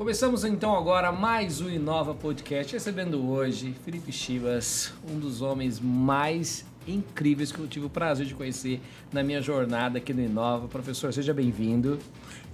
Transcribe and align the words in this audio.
Começamos 0.00 0.46
então 0.46 0.74
agora 0.74 1.12
mais 1.12 1.60
um 1.60 1.68
Inova 1.68 2.14
Podcast, 2.14 2.72
recebendo 2.72 3.22
hoje 3.28 3.74
Felipe 3.84 4.10
Chivas, 4.10 4.94
um 5.06 5.18
dos 5.18 5.42
homens 5.42 5.78
mais 5.78 6.64
incríveis 6.88 7.52
que 7.52 7.58
eu 7.58 7.66
tive 7.68 7.84
o 7.84 7.90
prazer 7.90 8.24
de 8.24 8.34
conhecer 8.34 8.80
na 9.12 9.22
minha 9.22 9.42
jornada 9.42 9.98
aqui 9.98 10.14
no 10.14 10.22
Inova. 10.22 10.68
Professor, 10.68 11.12
seja 11.12 11.34
bem-vindo. 11.34 11.98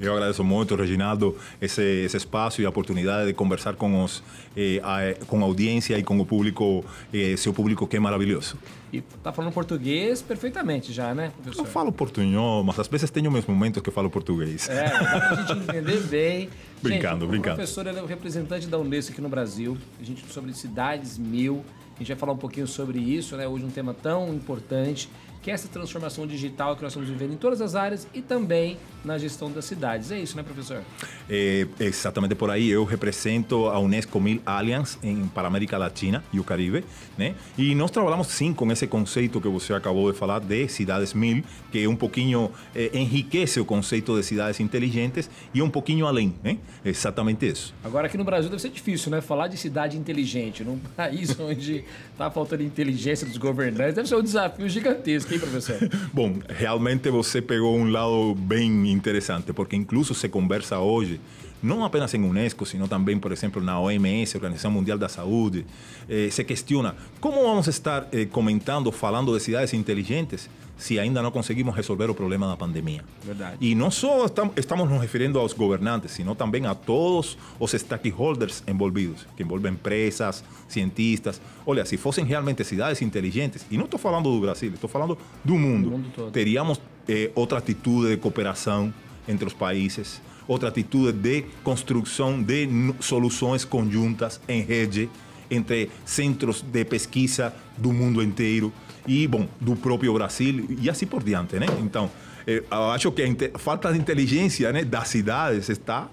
Eu 0.00 0.12
agradeço 0.12 0.44
muito, 0.44 0.74
Reginaldo, 0.74 1.36
esse, 1.60 1.82
esse 1.82 2.16
espaço 2.16 2.60
e 2.60 2.66
a 2.66 2.68
oportunidade 2.68 3.28
de 3.28 3.32
conversar 3.32 3.76
com, 3.76 4.04
os, 4.04 4.22
eh, 4.56 4.80
a, 4.82 5.24
com 5.26 5.40
a 5.40 5.44
audiência 5.44 5.96
e 5.96 6.02
com 6.02 6.18
o 6.18 6.26
público, 6.26 6.84
eh, 7.14 7.34
seu 7.36 7.52
público 7.52 7.86
que 7.86 7.96
é 7.96 8.00
maravilhoso. 8.00 8.58
E 8.92 9.00
tá 9.00 9.32
falando 9.32 9.52
português 9.52 10.20
perfeitamente 10.20 10.92
já, 10.92 11.14
né, 11.14 11.32
professor? 11.42 11.62
Eu 11.62 11.66
falo 11.70 11.90
portunhol, 11.90 12.62
mas 12.62 12.78
às 12.78 12.88
vezes 12.88 13.10
tenho 13.10 13.30
meus 13.30 13.46
momentos 13.46 13.82
que 13.82 13.90
falo 13.90 14.10
português. 14.10 14.68
É, 14.68 14.84
dá 14.84 15.20
pra 15.20 15.34
gente 15.34 15.52
entender 15.52 16.00
bem. 16.08 16.50
Brincando, 16.88 17.20
gente, 17.20 17.30
brincando. 17.30 17.54
O 17.54 17.56
professor 17.56 17.86
é 17.86 18.02
o 18.02 18.06
representante 18.06 18.66
da 18.66 18.78
Unesco 18.78 19.12
aqui 19.12 19.20
no 19.20 19.28
Brasil. 19.28 19.76
A 20.00 20.04
gente 20.04 20.24
sobre 20.32 20.52
cidades 20.54 21.18
mil. 21.18 21.64
A 21.94 21.98
gente 21.98 22.08
vai 22.08 22.16
falar 22.16 22.32
um 22.32 22.38
pouquinho 22.38 22.66
sobre 22.66 22.98
isso, 22.98 23.36
né? 23.36 23.48
Hoje 23.48 23.64
um 23.64 23.70
tema 23.70 23.94
tão 23.94 24.32
importante, 24.34 25.08
que 25.46 25.50
é 25.52 25.54
essa 25.54 25.68
transformação 25.68 26.26
digital 26.26 26.74
que 26.74 26.82
nós 26.82 26.90
estamos 26.90 27.08
vivendo 27.08 27.34
em 27.34 27.36
todas 27.36 27.60
as 27.60 27.76
áreas 27.76 28.04
e 28.12 28.20
também 28.20 28.76
na 29.04 29.16
gestão 29.16 29.48
das 29.48 29.64
cidades. 29.64 30.10
É 30.10 30.18
isso, 30.18 30.36
né, 30.36 30.42
professor? 30.42 30.82
É, 31.30 31.68
exatamente 31.78 32.34
por 32.34 32.50
aí. 32.50 32.68
Eu 32.68 32.82
represento 32.82 33.66
a 33.66 33.78
Unesco 33.78 34.20
Mil 34.20 34.42
Alliance 34.44 34.98
em, 35.04 35.28
para 35.28 35.44
a 35.44 35.46
América 35.46 35.78
Latina 35.78 36.24
e 36.32 36.40
o 36.40 36.44
Caribe, 36.44 36.84
né? 37.16 37.36
E 37.56 37.76
nós 37.76 37.92
trabalhamos 37.92 38.26
sim 38.26 38.52
com 38.52 38.72
esse 38.72 38.88
conceito 38.88 39.40
que 39.40 39.46
você 39.46 39.72
acabou 39.72 40.10
de 40.10 40.18
falar 40.18 40.40
de 40.40 40.66
cidades 40.66 41.14
mil, 41.14 41.44
que 41.70 41.86
um 41.86 41.94
pouquinho 41.94 42.50
é, 42.74 42.90
enriquece 42.98 43.60
o 43.60 43.64
conceito 43.64 44.16
de 44.16 44.24
cidades 44.24 44.58
inteligentes 44.58 45.30
e 45.54 45.62
um 45.62 45.70
pouquinho 45.70 46.08
além, 46.08 46.34
né? 46.42 46.58
Exatamente 46.84 47.46
isso. 47.46 47.72
Agora 47.84 48.08
aqui 48.08 48.18
no 48.18 48.24
Brasil 48.24 48.50
deve 48.50 48.60
ser 48.60 48.70
difícil, 48.70 49.12
né? 49.12 49.20
Falar 49.20 49.46
de 49.46 49.56
cidade 49.56 49.96
inteligente 49.96 50.64
num 50.64 50.80
país 50.96 51.38
onde 51.38 51.84
está 52.16 52.30
faltando 52.30 52.62
inteligência 52.62 53.26
dos 53.26 53.36
governantes 53.36 53.94
deve 53.94 54.08
ser 54.08 54.16
um 54.16 54.22
desafio 54.22 54.68
gigantesco, 54.68 55.34
hein, 55.34 55.38
professor? 55.38 55.76
Bom, 56.12 56.38
realmente 56.48 57.10
você 57.10 57.42
pegou 57.42 57.76
um 57.76 57.90
lado 57.90 58.34
bem 58.34 58.90
interessante, 58.90 59.52
porque 59.52 59.76
incluso 59.76 60.14
se 60.14 60.26
conversa 60.26 60.78
hoje, 60.78 61.20
não 61.62 61.84
apenas 61.84 62.14
em 62.14 62.22
Unesco, 62.22 62.64
sino 62.64 62.88
também, 62.88 63.18
por 63.18 63.32
exemplo, 63.32 63.62
na 63.62 63.78
OMS, 63.78 64.34
Organização 64.34 64.70
Mundial 64.70 64.96
da 64.96 65.10
Saúde, 65.10 65.66
eh, 66.08 66.28
se 66.30 66.42
questiona 66.42 66.96
como 67.20 67.42
vamos 67.42 67.66
estar 67.66 68.08
eh, 68.12 68.24
comentando, 68.24 68.90
falando 68.90 69.36
de 69.36 69.42
cidades 69.42 69.74
inteligentes, 69.74 70.48
se 70.76 70.98
ainda 70.98 71.22
não 71.22 71.30
conseguimos 71.30 71.74
resolver 71.74 72.10
o 72.10 72.14
problema 72.14 72.46
da 72.46 72.56
pandemia. 72.56 73.02
Verdade. 73.24 73.56
E 73.60 73.74
não 73.74 73.90
só 73.90 74.26
estamos, 74.26 74.88
nos 74.88 75.00
referindo 75.00 75.38
aos 75.38 75.52
governantes, 75.52 76.12
sino 76.12 76.34
também 76.34 76.66
a 76.66 76.74
todos 76.74 77.38
os 77.58 77.72
stakeholders 77.72 78.62
envolvidos, 78.66 79.26
que 79.36 79.42
envolvem 79.42 79.72
empresas, 79.72 80.44
cientistas. 80.68 81.40
Olha, 81.64 81.84
se 81.84 81.96
fossem 81.96 82.24
realmente 82.24 82.62
cidades 82.64 83.00
inteligentes, 83.00 83.64
e 83.70 83.76
não 83.76 83.86
estou 83.86 83.98
falando 83.98 84.30
do 84.30 84.40
Brasil, 84.40 84.72
estou 84.72 84.90
falando 84.90 85.16
do 85.44 85.54
mundo, 85.54 85.90
Do 85.90 85.98
mundo 85.98 86.30
teríamos 86.30 86.80
eh, 87.08 87.30
outra 87.34 87.58
atitude 87.58 88.10
de 88.10 88.16
cooperação 88.18 88.92
entre 89.26 89.46
os 89.46 89.54
países, 89.54 90.20
outra 90.46 90.68
atitude 90.68 91.12
de 91.12 91.44
construção 91.64 92.42
de 92.42 92.68
soluções 93.00 93.64
conjuntas 93.64 94.40
em 94.46 94.62
rede 94.62 95.08
entre 95.50 95.90
centros 96.04 96.60
de 96.60 96.84
pesquisa 96.84 97.54
do 97.76 97.92
mundo 97.92 98.22
inteiro 98.22 98.72
e, 99.06 99.26
bom, 99.26 99.46
do 99.60 99.76
próprio 99.76 100.12
Brasil 100.14 100.66
e 100.80 100.90
assim 100.90 101.06
por 101.06 101.22
diante, 101.22 101.58
né? 101.58 101.66
Então, 101.80 102.10
eh, 102.46 102.62
eu 102.70 102.90
acho 102.90 103.10
que 103.12 103.22
a 103.54 103.58
falta 103.58 103.92
de 103.92 103.98
inteligência 103.98 104.72
né, 104.72 104.84
das 104.84 105.08
cidades 105.08 105.68
está 105.68 106.08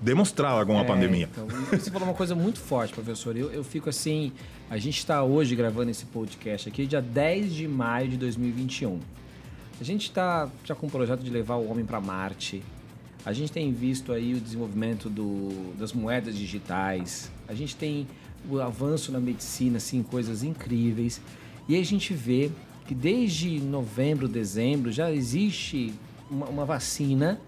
demonstrada 0.00 0.64
com 0.66 0.78
a 0.78 0.82
É, 0.82 0.84
pandemia. 0.84 1.28
Então, 1.32 1.46
você 1.70 1.90
falou 1.90 2.08
uma 2.08 2.14
coisa 2.14 2.34
muito 2.34 2.60
forte, 2.60 2.92
professor. 2.92 3.36
Eu, 3.36 3.50
eu 3.50 3.64
fico 3.64 3.88
assim. 3.88 4.32
A 4.68 4.78
gente 4.78 4.98
está 4.98 5.22
hoje 5.22 5.54
gravando 5.54 5.90
esse 5.90 6.04
podcast 6.06 6.68
aqui, 6.68 6.86
dia 6.86 7.00
10 7.00 7.54
de 7.54 7.68
maio 7.68 8.08
de 8.08 8.16
2021. 8.16 8.98
A 9.80 9.84
gente 9.84 10.02
está 10.02 10.48
já 10.64 10.74
com 10.74 10.86
o 10.86 10.90
projeto 10.90 11.20
de 11.20 11.30
levar 11.30 11.56
o 11.56 11.70
homem 11.70 11.84
para 11.84 12.00
Marte. 12.00 12.62
A 13.24 13.32
gente 13.32 13.52
tem 13.52 13.72
visto 13.72 14.12
aí 14.12 14.34
o 14.34 14.40
desenvolvimento 14.40 15.10
do, 15.10 15.74
das 15.78 15.92
moedas 15.92 16.36
digitais. 16.36 17.30
A 17.48 17.54
gente 17.54 17.76
tem 17.76 18.06
o 18.48 18.60
avanço 18.60 19.10
na 19.12 19.18
medicina, 19.18 19.78
assim, 19.78 20.02
coisas 20.02 20.42
incríveis. 20.42 21.20
E 21.68 21.78
a 21.78 21.84
gente 21.84 22.14
vê 22.14 22.50
que 22.86 22.94
desde 22.94 23.60
novembro, 23.60 24.28
dezembro 24.28 24.92
já 24.92 25.10
existe 25.10 25.92
uma, 26.30 26.46
uma 26.46 26.64
vacina 26.64 27.40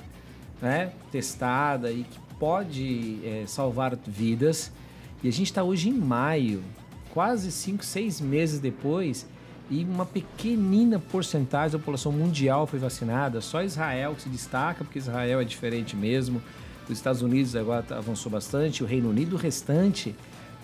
né, 0.61 0.93
testada 1.13 1.93
e 1.93 2.05
que 2.05 2.19
pode 2.39 3.21
é, 3.25 3.45
salvar 3.47 3.97
vidas. 4.07 4.73
E 5.23 5.29
a 5.29 5.33
gente 5.33 5.47
está 5.47 5.63
hoje 5.63 5.89
em 5.89 5.95
maio, 5.95 6.63
quase 7.13 7.51
5, 7.51 7.85
6 7.85 8.21
meses 8.21 8.61
depois, 8.61 9.27
e 9.71 9.85
uma 9.85 10.07
pequenina 10.07 10.99
porcentagem 10.99 11.73
da 11.73 11.79
população 11.79 12.11
mundial 12.11 12.67
foi 12.67 12.79
vacinada. 12.79 13.41
Só 13.41 13.63
Israel 13.63 14.15
que 14.15 14.23
se 14.23 14.29
destaca, 14.29 14.85
porque 14.85 14.99
Israel 14.99 15.41
é 15.41 15.45
diferente 15.45 15.95
mesmo. 15.95 16.43
Os 16.85 16.97
Estados 16.97 17.21
Unidos 17.21 17.55
agora 17.55 17.85
avançou 17.91 18.33
bastante, 18.33 18.83
o 18.83 18.87
Reino 18.87 19.11
Unido, 19.11 19.35
o 19.35 19.39
restante, 19.39 20.15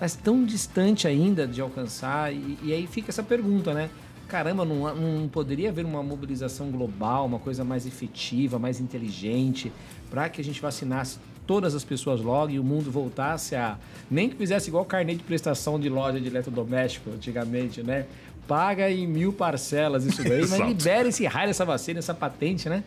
mas 0.01 0.17
tão 0.17 0.45
distante 0.45 1.07
ainda 1.07 1.47
de 1.47 1.61
alcançar. 1.61 2.33
E, 2.33 2.59
e 2.63 2.73
aí 2.73 2.87
fica 2.87 3.11
essa 3.11 3.23
pergunta, 3.23 3.73
né? 3.73 3.91
Caramba, 4.29 4.65
não, 4.65 4.95
não 4.95 5.29
poderia 5.29 5.69
haver 5.69 5.85
uma 5.85 6.03
mobilização 6.03 6.71
global, 6.71 7.27
uma 7.27 7.39
coisa 7.39 7.63
mais 7.63 7.87
efetiva, 7.87 8.59
mais 8.59 8.81
inteligente, 8.81 9.71
para 10.11 10.29
que 10.29 10.41
a 10.41 10.45
gente 10.45 10.61
vacinasse 10.61 11.19
todas 11.47 11.75
as 11.75 11.85
pessoas 11.85 12.21
logo 12.21 12.51
e 12.51 12.59
o 12.59 12.65
mundo 12.65 12.91
voltasse 12.91 13.55
a. 13.55 13.79
Nem 14.11 14.29
que 14.29 14.37
fizesse 14.37 14.69
igual 14.69 14.85
carnê 14.85 15.15
de 15.15 15.23
prestação 15.23 15.79
de 15.79 15.89
loja 15.89 16.21
de 16.21 16.27
eletrodoméstico 16.27 17.11
antigamente, 17.11 17.83
né? 17.83 18.07
Paga 18.49 18.91
em 18.91 19.07
mil 19.07 19.33
parcelas 19.33 20.05
isso 20.05 20.23
daí, 20.23 20.47
mas 20.49 20.61
libera 20.61 21.09
esse 21.09 21.25
raio 21.27 21.49
dessa 21.49 21.65
vacina, 21.65 21.99
essa 21.99 22.15
patente, 22.15 22.69
né? 22.69 22.83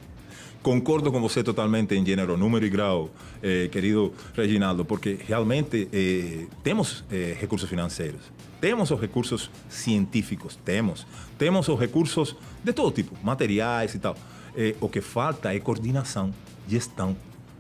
Concordo 0.67 1.13
com 1.13 1.21
você 1.21 1.45
totalmente 1.45 1.95
em 1.95 2.05
gênero, 2.05 2.35
número 2.35 2.65
e 2.65 2.69
grau, 2.69 3.09
eh, 3.41 3.69
querido 3.71 4.11
Reginaldo, 4.35 4.83
porque 4.83 5.17
realmente 5.25 5.87
eh, 5.93 6.45
temos 6.61 7.05
eh, 7.09 7.37
recursos 7.39 7.69
financeiros, 7.69 8.19
temos 8.59 8.91
os 8.91 8.99
recursos 8.99 9.49
científicos, 9.69 10.59
temos, 10.65 11.07
temos 11.37 11.69
os 11.69 11.79
recursos 11.79 12.35
de 12.61 12.73
todo 12.73 12.91
tipo, 12.91 13.15
materiais 13.23 13.95
e 13.95 13.99
tal. 13.99 14.17
Eh, 14.57 14.75
o 14.81 14.89
que 14.89 14.99
falta 14.99 15.55
é 15.55 15.59
coordenação, 15.61 16.33
gestão, 16.67 17.15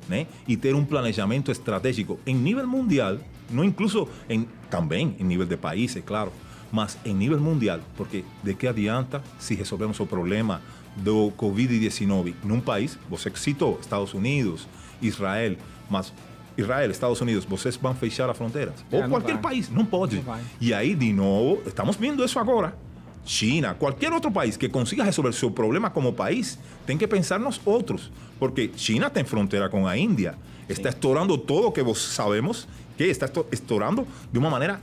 né? 0.09 0.27
E 0.45 0.57
ter 0.57 0.75
um 0.75 0.83
planejamento 0.83 1.49
estratégico 1.49 2.19
em 2.25 2.35
nível 2.35 2.67
mundial, 2.67 3.19
não 3.49 3.63
incluso 3.63 4.09
em, 4.27 4.45
também 4.69 5.15
em 5.17 5.23
nível 5.23 5.45
de 5.45 5.55
país, 5.55 5.95
é 5.95 6.01
claro, 6.01 6.33
mas 6.71 6.97
em 7.05 7.13
nível 7.13 7.39
mundial, 7.39 7.79
porque 7.95 8.25
de 8.43 8.53
que 8.53 8.67
adianta 8.67 9.23
se 9.39 9.55
resolvemos 9.55 9.97
o 10.01 10.05
problema 10.05 10.61
do 10.97 11.31
Covid-19 11.37 12.33
num 12.43 12.59
país, 12.59 12.97
você 13.09 13.31
citou 13.35 13.77
Estados 13.81 14.13
Unidos, 14.13 14.67
Israel, 15.01 15.55
mas 15.89 16.11
Israel, 16.57 16.89
Estados 16.89 17.21
Unidos, 17.21 17.45
vocês 17.45 17.75
vão 17.77 17.93
fechar 17.93 18.29
as 18.29 18.35
fronteiras? 18.37 18.73
É, 18.91 18.97
Ou 19.03 19.09
qualquer 19.09 19.33
vai. 19.33 19.41
país, 19.41 19.69
não 19.69 19.85
pode. 19.85 20.21
Não. 20.25 20.39
E 20.59 20.73
aí, 20.73 20.95
de 20.95 21.13
novo, 21.13 21.61
estamos 21.67 21.95
vendo 21.95 22.23
isso 22.25 22.39
agora. 22.39 22.75
China, 23.23 23.73
qualquer 23.75 24.11
outro 24.11 24.31
país 24.31 24.57
que 24.57 24.67
consiga 24.69 25.03
resolver 25.03 25.33
seu 25.33 25.51
problema 25.51 25.89
como 25.89 26.13
país, 26.13 26.57
tem 26.85 26.97
que 26.97 27.05
pensar 27.05 27.39
nos 27.39 27.59
outros. 27.65 28.11
Porque 28.39 28.71
China 28.75 29.09
tem 29.09 29.23
fronteira 29.23 29.69
com 29.69 29.85
a 29.85 29.97
Índia. 29.97 30.35
Está 30.67 30.89
estourando 30.89 31.37
todo 31.37 31.67
o 31.67 31.71
que 31.71 31.81
vos 31.83 32.01
sabemos 32.01 32.67
que 32.97 33.03
está 33.03 33.25
esto- 33.25 33.45
estourando 33.51 34.07
de 34.31 34.39
uma 34.39 34.49
maneira 34.49 34.81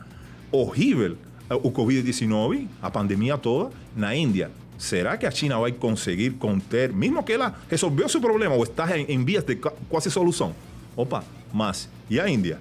horrível 0.53 1.17
eh, 1.51 1.55
o 1.55 1.71
Covid-19, 1.73 2.69
a 2.81 2.91
pandemia 2.91 3.37
toda, 3.37 3.71
na 3.97 4.15
Índia. 4.15 4.51
Será 4.79 5.17
que 5.17 5.27
a 5.27 5.31
China 5.31 5.59
vai 5.59 5.73
conseguir 5.73 6.33
conter, 6.33 6.93
mesmo 6.93 7.23
que 7.23 7.33
ela 7.33 7.55
resolveu 7.69 8.09
seu 8.09 8.21
problema 8.21 8.55
ou 8.55 8.63
está 8.63 8.99
em, 8.99 9.07
em 9.09 9.25
vias 9.25 9.45
de 9.45 9.57
quase 9.89 10.11
solução? 10.11 10.55
Opa, 10.97 11.25
mas 11.53 11.89
e 12.11 12.21
a 12.21 12.29
Índia? 12.29 12.59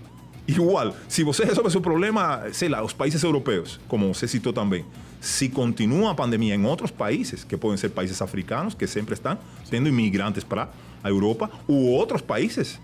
Igual, 0.47 0.93
se 1.07 1.23
você 1.23 1.45
resolve 1.45 1.71
seu 1.71 1.79
problema, 1.79 2.43
sei 2.51 2.67
lá, 2.67 2.83
os 2.83 2.91
países 2.91 3.23
europeus, 3.23 3.79
como 3.87 4.13
você 4.13 4.27
citou 4.27 4.51
também, 4.51 4.85
se 5.21 5.47
continua 5.47 6.11
a 6.11 6.15
pandemia 6.15 6.53
em 6.53 6.65
outros 6.65 6.91
países, 6.91 7.45
que 7.45 7.55
podem 7.55 7.77
ser 7.77 7.89
países 7.89 8.21
africanos, 8.21 8.73
que 8.73 8.85
sempre 8.85 9.13
estão 9.13 9.37
tendo 9.69 9.87
imigrantes 9.87 10.43
para 10.43 10.69
a 11.01 11.09
Europa, 11.09 11.49
ou 11.65 11.85
outros 11.85 12.21
países, 12.21 12.77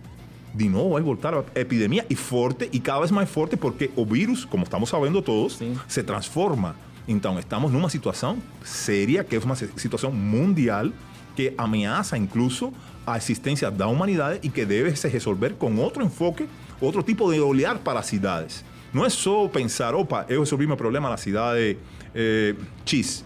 de 0.53 0.69
novo 0.69 0.91
vai 0.91 1.01
voltar 1.01 1.33
a 1.33 1.43
epidemia 1.55 2.05
e 2.09 2.15
forte, 2.15 2.69
e 2.71 2.79
cada 2.79 2.99
vez 2.99 3.11
mais 3.11 3.29
forte, 3.29 3.57
porque 3.57 3.91
o 3.95 4.05
vírus, 4.05 4.45
como 4.45 4.63
estamos 4.63 4.89
sabendo 4.89 5.21
todos, 5.21 5.57
Sim. 5.57 5.77
se 5.87 6.01
transforma. 6.01 6.77
Então, 7.07 7.39
estamos 7.39 7.71
numa 7.71 7.89
situação 7.89 8.37
séria, 8.63 9.23
que 9.23 9.35
é 9.35 9.39
uma 9.39 9.55
situação 9.55 10.11
mundial, 10.11 10.89
que 11.35 11.53
ameaça 11.57 12.17
incluso 12.17 12.73
a 13.05 13.17
existência 13.17 13.71
da 13.71 13.87
humanidade 13.87 14.39
e 14.43 14.49
que 14.49 14.65
deve 14.65 14.95
se 14.95 15.07
resolver 15.07 15.53
com 15.53 15.75
outro 15.77 16.03
enfoque, 16.03 16.47
outro 16.79 17.01
tipo 17.01 17.31
de 17.31 17.39
olhar 17.39 17.77
para 17.79 17.99
as 17.99 18.05
cidades. 18.05 18.63
Não 18.93 19.05
é 19.05 19.09
só 19.09 19.47
pensar, 19.47 19.93
opa, 19.95 20.25
eu 20.29 20.39
resolvi 20.41 20.65
meu 20.67 20.77
problema 20.77 21.09
na 21.09 21.17
cidade 21.17 21.77
eh, 22.13 22.55
X. 22.85 23.23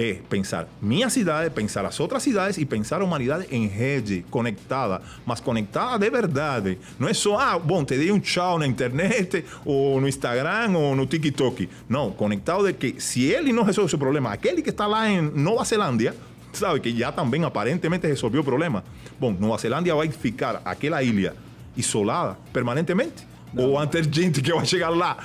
é 0.00 0.14
pensar 0.28 0.66
minha 0.80 1.10
cidade, 1.10 1.50
pensar 1.50 1.84
as 1.84 2.00
outras 2.00 2.22
cidades 2.22 2.56
e 2.56 2.64
pensar 2.64 3.02
a 3.02 3.04
humanidade 3.04 3.46
em 3.50 3.66
rede, 3.66 4.24
conectada, 4.30 5.02
mas 5.26 5.40
conectada 5.40 5.98
de 5.98 6.10
verdade. 6.10 6.78
Não 6.98 7.06
é 7.06 7.12
só, 7.12 7.38
ah, 7.38 7.58
bom, 7.58 7.84
te 7.84 7.96
dei 7.98 8.10
um 8.10 8.18
tchau 8.18 8.58
na 8.58 8.66
internet, 8.66 9.44
ou 9.64 10.00
no 10.00 10.08
Instagram, 10.08 10.76
ou 10.76 10.96
no 10.96 11.06
TikTok. 11.06 11.68
Não, 11.88 12.10
conectado 12.10 12.66
de 12.66 12.72
que 12.72 13.00
se 13.00 13.24
ele 13.24 13.52
não 13.52 13.62
resolve 13.62 13.86
o 13.86 13.90
seu 13.90 13.98
problema, 13.98 14.32
aquele 14.32 14.62
que 14.62 14.70
está 14.70 14.86
lá 14.86 15.08
em 15.08 15.20
Nova 15.20 15.64
Zelândia, 15.64 16.14
sabe 16.52 16.80
que 16.80 16.96
já 16.96 17.12
também 17.12 17.44
aparentemente 17.44 18.06
resolveu 18.06 18.40
o 18.40 18.44
problema. 18.44 18.82
Bom, 19.18 19.36
Nova 19.38 19.58
Zelândia 19.58 19.94
vai 19.94 20.08
ficar 20.10 20.62
aquela 20.64 21.02
ilha 21.02 21.34
isolada 21.76 22.38
permanentemente? 22.52 23.29
Não. 23.52 23.70
Ou 23.70 23.78
antes 23.78 24.06
gente 24.06 24.40
que 24.40 24.52
vai 24.52 24.64
chegar 24.64 24.90
lá. 24.90 25.16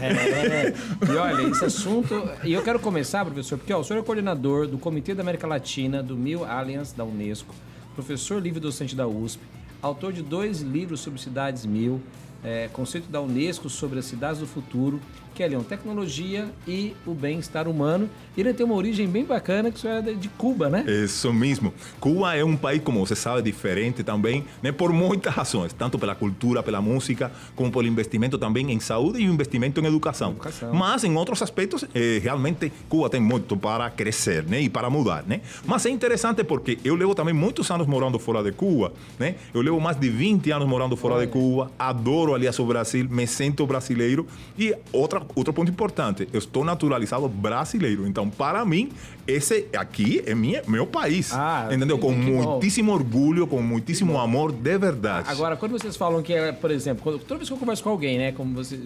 É, 0.00 0.72
e 1.12 1.16
olha, 1.16 1.42
esse 1.48 1.64
assunto. 1.64 2.28
E 2.42 2.52
eu 2.52 2.62
quero 2.62 2.78
começar, 2.78 3.24
professor, 3.24 3.58
porque 3.58 3.72
ó, 3.72 3.80
o 3.80 3.84
senhor 3.84 4.00
é 4.00 4.02
coordenador 4.02 4.66
do 4.66 4.78
Comitê 4.78 5.14
da 5.14 5.22
América 5.22 5.46
Latina, 5.46 6.02
do 6.02 6.16
Mil 6.16 6.44
Alliance 6.44 6.96
da 6.96 7.04
Unesco, 7.04 7.54
professor 7.94 8.40
livre 8.40 8.60
docente 8.60 8.96
da 8.96 9.06
USP, 9.06 9.42
autor 9.82 10.12
de 10.12 10.22
dois 10.22 10.60
livros 10.60 11.00
sobre 11.00 11.20
cidades 11.20 11.66
mil, 11.66 12.00
é, 12.42 12.68
conceito 12.72 13.10
da 13.10 13.20
Unesco 13.20 13.68
sobre 13.68 13.98
as 13.98 14.06
cidades 14.06 14.40
do 14.40 14.46
futuro 14.46 15.00
que 15.34 15.42
é 15.42 15.48
Leon, 15.48 15.62
tecnologia 15.62 16.48
e 16.66 16.94
o 17.06 17.14
bem-estar 17.14 17.68
humano. 17.68 18.08
Ele 18.36 18.52
tem 18.54 18.64
uma 18.64 18.74
origem 18.74 19.08
bem 19.08 19.24
bacana, 19.24 19.70
que 19.70 19.78
isso 19.78 19.88
é 19.88 20.00
de 20.00 20.28
Cuba, 20.30 20.68
né? 20.68 20.84
Isso 20.86 21.32
mesmo. 21.32 21.72
Cuba 21.98 22.34
é 22.34 22.44
um 22.44 22.56
país, 22.56 22.82
como 22.82 23.04
você 23.04 23.14
sabe, 23.14 23.42
diferente 23.42 24.02
também, 24.02 24.44
né? 24.62 24.72
por 24.72 24.92
muitas 24.92 25.32
razões, 25.32 25.72
tanto 25.72 25.98
pela 25.98 26.14
cultura, 26.14 26.62
pela 26.62 26.80
música, 26.80 27.30
como 27.54 27.70
pelo 27.70 27.86
investimento 27.86 28.38
também 28.38 28.70
em 28.70 28.80
saúde 28.80 29.20
e 29.20 29.24
investimento 29.24 29.80
em 29.80 29.86
educação. 29.86 30.30
educação. 30.32 30.72
Mas 30.72 31.04
em 31.04 31.14
outros 31.16 31.42
aspectos, 31.42 31.84
eh, 31.94 32.20
realmente 32.22 32.72
Cuba 32.88 33.08
tem 33.10 33.20
muito 33.20 33.56
para 33.56 33.90
crescer 33.90 34.44
né? 34.44 34.60
e 34.60 34.68
para 34.68 34.88
mudar. 34.88 35.24
Né? 35.26 35.40
Mas 35.66 35.86
é 35.86 35.90
interessante 35.90 36.44
porque 36.44 36.78
eu 36.84 36.94
levo 36.94 37.14
também 37.14 37.34
muitos 37.34 37.70
anos 37.70 37.86
morando 37.86 38.18
fora 38.18 38.42
de 38.42 38.52
Cuba. 38.52 38.92
Né? 39.18 39.34
Eu 39.52 39.62
levo 39.62 39.80
mais 39.80 39.98
de 39.98 40.08
20 40.08 40.50
anos 40.50 40.68
morando 40.68 40.96
fora 40.96 41.14
Olha. 41.14 41.26
de 41.26 41.32
Cuba, 41.32 41.70
adoro, 41.78 42.34
aliás, 42.34 42.58
o 42.58 42.64
Brasil, 42.64 43.06
me 43.08 43.26
sinto 43.26 43.66
brasileiro. 43.66 44.26
E 44.58 44.74
outra 44.92 45.19
outro 45.34 45.52
ponto 45.52 45.70
importante, 45.70 46.28
eu 46.32 46.38
estou 46.38 46.64
naturalizado 46.64 47.28
brasileiro. 47.28 48.06
Então, 48.06 48.28
para 48.28 48.64
mim, 48.64 48.90
esse 49.26 49.66
aqui 49.76 50.22
é 50.26 50.34
minha, 50.34 50.62
meu 50.66 50.86
país. 50.86 51.32
Ah, 51.32 51.68
entendeu? 51.70 51.98
Com 51.98 52.12
muitíssimo 52.12 52.92
bom. 52.92 52.98
orgulho, 52.98 53.46
com 53.46 53.62
muitíssimo 53.62 54.18
amor, 54.18 54.52
de 54.52 54.78
verdade. 54.78 55.28
Agora, 55.28 55.56
quando 55.56 55.72
vocês 55.72 55.96
falam 55.96 56.22
que, 56.22 56.32
é, 56.32 56.52
por 56.52 56.70
exemplo, 56.70 57.02
quando, 57.02 57.18
toda 57.18 57.38
vez 57.38 57.48
que 57.48 57.54
eu 57.54 57.58
converso 57.58 57.82
com 57.82 57.90
alguém, 57.90 58.18
né, 58.18 58.32
como 58.32 58.54
você, 58.54 58.78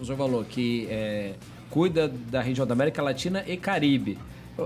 o 0.00 0.04
senhor 0.04 0.16
falou, 0.16 0.44
que 0.44 0.86
é, 0.90 1.34
cuida 1.70 2.08
da 2.08 2.40
região 2.40 2.66
da 2.66 2.72
América 2.72 3.02
Latina 3.02 3.44
e 3.46 3.56
Caribe 3.56 4.18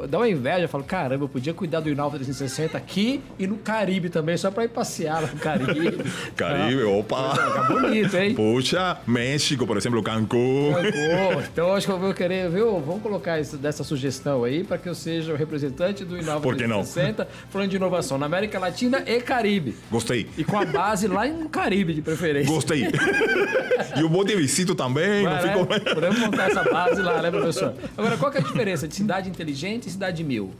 dá 0.09 0.19
uma 0.19 0.29
inveja, 0.29 0.63
eu 0.63 0.69
falo, 0.69 0.85
caramba, 0.85 1.25
eu 1.25 1.29
podia 1.29 1.55
cuidar 1.55 1.81
do 1.81 1.89
Inalva 1.89 2.17
360 2.17 2.77
aqui 2.77 3.21
e 3.39 3.47
no 3.47 3.57
Caribe 3.57 4.09
também, 4.09 4.37
só 4.37 4.51
para 4.51 4.65
ir 4.65 4.69
passear 4.69 5.23
lá 5.23 5.29
no 5.29 5.39
Caribe. 5.39 5.99
Caribe, 6.37 6.83
ah, 6.83 6.89
opa! 6.89 7.37
Tá 7.37 7.63
bonito, 7.65 8.17
hein? 8.17 8.35
Puxa, 8.35 8.99
México, 9.07 9.67
por 9.67 9.77
exemplo, 9.77 10.03
Cancún. 10.03 10.73
Cancún. 10.75 11.43
Então 11.53 11.75
acho 11.75 11.87
que 11.87 11.93
eu 11.93 11.99
vou 11.99 12.15
querer, 12.15 12.51
viu? 12.51 12.81
Vamos 12.81 13.03
colocar 13.03 13.41
isso, 13.41 13.57
dessa 13.57 13.85
sugestão 13.85 14.45
aí 14.45 14.65
para 14.65 14.79
que 14.79 14.89
eu 14.89 14.95
seja 14.95 15.33
o 15.33 15.37
representante 15.37 16.05
do 16.05 16.19
Inalva 16.19 16.55
360, 16.55 17.25
não? 17.25 17.31
falando 17.51 17.71
de 17.71 17.77
inovação 17.77 18.19
na 18.19 18.27
América 18.27 18.59
Latina 18.59 19.03
e 19.07 19.21
Caribe. 19.21 19.77
Gostei. 19.91 20.29
E 20.37 20.45
com 20.45 20.59
a 20.59 20.65
base 20.65 21.07
lá 21.07 21.27
no 21.27 21.49
Caribe, 21.49 21.95
de 21.95 22.03
preferência. 22.03 22.53
Gostei. 22.53 22.85
e 23.97 24.03
o 24.03 24.09
Monte 24.09 24.35
Visito 24.35 24.75
também. 24.75 25.23
Mas, 25.23 25.45
não 25.45 25.65
né? 25.65 25.81
Podemos 25.81 26.19
montar 26.19 26.51
essa 26.51 26.63
base 26.65 27.01
lá, 27.03 27.23
né, 27.23 27.31
professor? 27.31 27.75
Agora, 27.97 28.17
qual 28.17 28.31
que 28.31 28.39
é 28.39 28.41
a 28.41 28.45
diferença 28.45 28.89
de 28.89 28.95
cidade 28.95 29.29
inteligente 29.29 29.84
cidade 29.91 30.23
mil? 30.25 30.51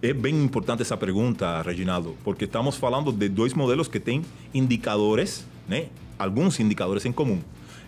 É 0.00 0.12
bem 0.12 0.42
importante 0.42 0.82
essa 0.82 0.96
pergunta, 0.96 1.62
Reginaldo, 1.62 2.16
porque 2.24 2.44
estamos 2.44 2.76
falando 2.76 3.12
de 3.12 3.28
dois 3.28 3.54
modelos 3.54 3.88
que 3.88 4.00
têm 4.00 4.24
indicadores, 4.52 5.46
né? 5.68 5.86
alguns 6.18 6.58
indicadores 6.60 7.04
em 7.04 7.12
comum. 7.12 7.40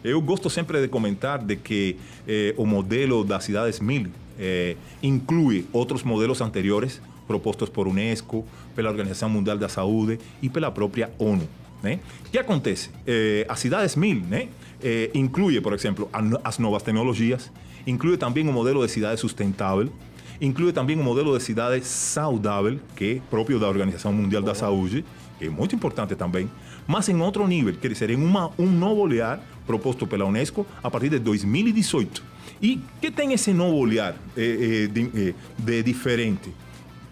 Eu 0.02 0.20
gosto 0.20 0.50
sempre 0.50 0.80
de 0.80 0.88
comentar 0.88 1.38
de 1.38 1.56
que 1.56 1.96
eh, 2.28 2.54
o 2.56 2.66
modelo 2.66 3.24
das 3.24 3.44
cidades 3.44 3.80
mil 3.80 4.08
eh, 4.38 4.76
inclui 5.02 5.66
outros 5.72 6.02
modelos 6.02 6.40
anteriores 6.40 7.00
propostos 7.26 7.68
por 7.68 7.88
Unesco, 7.88 8.44
pela 8.74 8.90
Organização 8.90 9.28
Mundial 9.28 9.58
da 9.58 9.68
Saúde 9.68 10.18
e 10.42 10.48
pela 10.48 10.70
própria 10.70 11.10
ONU. 11.18 11.48
Né? 11.82 12.00
O 12.26 12.30
que 12.30 12.38
acontece? 12.38 12.90
Eh, 13.06 13.44
as 13.48 13.58
cidades 13.60 13.96
mil 13.96 14.20
né? 14.20 14.48
eh, 14.82 15.10
inclui, 15.14 15.60
por 15.60 15.72
exemplo, 15.72 16.08
as 16.42 16.58
novas 16.58 16.82
tecnologias, 16.82 17.50
inclui 17.86 18.16
também 18.16 18.48
o 18.48 18.52
modelo 18.52 18.84
de 18.84 18.90
cidade 18.90 19.20
sustentável, 19.20 19.90
inclui 20.40 20.72
também 20.72 20.98
um 20.98 21.02
modelo 21.02 21.36
de 21.36 21.42
cidade 21.42 21.84
saudável, 21.84 22.78
que 22.96 23.16
é 23.16 23.30
próprio 23.30 23.58
da 23.58 23.68
Organização 23.68 24.12
Mundial 24.12 24.42
da 24.42 24.54
Saúde, 24.54 25.04
que 25.38 25.46
é 25.46 25.50
muito 25.50 25.74
importante 25.74 26.14
também, 26.14 26.50
mas 26.86 27.08
em 27.08 27.20
outro 27.20 27.46
nível, 27.46 27.74
quer 27.74 27.88
dizer, 27.88 28.10
em 28.10 28.16
uma, 28.16 28.50
um 28.58 28.66
novo 28.66 29.00
olhar 29.00 29.40
proposto 29.66 30.06
pela 30.06 30.24
Unesco 30.24 30.66
a 30.82 30.90
partir 30.90 31.08
de 31.08 31.18
2018. 31.18 32.22
E 32.62 32.80
que 33.00 33.10
tem 33.10 33.32
esse 33.32 33.52
novo 33.52 33.76
olhar 33.76 34.14
eh, 34.36 34.88
de, 34.90 35.34
de, 35.58 35.82
diferente? 35.82 36.52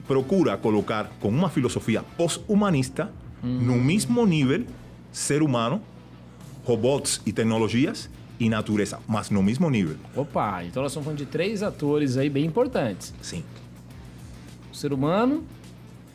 Procura 0.06 0.56
colocar 0.56 1.10
com 1.20 1.28
uma 1.28 1.48
filosofia 1.48 2.02
pós-humanista 2.16 3.10
uhum. 3.42 3.60
no 3.60 3.76
mesmo 3.76 4.24
nível 4.26 4.64
ser 5.10 5.42
humano, 5.42 5.80
robôs 6.64 7.20
e 7.26 7.32
tecnologias 7.32 8.08
e 8.38 8.49
natureza, 8.49 8.99
mas 9.06 9.31
no 9.31 9.43
mesmo 9.43 9.69
nível. 9.70 9.96
Opa, 10.17 10.64
então 10.64 10.82
nós 10.82 10.93
estamos 10.93 11.05
falando 11.05 11.19
de 11.19 11.26
três 11.26 11.62
atores 11.62 12.17
aí 12.17 12.29
bem 12.29 12.44
importantes. 12.44 13.14
Sim. 13.23 13.44
O 14.73 14.76
ser 14.76 14.93
humano, 14.93 15.44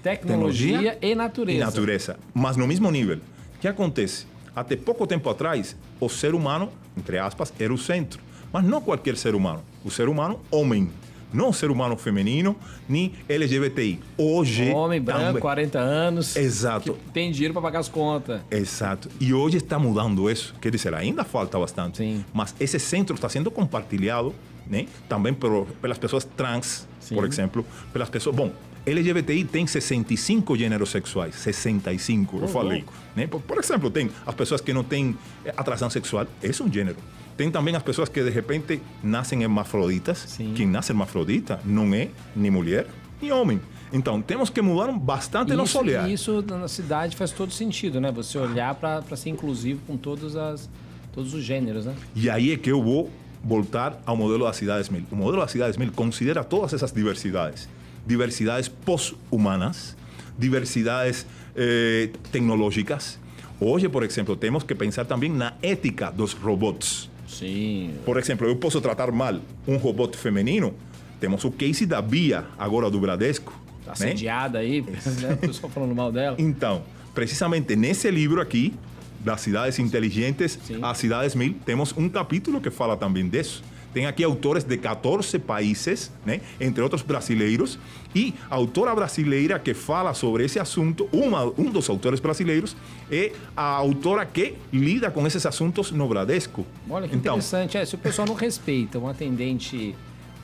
tecnologia, 0.04 0.94
tecnologia 0.94 0.98
e 1.02 1.16
natureza. 1.16 1.58
E 1.58 1.62
natureza, 1.62 2.20
mas 2.34 2.58
no 2.58 2.68
mesmo 2.68 2.90
nível. 2.92 3.18
O 3.56 3.60
que 3.60 3.68
acontece? 3.68 4.26
Até 4.56 4.76
pouco 4.76 5.06
tempo 5.06 5.30
atrás, 5.30 5.76
o 6.00 6.10
ser 6.10 6.34
humano, 6.34 6.72
entre 6.98 7.18
aspas, 7.18 7.54
era 7.60 7.74
o 7.74 7.78
centro. 7.78 8.22
Mas 8.52 8.64
não 8.64 8.82
qualquer 8.82 9.16
ser 9.18 9.36
humano. 9.36 9.62
O 9.84 9.92
ser 9.92 10.10
humano, 10.10 10.40
homem 10.50 10.90
não 11.34 11.52
ser 11.52 11.70
humano 11.70 11.98
feminino, 11.98 12.56
nem 12.88 13.14
LGBTI. 13.28 14.00
Hoje. 14.18 14.70
Homem 14.72 15.02
branco, 15.02 15.26
também... 15.26 15.42
40 15.42 15.80
anos. 15.80 16.36
Exato. 16.36 16.98
tem 17.14 17.32
dinheiro 17.32 17.54
para 17.54 17.62
pagar 17.62 17.80
as 17.80 17.90
contas. 17.90 18.42
Exato. 18.50 19.10
E 19.20 19.34
hoje 19.34 19.58
está 19.58 19.78
mudando 19.78 20.30
isso. 20.30 20.56
Quer 20.62 20.72
dizer, 20.72 20.94
ainda 20.94 21.24
falta 21.24 21.60
bastante. 21.60 21.98
Sim. 21.98 22.26
Mas 22.34 22.56
esse 22.60 22.80
centro 22.80 23.16
está 23.16 23.30
sendo 23.30 23.52
compartilhado 23.52 24.34
né? 24.70 24.88
também 25.08 25.34
por, 25.34 25.66
pelas 25.82 25.98
pessoas 25.98 26.24
trans, 26.24 26.88
Sim. 27.00 27.16
por 27.16 27.26
exemplo, 27.26 27.66
pelas 27.92 28.10
pessoas. 28.10 28.36
Bom, 28.36 28.52
LGBTI 28.86 29.44
tem 29.44 29.68
65 29.68 30.56
gêneros 30.56 30.90
sexuais, 30.90 31.36
65, 31.36 32.38
oh, 32.38 32.42
eu 32.44 32.48
falei. 32.48 32.86
Né? 33.16 33.28
Por, 33.28 33.42
por, 33.42 33.58
exemplo, 33.58 33.90
tem 33.90 34.10
as 34.26 34.36
pessoas 34.36 34.62
que 34.62 34.74
não 34.74 34.84
têm 34.84 35.18
atração 35.58 35.90
sexual, 35.90 36.26
esse 36.42 36.62
é 36.62 36.66
um 36.66 36.72
gênero. 36.72 36.98
Tem 37.38 37.52
também 37.52 37.76
as 37.76 37.84
pessoas 37.84 38.10
que 38.10 38.22
de 38.24 38.30
repente 38.30 38.82
nascem 39.04 39.44
hermafroditas. 39.44 40.18
Sim. 40.28 40.54
Quem 40.56 40.68
nasce 40.68 40.92
hermafrodita 40.92 41.60
não 41.64 41.94
é 41.94 42.10
nem 42.36 42.52
mulher 42.52 42.88
nem 43.22 43.32
homem. 43.32 43.60
Então, 43.92 44.22
temos 44.22 44.50
que 44.50 44.62
mudar 44.62 44.92
bastante 44.92 45.50
isso, 45.50 45.58
nosso 45.58 45.80
olhar. 45.80 46.10
Isso 46.10 46.42
na 46.42 46.68
cidade 46.68 47.16
faz 47.16 47.32
todo 47.32 47.52
sentido, 47.52 48.02
né? 48.02 48.12
Você 48.12 48.38
olhar 48.38 48.76
para 48.76 49.02
ser 49.16 49.30
inclusivo 49.30 49.80
com 49.88 49.96
todos, 49.96 50.36
as, 50.36 50.70
todos 51.14 51.34
os 51.34 51.44
gêneros, 51.44 51.86
né? 51.86 51.96
E 52.16 52.30
aí 52.30 52.52
é 52.52 52.58
que 52.58 52.70
eu 52.70 52.84
vou 52.84 53.10
voltar 53.44 54.02
ao 54.06 54.18
modelo 54.18 54.46
das 54.46 54.58
cidades 54.58 54.90
mil. 54.90 55.04
O 55.12 55.16
modelo 55.16 55.42
das 55.42 55.52
cidades 55.52 55.78
mil 55.78 55.92
considera 55.92 56.44
todas 56.44 56.74
essas 56.74 56.92
diversidades. 56.92 57.70
Diversidades 58.06 58.68
pós-humanas, 58.68 59.96
diversidades 60.38 61.26
eh, 61.56 62.10
tecnológicas. 62.32 63.18
Hoje, 63.60 63.88
por 63.88 64.04
exemplo, 64.04 64.36
temos 64.36 64.64
que 64.64 64.76
pensar 64.76 65.06
também 65.06 65.30
na 65.30 65.54
ética 65.62 66.12
dos 66.12 66.34
robôs. 66.34 67.10
Sim. 67.28 67.96
Por 68.06 68.18
exemplo, 68.18 68.48
eu 68.48 68.56
posso 68.56 68.80
tratar 68.82 69.12
mal 69.12 69.40
um 69.68 69.78
robô 69.78 70.08
feminino. 70.08 70.74
Temos 71.20 71.44
o 71.44 71.52
case 71.52 71.86
da 71.86 72.02
Bia, 72.02 72.46
agora 72.58 72.90
do 72.90 73.00
Bradesco. 73.00 73.52
Tá 73.84 73.94
né? 74.00 74.12
assediada 74.12 74.60
aí, 74.60 74.82
né? 75.22 75.34
o 75.34 75.38
pessoal 75.38 75.72
falando 75.72 75.96
mal 75.96 76.12
dela. 76.12 76.36
Então, 76.40 76.84
precisamente 77.14 77.76
nesse 77.76 78.10
livro 78.12 78.42
aqui, 78.42 78.74
das 79.20 79.42
cidades 79.42 79.80
inteligentes 79.80 80.58
Sim. 80.64 80.80
às 80.82 80.98
cidades 80.98 81.36
mil, 81.36 81.56
temos 81.66 81.94
um 81.98 82.08
capítulo 82.08 82.62
que 82.62 82.70
fala 82.70 82.96
também 82.96 83.28
disso. 83.28 83.64
Tem 83.98 84.06
aqui 84.06 84.24
autores 84.24 84.64
de 84.64 84.78
14 84.78 85.40
países, 85.40 86.12
né? 86.24 86.40
entre 86.62 86.84
outros 86.84 87.02
brasileiros, 87.02 87.80
e 88.14 88.32
a 88.48 88.54
autora 88.54 88.94
brasileira 88.94 89.58
que 89.58 89.74
fala 89.74 90.14
sobre 90.14 90.46
esse 90.46 90.60
assunto, 90.60 91.10
uma, 91.12 91.46
um 91.60 91.72
dos 91.72 91.90
autores 91.90 92.20
brasileiros, 92.20 92.78
é 93.12 93.32
a 93.56 93.64
autora 93.64 94.24
que 94.24 94.54
lida 94.72 95.10
com 95.10 95.26
esses 95.26 95.44
assuntos 95.48 95.90
no 95.92 96.08
Bradesco. 96.08 96.64
Olha 96.88 97.08
que 97.08 97.16
então, 97.16 97.38
interessante. 97.38 97.76
É, 97.76 97.84
se 97.84 97.96
o 97.96 97.98
pessoal 97.98 98.28
não 98.28 98.36
respeita 98.36 99.00
um 99.00 99.08
atendente 99.08 99.96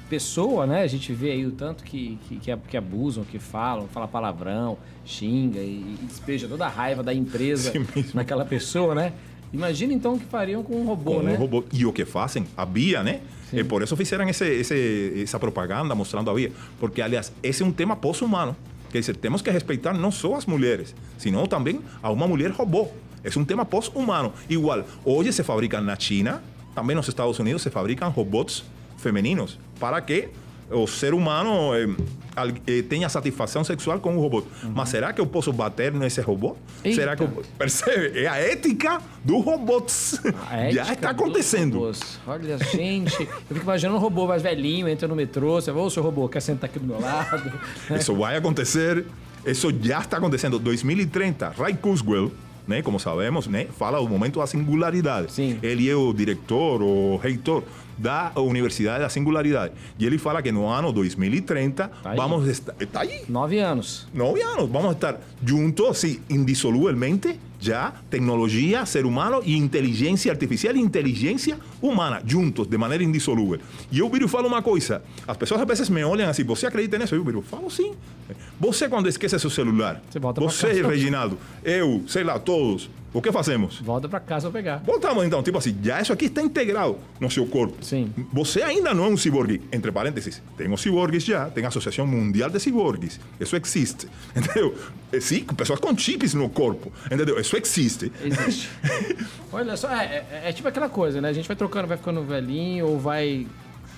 pessoa, 0.10 0.66
né? 0.66 0.82
A 0.82 0.88
gente 0.88 1.14
vê 1.14 1.30
aí 1.30 1.46
o 1.46 1.52
tanto 1.52 1.84
que, 1.84 2.18
que, 2.28 2.40
que 2.68 2.76
abusam, 2.76 3.24
que 3.24 3.38
falam, 3.38 3.88
fala 3.88 4.08
palavrão, 4.08 4.80
xinga 5.06 5.60
e, 5.60 5.96
e 6.02 6.06
despeja 6.08 6.48
toda 6.48 6.66
a 6.66 6.70
raiva 6.70 7.04
da 7.04 7.14
empresa 7.14 7.72
naquela 8.16 8.46
pessoa, 8.46 8.96
né? 8.96 9.14
Imagina 9.54 9.94
então 9.94 10.16
o 10.16 10.20
que 10.20 10.26
fariam 10.26 10.64
com 10.64 10.76
um 10.76 10.86
robô, 10.86 11.16
com 11.16 11.22
né? 11.22 11.34
um 11.34 11.36
robô. 11.36 11.64
E 11.72 11.86
o 11.86 11.94
que 11.94 12.04
fazem? 12.06 12.48
A 12.58 12.66
via, 12.66 13.04
né? 13.04 13.22
Sim. 13.52 13.60
E 13.60 13.64
por 13.64 13.84
isso 13.84 13.96
fizeram 13.96 14.28
esse, 14.28 14.46
esse, 14.46 15.22
essa 15.22 15.40
propaganda 15.40 15.94
mostrando 15.94 16.30
a 16.32 16.34
via. 16.34 16.52
Porque, 16.80 17.02
aliás, 17.02 17.32
esse 17.44 17.62
é 17.62 17.66
um 17.66 17.72
tema 17.72 17.96
pós-humano. 17.96 18.56
Quer 18.92 19.00
dizer, 19.00 19.16
temos 19.16 19.42
que 19.42 19.52
respeitar 19.52 19.94
não 19.94 20.12
só 20.12 20.36
as 20.36 20.46
mulheres, 20.46 20.96
senão 21.18 21.46
também 21.46 21.82
a 22.02 22.12
uma 22.12 22.28
mulher 22.28 22.52
robô. 22.52 22.88
É 23.24 23.40
um 23.40 23.46
tema 23.46 23.64
pós-humano. 23.64 24.34
Igual, 24.50 24.84
hoje 25.06 25.32
se 25.32 25.44
fabricam 25.44 25.82
na 25.82 25.96
China, 25.98 26.44
também 26.76 26.96
nos 26.96 27.08
Estados 27.08 27.38
Unidos 27.40 27.62
se 27.62 27.70
fabricam 27.70 28.10
robôs 28.10 28.64
femininos. 28.98 29.60
Para 29.80 30.02
que 30.02 30.30
o 30.74 30.88
ser 30.88 31.14
humano 31.14 31.74
eh, 31.76 31.88
al- 32.36 32.50
eh, 32.68 32.82
tenha 32.82 33.08
satisfação 33.10 33.64
sexual 33.64 34.00
com 34.00 34.18
o 34.18 34.20
robô. 34.22 34.44
Mas 34.76 34.90
será 34.90 35.14
que 35.14 35.22
eu 35.22 35.26
posso 35.28 35.54
bater 35.54 35.92
nesse 35.94 36.20
robô? 36.22 36.56
Eita. 36.84 36.96
Será 37.00 37.16
que 37.16 37.24
eu... 37.24 37.44
Percebe? 37.58 38.20
É 38.20 38.28
a 38.28 38.38
ética 38.38 39.00
dos 39.24 39.44
robôs. 39.44 40.20
A 40.50 40.72
Já 40.72 40.94
está 40.94 41.12
acontecendo. 41.12 41.92
Olha, 42.28 42.58
gente, 42.58 43.22
eu 43.22 43.28
fico 43.56 43.62
imaginando 43.64 43.98
um 43.98 44.02
robô 44.02 44.28
mais 44.28 44.42
velhinho, 44.42 44.88
entra 44.88 45.08
no 45.08 45.16
metrô, 45.16 45.62
você 45.62 45.72
vai, 45.72 45.84
ô 45.84 45.90
seu 45.90 46.04
robô, 46.04 46.28
quer 46.28 46.42
sentar 46.42 46.70
aqui 46.70 46.80
do 46.80 46.86
meu 46.88 47.00
lado? 47.00 47.52
Isso 47.98 48.14
vai 48.16 48.36
acontecer, 48.36 49.06
isso 49.46 49.72
já 49.82 50.00
está 50.00 50.18
acontecendo. 50.18 50.58
2030, 50.58 51.50
Ray 51.58 51.74
Kurzweil, 51.76 52.32
né, 52.68 52.82
como 52.82 52.98
sabemos, 53.00 53.46
né, 53.48 53.68
fala 53.78 54.00
do 54.00 54.08
momento 54.08 54.40
da 54.40 54.48
singularidade. 54.48 55.32
Sim. 55.34 55.60
Ele 55.62 55.90
é 55.90 55.96
o 55.96 56.14
diretor, 56.14 56.82
o 56.82 57.18
reitor 57.18 57.64
da 57.98 58.32
Universidade 58.36 59.02
da 59.02 59.10
Singularidade. 59.10 59.74
E 59.98 60.06
ele 60.06 60.18
fala 60.18 60.42
que 60.42 60.52
no 60.52 60.68
ano 60.68 60.92
2030 60.92 61.88
Tá 61.88 62.16
vamos 62.16 62.48
estar... 62.48 62.74
Está 62.80 63.02
aí. 63.02 63.24
Nove 63.28 63.60
anos. 63.60 64.08
Nove 64.14 64.42
anos. 64.42 64.70
Vamos 64.70 64.92
estar 64.94 65.20
juntos, 65.44 65.88
assim, 65.88 66.20
indissolublemente, 66.30 67.40
já, 67.60 67.94
tecnologia, 68.10 68.86
ser 68.86 69.06
humano 69.06 69.42
e 69.46 69.56
inteligência 69.58 70.32
artificial 70.32 70.76
e 70.76 70.80
inteligência 70.80 71.58
humana, 71.82 72.22
juntos, 72.26 72.68
de 72.68 72.78
maneira 72.78 73.04
indissolúvel. 73.04 73.60
E 73.92 74.00
eu 74.00 74.10
viro 74.10 74.26
e 74.26 74.28
falo 74.28 74.48
uma 74.48 74.62
coisa. 74.62 75.02
As 75.28 75.38
pessoas 75.38 75.62
às 75.62 75.68
vezes 75.68 75.90
me 75.90 76.04
olham 76.04 76.30
assim, 76.30 76.44
você 76.44 76.66
acredita 76.66 76.98
nisso? 76.98 77.16
Eu 77.16 77.24
viro, 77.24 77.42
falo 77.42 77.70
sim. 77.72 77.94
Você 78.60 78.90
quando 78.90 79.08
esquece 79.08 79.40
seu 79.40 79.50
celular, 79.50 80.02
Você 80.12 80.20
você. 80.20 80.82
Reginaldo, 80.84 81.38
eu, 81.64 82.04
sei 82.08 82.24
lá, 82.24 82.38
todos, 82.38 82.90
o 83.14 83.22
que 83.22 83.32
fazemos? 83.32 83.80
Volta 83.80 84.10
pra 84.10 84.20
casa 84.20 84.50
pegar. 84.50 84.78
Voltamos 84.86 85.24
então, 85.26 85.44
tipo 85.44 85.58
assim, 85.58 85.78
já 85.84 86.02
isso 86.02 86.12
aqui 86.12 86.26
está 86.26 86.42
integrado 86.42 86.98
no 87.20 87.30
seu 87.30 87.46
corpo. 87.46 87.76
Sim. 87.84 88.12
Você 88.34 88.62
ainda 88.64 88.94
não 88.94 89.06
é 89.06 89.08
um 89.10 89.18
ciborgue. 89.18 89.62
Entre 89.72 89.92
parênteses, 89.92 90.42
tem 90.58 90.72
os 90.74 90.82
ciborgues 90.82 91.24
já, 91.24 91.50
tem 91.50 91.64
a 91.64 91.68
Associação 91.68 92.08
Mundial 92.08 92.50
de 92.50 92.60
Ciborgues. 92.60 93.20
Isso 93.40 93.56
existe. 93.56 94.08
Entendeu? 94.36 94.76
Eh, 95.12 95.20
Sim, 95.20 95.44
pessoas 95.44 95.80
com 95.80 95.96
chips 95.98 96.34
no 96.34 96.50
corpo. 96.50 96.92
Entendeu? 97.12 97.40
Isso 97.40 97.56
existe. 97.56 98.12
Existe. 98.24 98.70
Olha 99.54 99.78
só, 99.78 99.90
é, 99.90 100.26
é- 100.32 100.42
é 100.50 100.52
tipo 100.54 100.68
aquela 100.68 100.90
coisa, 100.90 101.22
né? 101.22 101.30
A 101.30 101.34
gente 101.34 101.48
vai 101.48 101.56
trocando, 101.56 101.88
vai 101.88 101.98
ficando 101.98 102.24
velhinho, 102.24 102.88
ou 102.88 103.00
vai. 103.00 103.46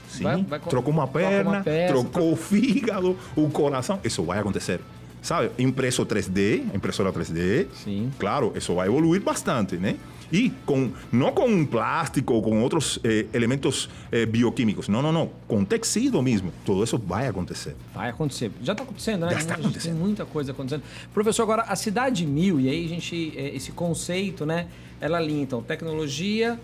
Sim, 0.09 0.23
vai- 0.23 0.43
vai 0.43 0.59
co- 0.59 0.69
trocou 0.69 0.93
uma 0.93 1.07
troca 1.07 1.27
perna, 1.27 1.63
peça, 1.63 1.93
trocou 1.93 2.31
o 2.33 2.35
fígado, 2.35 3.17
o 3.35 3.49
coração. 3.49 3.99
Isso 4.03 4.23
vai 4.23 4.39
acontecer. 4.39 4.79
Sabe? 5.25 5.49
Impresso 5.57 6.05
3D, 6.05 6.63
impressora 6.75 7.11
3D. 7.11 7.65
Sim. 7.83 8.11
Claro, 8.19 8.53
isso 8.55 8.75
vai 8.75 8.87
evoluir 8.87 9.21
bastante, 9.23 9.75
né? 9.75 9.95
E 10.31 10.51
com, 10.67 10.91
não 11.11 11.31
com 11.31 11.65
plástico 11.65 12.33
ou 12.33 12.43
com 12.43 12.61
outros 12.61 12.99
eh, 13.03 13.25
elementos 13.33 13.89
eh, 14.11 14.25
bioquímicos. 14.27 14.87
Não, 14.87 15.01
não, 15.01 15.11
não. 15.11 15.31
Com 15.47 15.65
tecido 15.65 16.21
mesmo. 16.21 16.51
Tudo 16.63 16.83
isso 16.83 16.97
vai 16.99 17.27
acontecer. 17.27 17.75
Vai 17.93 18.09
acontecer. 18.09 18.51
Já 18.61 18.73
está 18.73 18.83
acontecendo, 18.83 19.25
né? 19.25 19.31
Já 19.31 19.39
está 19.39 19.53
acontecendo. 19.55 19.93
Tem 19.93 19.99
muita 20.01 20.25
coisa 20.25 20.51
acontecendo. 20.51 20.83
Professor, 21.11 21.41
agora 21.41 21.63
a 21.63 21.75
cidade 21.75 22.23
mil, 22.25 22.59
e 22.59 22.69
aí 22.69 22.85
a 22.85 22.89
gente, 22.89 23.33
é, 23.35 23.55
esse 23.55 23.71
conceito, 23.71 24.45
né? 24.45 24.67
Ela 25.01 25.17
alinha, 25.17 25.41
então, 25.41 25.61
tecnologia, 25.63 26.59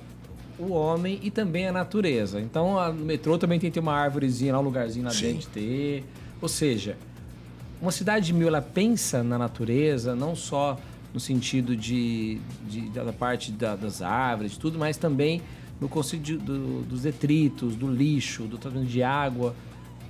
o 0.60 0.72
homem 0.74 1.20
e 1.24 1.32
também 1.32 1.68
a 1.68 1.72
natureza. 1.72 2.40
Então, 2.40 2.78
a- 2.80 2.92
no 2.92 3.06
metrô 3.06 3.38
também 3.40 3.60
tem 3.60 3.72
que 3.72 3.74
ter 3.76 3.80
uma 3.80 3.94
árvorezinha 3.94 4.54
lá, 4.54 4.60
um 4.60 4.64
lugarzinho 4.64 5.06
lá 5.06 5.12
Sim. 5.12 5.22
dentro 5.34 5.40
de 5.42 5.48
ter. 5.48 6.04
Ou 6.42 6.48
seja, 6.48 6.98
uma 7.82 7.92
cidade 7.92 8.32
mil, 8.34 8.48
ela 8.48 8.62
pensa 8.62 9.24
na 9.24 9.38
natureza, 9.38 10.16
não 10.16 10.36
só 10.36 10.78
no 11.14 11.20
sentido 11.20 11.76
de, 11.76 12.40
de- 12.70 12.90
da 12.90 13.12
parte 13.12 13.52
da- 13.52 13.76
das 13.76 14.02
árvores, 14.02 14.54
de 14.54 14.60
tudo, 14.60 14.78
mas 14.80 14.96
também 14.98 15.42
no 15.80 15.90
conceito 15.90 16.24
de- 16.24 16.38
do- 16.38 16.84
dos 16.84 17.02
detritos, 17.02 17.76
do 17.76 17.92
lixo, 17.92 18.44
do 18.44 18.58
tratamento 18.58 18.88
de 18.88 19.02
água, 19.04 19.56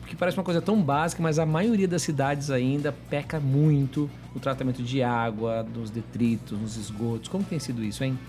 que 0.05 0.15
parece 0.15 0.37
uma 0.37 0.43
coisa 0.43 0.61
tão 0.61 0.81
básica, 0.81 1.23
mas 1.23 1.39
a 1.39 1.45
maioria 1.45 1.87
das 1.87 2.01
cidades 2.01 2.51
ainda 2.51 2.91
peca 2.91 3.39
muito 3.39 4.09
no 4.35 4.41
tratamento 4.41 4.83
de 4.83 5.01
água, 5.01 5.63
dos 5.63 5.89
detritos, 5.89 6.59
nos 6.59 6.75
esgotos. 6.75 7.29
Como 7.29 7.43
tem 7.45 7.57
sido 7.59 7.83
isso, 7.83 8.03
hein? 8.03 8.19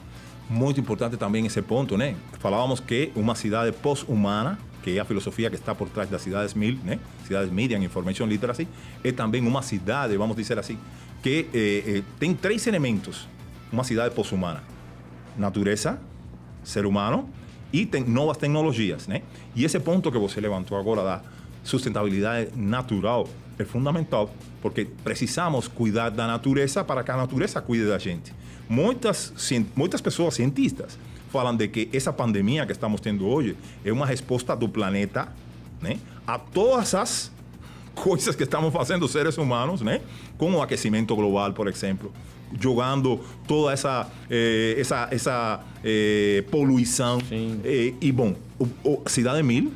Muito 0.48 0.78
importante 0.78 1.16
também 1.16 1.44
esse 1.44 1.60
ponto, 1.60 1.96
né? 1.96 2.14
Falávamos 2.38 2.78
que 2.78 3.10
uma 3.16 3.34
cidade 3.34 3.72
pós-humana, 3.72 4.58
que 4.82 4.96
é 4.96 5.00
a 5.00 5.04
filosofia 5.04 5.48
que 5.48 5.56
está 5.56 5.74
por 5.74 5.88
trás 5.88 6.10
das 6.10 6.22
cidades 6.22 6.54
mil, 6.54 6.76
né? 6.84 6.98
Cidades 7.26 7.50
Media 7.52 7.78
Information 7.78 8.26
Literacy, 8.26 8.66
é 9.02 9.12
também 9.12 9.46
uma 9.46 9.62
cidade, 9.62 10.16
vamos 10.16 10.36
dizer 10.36 10.58
assim, 10.58 10.78
que 11.22 11.48
eh, 11.54 11.98
eh, 11.98 12.02
tem 12.18 12.34
três 12.34 12.66
elementos. 12.66 13.28
Uma 13.72 13.84
cidade 13.84 14.14
pós-humana: 14.14 14.62
natureza, 15.36 15.98
ser 16.62 16.84
humano 16.84 17.28
e 17.72 17.86
tem 17.86 18.04
novas 18.04 18.36
tecnologias, 18.36 19.06
né? 19.06 19.22
E 19.54 19.64
esse 19.64 19.80
ponto 19.80 20.12
que 20.12 20.18
você 20.18 20.40
levantou 20.40 20.78
agora 20.78 21.02
da 21.02 21.22
sustentabilidade 21.64 22.50
natural 22.54 23.28
é 23.62 23.64
fundamental, 23.64 24.30
porque 24.60 24.86
precisamos 25.04 25.68
cuidar 25.68 26.10
da 26.10 26.26
natureza 26.26 26.84
para 26.84 27.02
que 27.02 27.10
a 27.10 27.16
natureza 27.16 27.60
cuide 27.60 27.86
da 27.86 27.98
gente. 27.98 28.32
Muitas, 28.68 29.32
muitas 29.74 30.00
pessoas 30.00 30.34
cientistas 30.34 30.98
falam 31.30 31.56
de 31.56 31.68
que 31.68 31.88
essa 31.92 32.12
pandemia 32.12 32.66
que 32.66 32.72
estamos 32.72 33.00
tendo 33.00 33.26
hoje 33.26 33.56
é 33.84 33.92
uma 33.92 34.06
resposta 34.06 34.54
do 34.54 34.68
planeta 34.68 35.28
né, 35.80 35.98
a 36.26 36.38
todas 36.38 36.94
as 36.94 37.32
coisas 37.94 38.36
que 38.36 38.42
estamos 38.42 38.72
fazendo 38.72 39.06
seres 39.08 39.36
humanos, 39.36 39.80
né? 39.80 40.00
Com 40.38 40.52
o 40.52 40.62
aquecimento 40.62 41.14
global, 41.14 41.52
por 41.52 41.68
exemplo, 41.68 42.12
jogando 42.58 43.20
toda 43.46 43.72
essa 43.72 44.08
eh, 44.30 44.76
essa 44.78 45.08
essa 45.10 45.60
eh, 45.84 46.44
poluição. 46.50 47.18
Eh, 47.30 47.94
e 48.00 48.12
bom, 48.12 48.34
o, 48.58 48.66
o 48.84 49.02
Cidade 49.06 49.42
Mil 49.42 49.72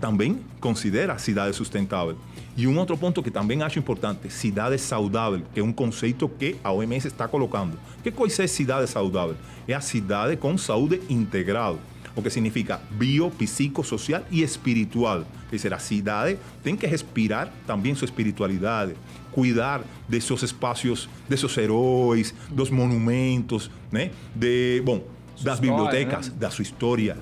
também 0.00 0.38
considera 0.60 1.18
cidade 1.18 1.54
sustentável. 1.54 2.16
E 2.56 2.66
um 2.66 2.78
outro 2.78 2.96
ponto 2.96 3.22
que 3.22 3.30
também 3.30 3.62
acho 3.62 3.78
importante, 3.78 4.30
cidade 4.30 4.76
saudável, 4.78 5.42
que 5.54 5.60
é 5.60 5.62
um 5.62 5.72
conceito 5.72 6.28
que 6.28 6.56
a 6.62 6.72
OMS 6.72 7.06
está 7.06 7.26
colocando. 7.28 7.78
Que 8.02 8.10
coisa 8.10 8.44
é 8.44 8.46
cidade 8.46 8.86
saudável? 8.88 9.36
É 9.66 9.74
a 9.74 9.80
cidade 9.80 10.36
com 10.36 10.58
saúde 10.58 11.00
integral 11.08 11.78
o 12.14 12.22
que 12.22 12.30
significa 12.30 12.80
bio, 12.90 13.30
psicossocial 13.30 14.22
e 14.30 14.42
espiritual. 14.42 15.24
Quer 15.48 15.56
dizer, 15.56 15.74
a 15.74 15.78
cidade 15.78 16.38
tem 16.62 16.76
que 16.76 16.86
respirar 16.86 17.52
também 17.66 17.94
sua 17.94 18.04
espiritualidade, 18.04 18.94
cuidar 19.32 19.82
desses 20.08 20.42
espaços, 20.42 21.08
desses 21.28 21.56
heróis, 21.56 22.34
dos 22.50 22.70
monumentos, 22.70 23.70
né? 23.90 24.10
De, 24.34 24.82
bom, 24.84 25.04
das 25.42 25.58
bibliotecas, 25.60 26.28
da 26.28 26.50
sua 26.50 26.62
história. 26.62 27.16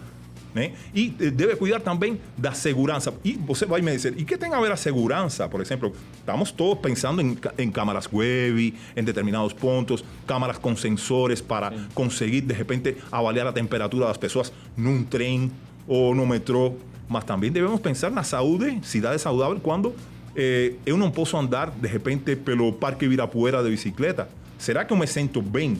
Né? 0.59 0.73
E 0.93 1.15
eh, 1.21 1.31
deve 1.31 1.55
cuidar 1.55 1.79
também 1.79 2.21
da 2.37 2.53
segurança. 2.53 3.15
E 3.25 3.35
você 3.35 3.65
vai 3.65 3.81
me 3.81 3.93
dizer, 3.93 4.15
e 4.17 4.25
que 4.25 4.37
tem 4.37 4.53
a 4.53 4.61
ver 4.61 4.73
a 4.73 4.77
segurança? 4.77 5.49
Por 5.49 5.61
exemplo, 5.61 5.93
estamos 6.19 6.51
todos 6.51 6.83
pensando 6.83 7.23
em, 7.23 7.39
em 7.57 7.71
câmaras 7.71 8.09
web, 8.13 8.75
em 8.97 9.05
determinados 9.05 9.53
pontos, 9.53 10.05
câmaras 10.27 10.59
com 10.59 10.75
sensores 10.75 11.41
para 11.41 11.73
conseguir, 11.95 12.41
de 12.41 12.53
repente, 12.53 12.97
avaliar 13.13 13.47
a 13.47 13.53
temperatura 13.53 14.07
das 14.07 14.17
pessoas 14.17 14.53
num 14.77 15.05
trem 15.05 15.53
ou 15.87 16.13
no 16.13 16.27
metrô. 16.27 16.75
Mas 17.09 17.23
também 17.23 17.53
devemos 17.53 17.81
pensar 17.81 18.11
na 18.11 18.25
saúde, 18.25 18.81
cidade 18.83 19.21
saudável, 19.21 19.61
quando 19.63 19.95
eh, 20.35 20.73
eu 20.85 20.97
não 20.97 21.11
posso 21.11 21.37
andar, 21.37 21.71
de 21.71 21.87
repente, 21.87 22.35
pelo 22.35 22.73
Parque 22.73 23.05
Ibirapuera 23.05 23.63
de 23.63 23.71
bicicleta. 23.71 24.29
Será 24.59 24.85
que 24.85 24.93
eu 24.93 24.97
me 24.97 25.07
sinto 25.07 25.41
bem 25.41 25.79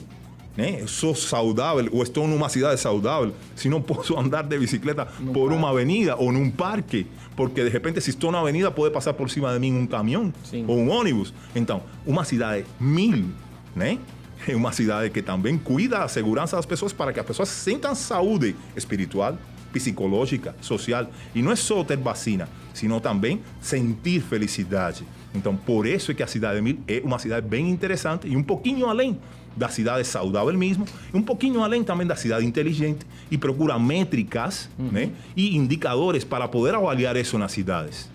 né? 0.57 0.81
Eu 0.81 0.87
sou 0.87 1.15
saudável 1.15 1.87
ou 1.91 2.03
estou 2.03 2.27
numa 2.27 2.49
cidade 2.49 2.79
saudável 2.79 3.33
se 3.55 3.69
não 3.69 3.81
posso 3.81 4.17
andar 4.17 4.43
de 4.43 4.57
bicicleta 4.57 5.05
por 5.33 5.51
uma 5.51 5.69
avenida 5.69 6.15
ou 6.15 6.31
num 6.31 6.49
parque, 6.49 7.07
porque 7.35 7.63
de 7.63 7.69
repente 7.69 8.01
se 8.01 8.09
estou 8.09 8.31
na 8.31 8.39
avenida 8.39 8.69
pode 8.71 8.93
passar 8.93 9.13
por 9.13 9.29
cima 9.29 9.53
de 9.53 9.59
mim 9.59 9.73
um 9.73 9.87
caminhão 9.87 10.33
Sim. 10.43 10.65
ou 10.67 10.77
um 10.77 10.89
ônibus. 10.89 11.33
Então, 11.55 11.83
uma 12.05 12.23
cidade 12.23 12.65
mil, 12.79 13.25
né? 13.75 13.99
É 14.47 14.55
uma 14.55 14.71
cidade 14.71 15.09
que 15.09 15.21
também 15.21 15.57
cuida 15.57 15.99
da 15.99 16.07
segurança 16.07 16.55
das 16.55 16.65
pessoas 16.65 16.93
para 16.93 17.11
que 17.11 17.19
as 17.19 17.25
pessoas 17.25 17.49
sintam 17.49 17.93
saúde 17.93 18.55
espiritual, 18.75 19.37
psicológica, 19.71 20.55
social. 20.61 21.07
E 21.35 21.41
não 21.41 21.51
é 21.51 21.55
só 21.55 21.83
ter 21.83 21.97
vacina, 21.97 22.47
sino 22.73 22.99
também 23.01 23.41
sentir 23.59 24.21
felicidade. 24.21 25.05
Então, 25.35 25.55
por 25.55 25.85
isso 25.85 26.11
é 26.11 26.13
que 26.13 26.23
a 26.23 26.27
cidade 26.27 26.61
mil 26.61 26.79
é 26.87 27.01
uma 27.03 27.19
cidade 27.19 27.47
bem 27.47 27.69
interessante 27.69 28.27
e 28.27 28.35
um 28.35 28.43
pouquinho 28.43 28.87
além 28.87 29.19
da 29.55 29.69
cidade 29.69 30.05
saudável 30.05 30.57
mesmo, 30.57 30.85
e 31.13 31.17
um 31.17 31.21
pouquinho 31.21 31.63
além 31.63 31.83
também 31.83 32.05
da 32.05 32.15
cidade 32.15 32.45
inteligente 32.45 33.05
e 33.29 33.37
procura 33.37 33.77
métricas 33.77 34.69
né, 34.77 35.11
e 35.35 35.55
indicadores 35.55 36.23
para 36.23 36.47
poder 36.47 36.75
avaliar 36.75 37.15
isso 37.17 37.37
nas 37.37 37.51
cidades. 37.51 38.09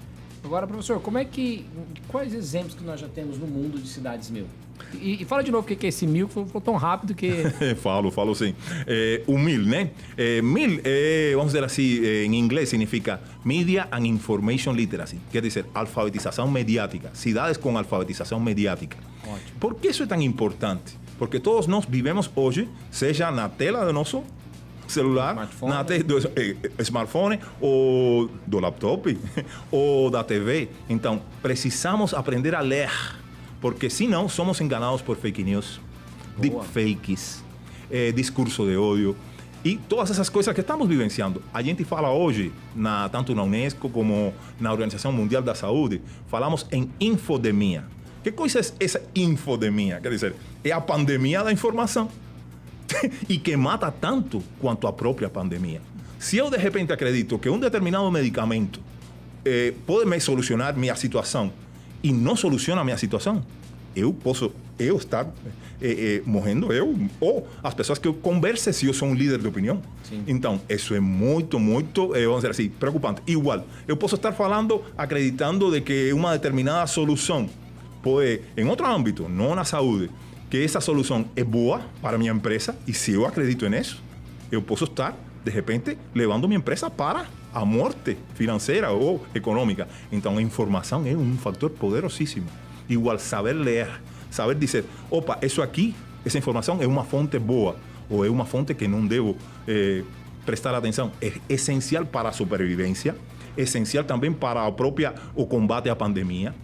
Agora, 0.44 0.66
professor, 0.66 1.00
como 1.00 1.16
é 1.16 1.24
que. 1.24 1.64
Quais 2.08 2.34
exemplos 2.34 2.74
que 2.74 2.84
nós 2.84 3.00
já 3.00 3.08
temos 3.08 3.38
no 3.38 3.46
mundo 3.46 3.78
de 3.80 3.88
cidades 3.88 4.28
mil? 4.30 4.46
E, 5.00 5.22
e 5.22 5.24
fala 5.24 5.42
de 5.42 5.50
novo 5.50 5.64
o 5.64 5.76
que 5.76 5.86
é 5.86 5.88
esse 5.88 6.06
mil, 6.06 6.28
que 6.28 6.34
foi, 6.34 6.60
tão 6.60 6.74
rápido 6.76 7.14
que. 7.14 7.30
falo, 7.80 8.10
falo 8.10 8.34
sim. 8.34 8.54
É, 8.86 9.22
o 9.26 9.38
mil, 9.38 9.62
né? 9.62 9.90
É, 10.16 10.42
mil, 10.42 10.80
é, 10.84 11.32
vamos 11.34 11.52
dizer 11.52 11.64
assim, 11.64 12.04
é, 12.04 12.24
em 12.24 12.34
inglês 12.34 12.68
significa 12.68 13.20
Media 13.42 13.88
and 13.90 14.06
Information 14.06 14.72
Literacy, 14.72 15.18
quer 15.32 15.40
dizer, 15.40 15.64
alfabetização 15.74 16.50
mediática. 16.50 17.10
Cidades 17.14 17.56
com 17.56 17.76
alfabetização 17.78 18.38
mediática. 18.38 18.98
Ótimo. 19.22 19.58
Por 19.58 19.76
que 19.76 19.88
isso 19.88 20.02
é 20.02 20.06
tão 20.06 20.20
importante? 20.20 21.03
Porque 21.18 21.38
todos 21.38 21.66
nós 21.66 21.84
vivemos 21.84 22.30
hoje, 22.34 22.68
seja 22.90 23.30
na 23.30 23.48
tela 23.48 23.84
do 23.84 23.92
nosso 23.92 24.22
celular, 24.86 25.32
smartphone. 25.32 25.72
na 25.72 25.84
te, 25.84 26.02
do 26.02 26.18
eh, 26.18 26.56
smartphone 26.80 27.38
ou 27.60 28.30
do 28.46 28.60
laptop 28.60 29.16
ou 29.70 30.10
da 30.10 30.22
TV. 30.24 30.68
Então, 30.88 31.22
precisamos 31.42 32.12
aprender 32.12 32.54
a 32.54 32.60
ler, 32.60 32.90
porque 33.60 33.88
senão 33.88 34.28
somos 34.28 34.60
enganados 34.60 35.02
por 35.02 35.16
fake 35.16 35.42
news, 35.42 35.80
deepfakes, 36.36 37.42
eh, 37.90 38.12
discurso 38.12 38.66
de 38.66 38.76
ódio 38.76 39.16
e 39.64 39.76
todas 39.76 40.10
essas 40.10 40.28
coisas 40.28 40.52
que 40.54 40.60
estamos 40.60 40.86
vivenciando. 40.86 41.42
A 41.52 41.62
gente 41.62 41.84
fala 41.84 42.10
hoje, 42.12 42.52
na, 42.76 43.08
tanto 43.08 43.34
na 43.34 43.42
Unesco 43.42 43.88
como 43.88 44.34
na 44.60 44.70
Organização 44.70 45.10
Mundial 45.10 45.42
da 45.42 45.54
Saúde, 45.54 46.02
falamos 46.26 46.66
em 46.70 46.90
infodemia. 47.00 47.84
Que 48.24 48.32
coisa 48.32 48.58
é 48.58 48.84
essa 48.84 49.02
infodemia? 49.14 50.00
Quer 50.00 50.10
dizer, 50.10 50.34
é 50.64 50.72
a 50.72 50.80
pandemia 50.80 51.44
da 51.44 51.52
informação. 51.52 52.08
e 53.28 53.36
que 53.38 53.54
mata 53.54 53.90
tanto 53.92 54.42
quanto 54.58 54.86
a 54.86 54.92
própria 54.92 55.28
pandemia. 55.28 55.82
Se 56.18 56.38
eu 56.38 56.48
de 56.48 56.56
repente 56.56 56.90
acredito 56.90 57.38
que 57.38 57.50
um 57.50 57.58
determinado 57.58 58.10
medicamento 58.10 58.80
eh, 59.44 59.74
pode 59.86 60.08
me 60.08 60.18
solucionar 60.20 60.74
minha 60.74 60.96
situação 60.96 61.52
e 62.02 62.12
não 62.12 62.34
soluciona 62.34 62.82
minha 62.82 62.96
situação, 62.96 63.44
eu 63.94 64.12
posso 64.12 64.52
eu 64.78 64.96
estar 64.96 65.26
eh, 65.82 66.20
eh, 66.20 66.22
morrendo, 66.24 66.72
eu 66.72 66.96
ou 67.20 67.46
as 67.62 67.74
pessoas 67.74 67.98
que 67.98 68.08
eu 68.08 68.14
converse 68.14 68.72
se 68.72 68.86
eu 68.86 68.94
sou 68.94 69.08
um 69.08 69.14
líder 69.14 69.38
de 69.38 69.46
opinião. 69.46 69.82
Sim. 70.02 70.24
Então, 70.26 70.60
isso 70.66 70.94
é 70.94 71.00
muito, 71.00 71.58
muito, 71.58 72.14
eh, 72.14 72.24
vamos 72.24 72.38
dizer 72.38 72.52
assim, 72.52 72.70
preocupante. 72.70 73.20
Igual, 73.26 73.66
eu 73.86 73.98
posso 73.98 74.14
estar 74.14 74.32
falando, 74.32 74.82
acreditando 74.96 75.70
de 75.70 75.82
que 75.82 76.10
uma 76.14 76.32
determinada 76.32 76.86
solução 76.86 77.48
pode, 78.04 78.42
em 78.54 78.66
outro 78.66 78.86
âmbito, 78.86 79.26
não 79.28 79.54
na 79.54 79.64
saúde, 79.64 80.10
que 80.50 80.62
essa 80.62 80.78
solução 80.78 81.24
é 81.34 81.42
boa 81.42 81.80
para 82.02 82.18
minha 82.18 82.30
empresa 82.30 82.76
e 82.86 82.92
se 82.92 83.12
eu 83.12 83.26
acredito 83.26 83.66
nisso, 83.66 84.02
eu 84.52 84.60
posso 84.60 84.84
estar, 84.84 85.16
de 85.42 85.50
repente, 85.50 85.96
levando 86.14 86.46
minha 86.46 86.58
empresa 86.58 86.90
para 86.90 87.26
a 87.52 87.64
morte 87.64 88.18
financeira 88.34 88.90
ou 88.90 89.24
econômica. 89.34 89.88
Então, 90.12 90.36
a 90.36 90.42
informação 90.42 91.06
é 91.06 91.16
um 91.16 91.36
fator 91.38 91.70
poderosíssimo. 91.70 92.46
Igual, 92.88 93.18
saber 93.18 93.54
ler, 93.54 93.88
saber 94.30 94.54
dizer, 94.56 94.84
opa, 95.10 95.38
isso 95.40 95.62
aqui, 95.62 95.94
essa 96.26 96.36
informação 96.36 96.82
é 96.82 96.86
uma 96.86 97.04
fonte 97.04 97.38
boa 97.38 97.76
ou 98.10 98.22
é 98.22 98.28
uma 98.28 98.44
fonte 98.44 98.74
que 98.74 98.86
não 98.86 99.06
devo 99.06 99.34
eh, 99.66 100.02
prestar 100.44 100.74
atenção. 100.74 101.10
É 101.22 101.32
essencial 101.48 102.04
para 102.04 102.28
a 102.28 102.32
sobrevivência, 102.32 103.16
essencial 103.56 104.04
também 104.04 104.30
para 104.30 104.66
a 104.66 104.70
própria 104.70 105.14
o 105.34 105.46
combate 105.46 105.88
à 105.88 105.96
pandemia. 105.96 106.54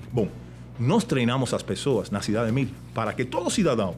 Nós 0.81 1.05
treinamos 1.05 1.53
as 1.53 1.63
pessoas 1.63 2.11
na 2.11 2.23
cidade 2.23 2.47
de 2.47 2.53
Mil 2.53 2.69
para 2.95 3.13
que 3.13 3.25
todo 3.25 3.51
cidadão, 3.51 3.95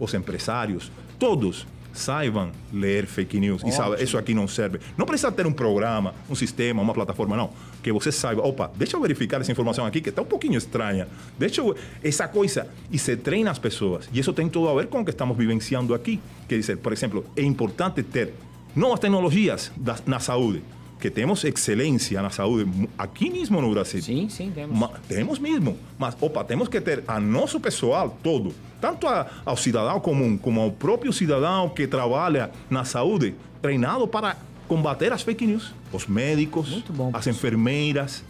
os 0.00 0.14
empresários, 0.14 0.90
todos 1.18 1.66
saibam 1.92 2.50
ler 2.72 3.06
fake 3.06 3.38
news 3.38 3.62
Ótimo. 3.62 3.70
e 3.70 3.72
sabe, 3.72 4.02
isso 4.02 4.18
aqui 4.18 4.34
não 4.34 4.48
serve. 4.48 4.80
Não 4.96 5.06
precisa 5.06 5.30
ter 5.30 5.46
um 5.46 5.52
programa, 5.52 6.14
um 6.28 6.34
sistema, 6.34 6.82
uma 6.82 6.92
plataforma, 6.92 7.36
não. 7.36 7.50
Que 7.82 7.92
você 7.92 8.10
saiba, 8.10 8.42
opa, 8.42 8.70
deixa 8.74 8.96
eu 8.96 9.00
verificar 9.00 9.40
essa 9.40 9.52
informação 9.52 9.86
aqui 9.86 10.00
que 10.00 10.08
está 10.08 10.22
um 10.22 10.26
pouquinho 10.26 10.58
estranha. 10.58 11.06
Deixa 11.38 11.60
eu, 11.60 11.76
essa 12.02 12.26
coisa. 12.26 12.66
E 12.90 12.98
se 12.98 13.16
treina 13.16 13.50
as 13.50 13.58
pessoas. 13.58 14.08
E 14.12 14.18
isso 14.18 14.32
tem 14.32 14.48
tudo 14.48 14.68
a 14.70 14.74
ver 14.74 14.88
com 14.88 15.02
o 15.02 15.04
que 15.04 15.10
estamos 15.10 15.36
vivenciando 15.36 15.94
aqui. 15.94 16.20
Quer 16.48 16.56
dizer, 16.56 16.78
por 16.78 16.92
exemplo, 16.92 17.24
é 17.36 17.42
importante 17.42 18.02
ter 18.02 18.32
novas 18.74 18.98
tecnologias 18.98 19.70
da, 19.76 19.96
na 20.06 20.18
saúde 20.18 20.62
que 20.98 21.10
temos 21.10 21.44
excelência 21.44 22.22
na 22.22 22.30
saúde 22.30 22.88
aqui 22.96 23.30
mesmo 23.30 23.60
no 23.60 23.70
Brasil. 23.70 24.02
Sim, 24.02 24.28
sim, 24.28 24.50
temos. 24.54 24.90
Temos 25.06 25.38
mesmo. 25.38 25.76
Mas, 25.98 26.16
opa, 26.20 26.44
temos 26.44 26.68
que 26.68 26.80
ter 26.80 27.04
a 27.06 27.20
nosso 27.20 27.60
pessoal 27.60 28.16
todo, 28.22 28.54
tanto 28.80 29.06
a, 29.06 29.26
ao 29.44 29.56
cidadão 29.56 30.00
comum 30.00 30.36
como 30.36 30.60
ao 30.60 30.70
próprio 30.70 31.12
cidadão 31.12 31.68
que 31.68 31.86
trabalha 31.86 32.50
na 32.70 32.84
saúde, 32.84 33.34
treinado 33.60 34.08
para 34.08 34.36
combater 34.66 35.12
as 35.12 35.22
fake 35.22 35.46
news. 35.46 35.74
Os 35.92 36.06
médicos, 36.06 36.82
bom, 36.88 37.10
as 37.12 37.26
enfermeiras, 37.26 38.24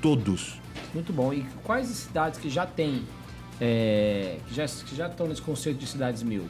todos. 0.00 0.60
Muito 0.94 1.12
bom. 1.12 1.32
E 1.32 1.44
quais 1.64 1.88
cidades 1.88 2.38
que 2.38 2.48
já 2.48 2.66
têm, 2.66 3.02
é, 3.60 4.36
que, 4.46 4.54
já, 4.54 4.66
que 4.66 4.94
já 4.94 5.06
estão 5.08 5.26
nesse 5.26 5.42
conceito 5.42 5.78
de 5.78 5.86
cidades 5.86 6.22
mil? 6.22 6.44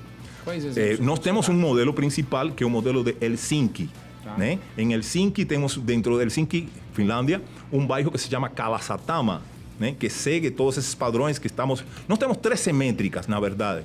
Quais 0.44 0.76
é, 0.76 0.96
nós 0.98 1.18
temos 1.20 1.48
um 1.48 1.54
modelo 1.54 1.92
principal, 1.92 2.50
que 2.50 2.64
é 2.64 2.66
o 2.66 2.70
modelo 2.70 3.04
de 3.04 3.16
Helsinki. 3.20 3.88
Né? 4.36 4.58
Em 4.76 4.92
Helsinki, 4.92 5.44
temos 5.44 5.76
dentro 5.76 6.16
de 6.16 6.22
Helsinki, 6.22 6.68
Finlândia, 6.92 7.42
um 7.72 7.86
bairro 7.86 8.10
que 8.10 8.18
se 8.18 8.28
chama 8.28 8.48
Kalasatama, 8.48 9.42
né? 9.78 9.94
que 9.98 10.08
segue 10.08 10.50
todos 10.50 10.78
esses 10.78 10.94
padrões 10.94 11.38
que 11.38 11.46
estamos. 11.46 11.84
Nós 12.08 12.18
temos 12.18 12.36
13 12.36 12.72
métricas, 12.72 13.26
na 13.26 13.40
verdade, 13.40 13.84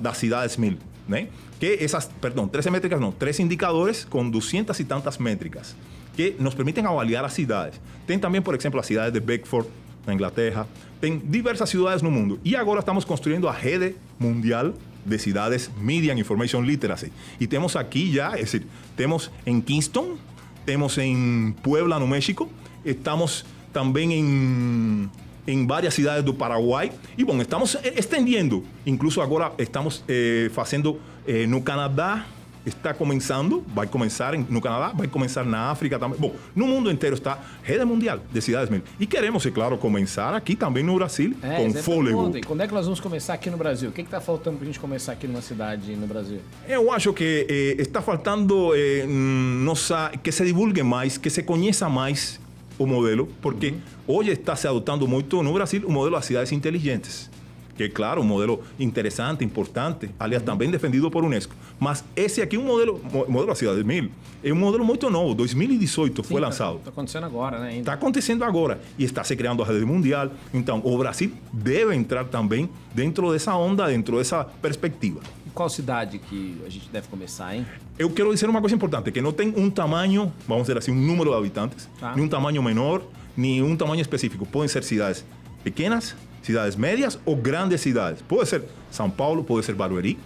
das 0.00 0.16
cidades 0.16 0.56
mil. 0.56 0.78
Né? 1.06 1.28
Que 1.60 1.78
essas, 1.80 2.06
perdão, 2.20 2.48
13 2.48 2.70
métricas 2.70 3.00
não, 3.00 3.12
13 3.12 3.42
indicadores 3.42 4.04
com 4.04 4.28
200 4.28 4.78
e 4.80 4.84
tantas 4.84 5.18
métricas 5.18 5.76
que 6.16 6.36
nos 6.38 6.54
permitem 6.54 6.86
avaliar 6.86 7.24
as 7.24 7.32
cidades. 7.32 7.80
Tem 8.06 8.18
também, 8.18 8.40
por 8.40 8.54
exemplo, 8.54 8.80
a 8.80 8.82
cidade 8.82 9.12
de 9.12 9.20
Beckford, 9.20 9.68
Inglaterra, 10.12 10.66
tem 11.00 11.18
diversas 11.18 11.70
cidades 11.70 12.02
no 12.02 12.10
mundo. 12.10 12.38
E 12.44 12.56
agora 12.56 12.80
estamos 12.80 13.04
construindo 13.04 13.48
a 13.48 13.52
rede 13.52 13.96
mundial 14.18 14.74
de 15.04 15.18
cidades 15.18 15.70
Media 15.78 16.12
Information 16.12 16.62
Literacy. 16.62 17.12
Y 17.38 17.46
tenemos 17.46 17.76
aquí 17.76 18.10
ya, 18.10 18.34
es 18.34 18.52
decir, 18.52 18.66
tenemos 18.96 19.30
en 19.44 19.62
Kingston, 19.62 20.18
tenemos 20.64 20.98
en 20.98 21.54
Puebla, 21.62 21.98
no 21.98 22.06
México, 22.06 22.48
estamos 22.84 23.44
también 23.72 24.12
en, 24.12 25.10
en 25.46 25.66
varias 25.66 25.94
ciudades 25.94 26.24
do 26.24 26.34
Paraguai. 26.34 26.92
E, 27.18 27.24
bom, 27.24 27.40
estamos 27.40 27.78
estendendo. 27.82 28.62
Incluso 28.84 29.20
agora 29.20 29.52
estamos 29.58 30.04
eh, 30.08 30.48
fazendo 30.52 30.98
eh, 31.26 31.46
no 31.46 31.62
Canadá, 31.62 32.26
está 32.66 32.94
começando, 32.94 33.64
vai 33.74 33.86
começar 33.86 34.36
no 34.36 34.60
Canadá, 34.60 34.92
vai 34.94 35.06
começar 35.06 35.44
na 35.44 35.70
África 35.70 35.98
também. 35.98 36.18
Bom, 36.18 36.34
no 36.54 36.66
mundo 36.66 36.90
inteiro 36.90 37.14
está 37.14 37.38
rede 37.62 37.84
mundial 37.84 38.20
de 38.32 38.40
cidades 38.40 38.70
mesmo. 38.70 38.84
E 38.98 39.06
queremos, 39.06 39.44
é 39.44 39.50
claro, 39.50 39.76
começar 39.76 40.34
aqui 40.34 40.56
também 40.56 40.82
no 40.82 40.94
Brasil, 40.94 41.34
é, 41.42 41.56
com 41.56 41.72
fôlego. 41.74 42.36
E 42.36 42.40
quando 42.42 42.62
é 42.62 42.66
que 42.66 42.74
nós 42.74 42.86
vamos 42.86 43.00
começar 43.00 43.34
aqui 43.34 43.50
no 43.50 43.56
Brasil? 43.56 43.90
O 43.90 43.92
que 43.92 44.00
está 44.00 44.20
faltando 44.20 44.56
para 44.56 44.64
a 44.64 44.66
gente 44.66 44.80
começar 44.80 45.12
aqui 45.12 45.26
numa 45.26 45.42
cidade 45.42 45.94
no 45.94 46.06
Brasil? 46.06 46.40
Eu 46.66 46.92
acho 46.92 47.12
que 47.12 47.46
eh, 47.48 47.82
está 47.82 48.00
faltando 48.00 48.72
eh, 48.74 49.06
nossa, 49.06 50.12
que 50.22 50.32
se 50.32 50.44
divulgue 50.44 50.82
mais, 50.82 51.18
que 51.18 51.30
se 51.30 51.42
conheça 51.42 51.88
mais 51.88 52.40
o 52.78 52.86
modelo, 52.86 53.28
porque 53.40 53.68
uhum. 53.68 53.80
hoje 54.16 54.30
está 54.30 54.56
se 54.56 54.66
adotando 54.66 55.06
muito 55.06 55.42
no 55.42 55.52
Brasil 55.52 55.82
o 55.86 55.92
modelo 55.92 56.16
das 56.16 56.24
cidades 56.24 56.52
inteligentes 56.52 57.30
que 57.76 57.90
claro, 57.90 58.22
un 58.22 58.28
modelo 58.28 58.60
interesante, 58.78 59.44
importante, 59.44 60.10
aliás, 60.18 60.44
também 60.44 60.70
defendido 60.70 61.10
por 61.10 61.24
Unesco. 61.24 61.54
Mas 61.78 62.04
esse 62.14 62.40
aqui 62.40 62.56
é 62.56 62.58
um 62.58 62.64
modelo, 62.64 63.00
modelo 63.12 63.46
da 63.46 63.54
Cidade 63.54 63.82
Mil, 63.84 64.10
é 64.42 64.52
um 64.52 64.56
modelo 64.56 64.84
muito 64.84 65.10
novo, 65.10 65.34
2018 65.34 66.22
Sim, 66.22 66.28
foi 66.28 66.40
lançado. 66.40 66.76
Está 66.76 66.90
acontecendo 66.90 67.24
agora, 67.24 67.58
né? 67.58 67.78
Está 67.78 67.92
acontecendo 67.94 68.44
agora 68.44 68.80
e 68.98 69.04
está 69.04 69.24
se 69.24 69.34
criando 69.36 69.62
a 69.62 69.66
rede 69.66 69.84
mundial. 69.84 70.30
Então, 70.52 70.80
o 70.84 70.96
Brasil 70.98 71.32
deve 71.52 71.94
entrar 71.94 72.24
também 72.26 72.68
dentro 72.94 73.32
dessa 73.32 73.56
onda, 73.56 73.86
dentro 73.86 74.18
dessa 74.18 74.44
perspectiva. 74.44 75.20
Qual 75.52 75.68
cidade 75.68 76.18
que 76.18 76.60
a 76.66 76.68
gente 76.68 76.88
deve 76.90 77.08
começar, 77.08 77.54
hein? 77.54 77.64
Eu 77.98 78.10
quero 78.10 78.32
dizer 78.32 78.48
uma 78.48 78.60
coisa 78.60 78.74
importante, 78.74 79.12
que 79.12 79.20
não 79.20 79.32
tem 79.32 79.54
um 79.56 79.70
tamanho, 79.70 80.32
vamos 80.48 80.64
dizer 80.64 80.78
assim, 80.78 80.90
um 80.90 81.00
número 81.00 81.30
de 81.30 81.36
habitantes, 81.36 81.88
tá. 82.00 82.14
nem 82.14 82.24
um 82.24 82.28
tamanho 82.28 82.60
menor, 82.62 83.02
nem 83.36 83.62
um 83.62 83.76
tamanho 83.76 84.00
específico. 84.00 84.44
Podem 84.44 84.68
ser 84.68 84.82
cidades 84.82 85.24
pequenas, 85.62 86.14
cidades 86.44 86.76
médias 86.76 87.18
ou 87.24 87.34
grandes 87.34 87.80
cidades. 87.80 88.22
Pode 88.22 88.48
ser 88.48 88.62
São 88.90 89.10
Paulo, 89.10 89.42
pode 89.42 89.66
ser 89.66 89.74
Barueri, 89.74 90.18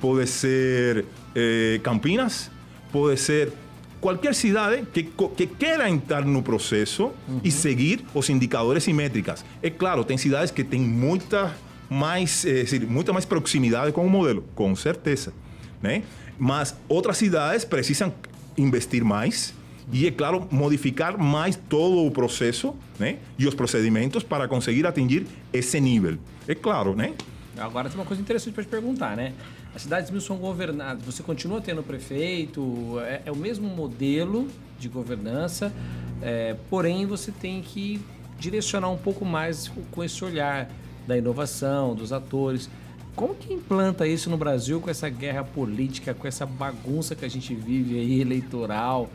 pode 0.00 0.26
ser 0.26 1.04
eh, 1.34 1.80
Campinas, 1.82 2.50
pode 2.92 3.18
ser 3.18 3.52
qualquer 4.00 4.34
cidade 4.34 4.86
que, 4.92 5.02
que 5.36 5.46
queira 5.46 5.88
entrar 5.88 6.24
no 6.24 6.42
processo 6.42 7.12
uhum. 7.28 7.40
e 7.42 7.50
seguir 7.50 8.04
os 8.14 8.30
indicadores 8.30 8.86
e 8.86 8.92
métricas. 8.92 9.44
É 9.62 9.68
claro, 9.68 10.04
tem 10.04 10.16
cidades 10.16 10.50
que 10.50 10.62
têm 10.62 10.80
muita 10.80 11.52
mais, 11.88 12.44
é, 12.44 12.64
muita 12.86 13.12
mais 13.12 13.24
proximidade 13.24 13.92
com 13.92 14.06
o 14.06 14.10
modelo, 14.10 14.44
com 14.54 14.74
certeza. 14.76 15.32
Né? 15.82 16.02
Mas 16.38 16.76
outras 16.88 17.16
cidades 17.16 17.64
precisam 17.64 18.12
investir 18.56 19.04
mais 19.04 19.52
e, 19.92 20.06
é 20.06 20.10
claro, 20.10 20.46
modificar 20.50 21.16
mais 21.16 21.56
todo 21.56 22.04
o 22.04 22.10
processo 22.10 22.74
né? 22.98 23.18
e 23.38 23.46
os 23.46 23.54
procedimentos 23.54 24.22
para 24.22 24.48
conseguir 24.48 24.86
atingir 24.86 25.26
esse 25.52 25.80
nível. 25.80 26.18
É 26.48 26.54
claro, 26.54 26.94
né? 26.94 27.14
Agora 27.56 27.88
tem 27.88 27.98
uma 27.98 28.04
coisa 28.04 28.20
interessante 28.20 28.52
para 28.52 28.64
te 28.64 28.68
perguntar, 28.68 29.16
né? 29.16 29.32
As 29.74 29.82
cidades 29.82 30.10
mil 30.10 30.20
são 30.20 30.36
governadas, 30.36 31.04
você 31.04 31.22
continua 31.22 31.60
tendo 31.60 31.82
prefeito, 31.82 32.98
é, 33.00 33.22
é 33.26 33.32
o 33.32 33.36
mesmo 33.36 33.68
modelo 33.68 34.48
de 34.78 34.88
governança, 34.88 35.72
é, 36.22 36.56
porém 36.68 37.06
você 37.06 37.30
tem 37.30 37.62
que 37.62 38.00
direcionar 38.38 38.90
um 38.90 38.96
pouco 38.96 39.24
mais 39.24 39.70
com 39.90 40.04
esse 40.04 40.24
olhar 40.24 40.68
da 41.06 41.16
inovação, 41.16 41.94
dos 41.94 42.12
atores. 42.12 42.68
Como 43.14 43.34
que 43.34 43.52
implanta 43.52 44.06
isso 44.06 44.28
no 44.28 44.36
Brasil 44.36 44.80
com 44.80 44.90
essa 44.90 45.08
guerra 45.08 45.42
política, 45.42 46.12
com 46.12 46.26
essa 46.26 46.44
bagunça 46.44 47.14
que 47.14 47.24
a 47.24 47.28
gente 47.28 47.54
vive 47.54 47.98
aí, 47.98 48.20
eleitoral, 48.20 49.08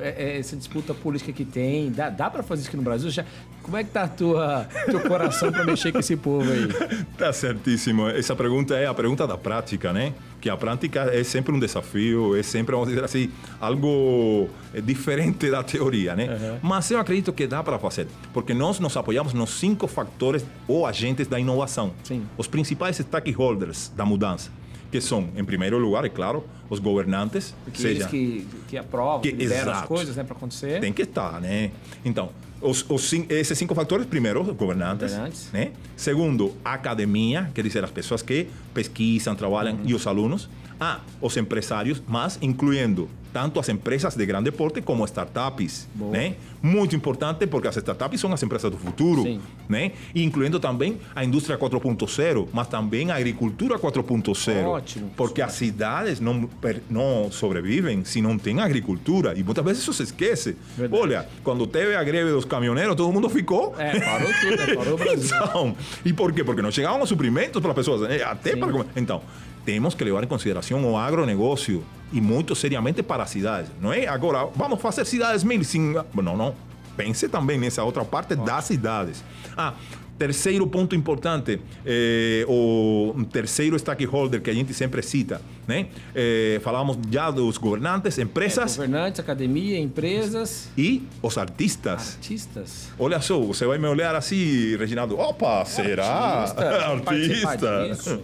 essa 0.00 0.56
disputa 0.56 0.94
política 0.94 1.32
que 1.32 1.44
tem? 1.44 1.90
Dá, 1.90 2.08
dá 2.08 2.30
para 2.30 2.42
fazer 2.42 2.62
isso 2.62 2.68
aqui 2.68 2.76
no 2.76 2.82
Brasil? 2.82 3.10
Já, 3.10 3.24
como 3.62 3.76
é 3.76 3.84
que 3.84 3.90
tá 3.90 4.08
tua, 4.08 4.66
teu 4.86 5.00
coração 5.00 5.52
para 5.52 5.64
mexer 5.64 5.92
com 5.92 5.98
esse 5.98 6.16
povo 6.16 6.50
aí? 6.50 6.68
Tá 7.16 7.32
certíssimo. 7.32 8.08
Essa 8.08 8.34
pergunta 8.34 8.74
é 8.74 8.86
a 8.86 8.94
pergunta 8.94 9.26
da 9.26 9.36
prática, 9.36 9.92
né? 9.92 10.14
Que 10.40 10.48
a 10.48 10.56
prática 10.56 11.02
é 11.12 11.22
sempre 11.22 11.54
um 11.54 11.58
desafio, 11.58 12.34
é 12.34 12.42
sempre, 12.42 12.74
vamos 12.74 12.88
dizer 12.88 13.04
assim, 13.04 13.30
algo 13.60 14.48
eh, 14.72 14.80
diferente 14.80 15.50
da 15.50 15.62
teoria, 15.62 16.16
né? 16.16 16.26
Uhum. 16.26 16.58
Mas 16.62 16.90
eu 16.90 16.98
acredito 16.98 17.32
que 17.32 17.46
dá 17.46 17.62
para 17.62 17.78
fazer, 17.78 18.06
porque 18.32 18.54
nós 18.54 18.80
nos 18.80 18.96
apoiamos 18.96 19.34
nos 19.34 19.50
cinco 19.50 19.86
fatores 19.86 20.44
ou 20.66 20.86
agentes 20.86 21.26
da 21.26 21.38
inovação. 21.38 21.92
Sim. 22.02 22.26
Os 22.38 22.46
principais 22.46 22.96
stakeholders 22.96 23.92
da 23.94 24.06
mudança 24.06 24.50
que 24.90 25.00
são, 25.00 25.28
em 25.36 25.44
primeiro 25.44 25.78
lugar, 25.78 26.04
é 26.04 26.08
claro, 26.08 26.44
os 26.68 26.78
governantes. 26.78 27.54
Porque 27.64 27.80
seja, 27.80 28.00
eles 28.02 28.06
que, 28.06 28.46
que 28.68 28.76
aprovam, 28.76 29.20
que 29.20 29.30
lideram 29.30 29.72
as 29.72 29.86
coisas 29.86 30.16
né, 30.16 30.24
para 30.24 30.36
acontecer. 30.36 30.80
Tem 30.80 30.92
que 30.92 31.02
estar, 31.02 31.40
né? 31.40 31.70
Então, 32.04 32.30
os, 32.60 32.84
os, 32.88 33.12
esses 33.28 33.56
cinco 33.56 33.74
fatores, 33.74 34.06
primeiro, 34.06 34.42
governantes. 34.54 35.12
governantes. 35.12 35.48
Né? 35.52 35.72
Segundo, 35.96 36.54
academia, 36.64 37.50
quer 37.54 37.62
dizer, 37.62 37.82
as 37.84 37.90
pessoas 37.90 38.22
que 38.22 38.48
pesquisam, 38.74 39.34
trabalham, 39.34 39.74
uhum. 39.74 39.82
e 39.84 39.94
os 39.94 40.06
alunos. 40.06 40.48
Ah, 40.78 41.00
os 41.20 41.36
empresários, 41.36 42.02
mas 42.08 42.38
incluindo 42.40 43.08
tanto 43.32 43.58
as 43.60 43.68
empresas 43.68 44.14
de 44.14 44.26
grande 44.26 44.50
porte 44.50 44.80
como 44.80 45.04
startups, 45.04 45.88
né? 45.94 46.34
Muito 46.62 46.94
importante 46.94 47.46
porque 47.46 47.68
as 47.68 47.76
startups 47.76 48.20
são 48.20 48.32
as 48.32 48.42
empresas 48.42 48.70
do 48.70 48.76
futuro, 48.76 49.22
Sim. 49.22 49.40
né? 49.68 49.92
Incluindo 50.14 50.60
também 50.60 50.98
a 51.14 51.24
indústria 51.24 51.56
4.0, 51.56 52.48
mas 52.52 52.68
também 52.68 53.10
a 53.10 53.16
agricultura 53.16 53.78
4.0. 53.78 54.64
Ótimo. 54.66 55.10
Porque 55.16 55.40
as 55.40 55.52
cidades 55.52 56.20
não, 56.20 56.48
não 56.88 57.30
sobrevivem 57.30 58.04
se 58.04 58.20
não 58.20 58.38
tem 58.38 58.60
agricultura 58.60 59.34
e 59.38 59.42
muitas 59.42 59.64
vezes 59.64 59.82
isso 59.82 59.92
se 59.92 60.02
esquece. 60.02 60.56
Verdade. 60.76 61.02
Olha, 61.02 61.28
quando 61.42 61.66
teve 61.66 61.94
a 61.94 62.04
greve 62.04 62.30
dos 62.30 62.44
caminhoneiros, 62.44 62.94
todo 62.96 63.12
mundo 63.12 63.28
ficou. 63.28 63.74
É, 63.78 63.98
parou 63.98 64.30
tudo, 64.40 64.56
né? 64.56 64.74
parou 64.74 64.94
o 64.94 64.98
Brasil. 64.98 65.36
Então, 65.36 65.76
e 66.04 66.12
por 66.12 66.32
quê? 66.32 66.44
Porque 66.44 66.62
não 66.62 66.70
chegavam 66.70 67.02
os 67.02 67.08
suprimentos 67.08 67.60
para 67.60 67.70
as 67.70 67.76
pessoas, 67.76 68.02
até 68.22 68.52
Sim. 68.52 68.58
para 68.58 68.72
comer. 68.72 68.86
Então, 68.96 69.22
temos 69.64 69.94
que 69.94 70.04
levar 70.04 70.24
em 70.24 70.26
consideração 70.26 70.84
o 70.84 70.96
agronegócio 70.96 71.84
e 72.12 72.20
muito 72.20 72.54
seriamente 72.54 73.02
para 73.02 73.22
as 73.22 73.30
cidades. 73.30 73.70
Não 73.80 73.92
é 73.92 74.06
agora, 74.06 74.46
vamos 74.54 74.80
fazer 74.80 75.04
cidades 75.04 75.44
mil. 75.44 75.62
Sim. 75.64 75.94
Não, 76.14 76.36
não. 76.36 76.54
Pense 76.96 77.28
também 77.28 77.58
nessa 77.58 77.82
outra 77.84 78.04
parte 78.04 78.34
das 78.34 78.64
cidades. 78.64 79.24
Ah, 79.56 79.74
terceiro 80.20 80.66
ponto 80.66 80.94
importante, 80.94 81.58
eh, 81.86 82.44
o 82.46 83.14
terceiro 83.32 83.78
stakeholder 83.78 84.42
que 84.42 84.50
a 84.50 84.52
gente 84.52 84.74
sempre 84.74 85.02
cita, 85.02 85.40
né? 85.66 85.86
Eh, 86.14 86.60
falamos 86.62 86.98
já 87.10 87.30
dos 87.30 87.56
governantes, 87.56 88.18
empresas. 88.18 88.74
É, 88.74 88.76
governantes, 88.76 89.18
academia, 89.18 89.78
empresas. 89.78 90.68
E 90.76 91.02
os 91.22 91.38
artistas. 91.38 92.16
Artistas. 92.16 92.92
Olha 92.98 93.18
só, 93.22 93.40
você 93.40 93.64
vai 93.64 93.78
me 93.78 93.86
olhar 93.88 94.14
assim, 94.14 94.76
Reginaldo. 94.76 95.18
Opa, 95.18 95.64
será? 95.64 96.04
Artista. 96.04 97.70
Artista. 97.88 98.20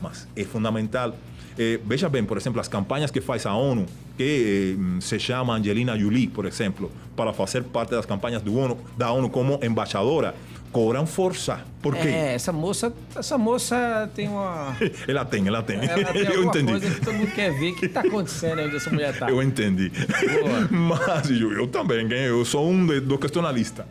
Mas 0.00 0.28
é 0.36 0.44
fundamental 0.44 1.12
eh, 1.58 1.80
veja 1.84 2.08
bem, 2.08 2.24
por 2.24 2.36
exemplo, 2.36 2.60
as 2.60 2.68
campanhas 2.68 3.10
que 3.10 3.20
faz 3.20 3.46
a 3.46 3.54
ONU, 3.54 3.86
que 4.16 4.76
eh, 4.76 5.00
se 5.00 5.18
chama 5.18 5.54
Angelina 5.54 5.98
Jolie, 5.98 6.28
por 6.28 6.46
exemplo, 6.46 6.90
para 7.16 7.32
fazer 7.32 7.62
parte 7.64 7.90
das 7.90 8.06
campanhas 8.06 8.42
do 8.42 8.56
ONU, 8.56 8.78
da 8.96 9.10
ONU 9.12 9.28
como 9.30 9.58
embaixadora, 9.62 10.34
cobram 10.72 11.06
força. 11.06 11.60
Por 11.82 11.96
quê? 11.96 12.08
É, 12.08 12.34
essa 12.34 12.52
moça, 12.52 12.92
essa 13.14 13.36
moça 13.36 14.08
tem 14.14 14.28
uma. 14.28 14.74
ela 15.06 15.24
tem, 15.24 15.46
ela 15.46 15.62
tem. 15.62 15.76
Ela 15.76 16.12
tem 16.12 16.22
eu 16.32 16.44
entendi. 16.44 16.70
coisa 16.70 16.90
que 16.90 17.00
todo 17.00 17.14
mundo 17.14 17.32
quer 17.32 17.52
ver. 17.58 17.72
O 17.72 17.76
que 17.76 17.86
está 17.86 18.00
acontecendo 18.00 18.62
onde 18.62 18.76
essa 18.76 18.88
mulher 18.88 19.12
está? 19.12 19.28
Eu 19.28 19.42
entendi. 19.42 19.90
Boa. 19.90 20.68
Mas 20.70 21.30
eu, 21.30 21.52
eu 21.52 21.66
também, 21.66 22.10
eu 22.10 22.44
sou 22.44 22.68
um 22.70 22.86
de, 22.86 23.00
do 23.00 23.18
que 23.18 23.26
estou 23.26 23.42
na 23.42 23.50
lista. 23.50 23.86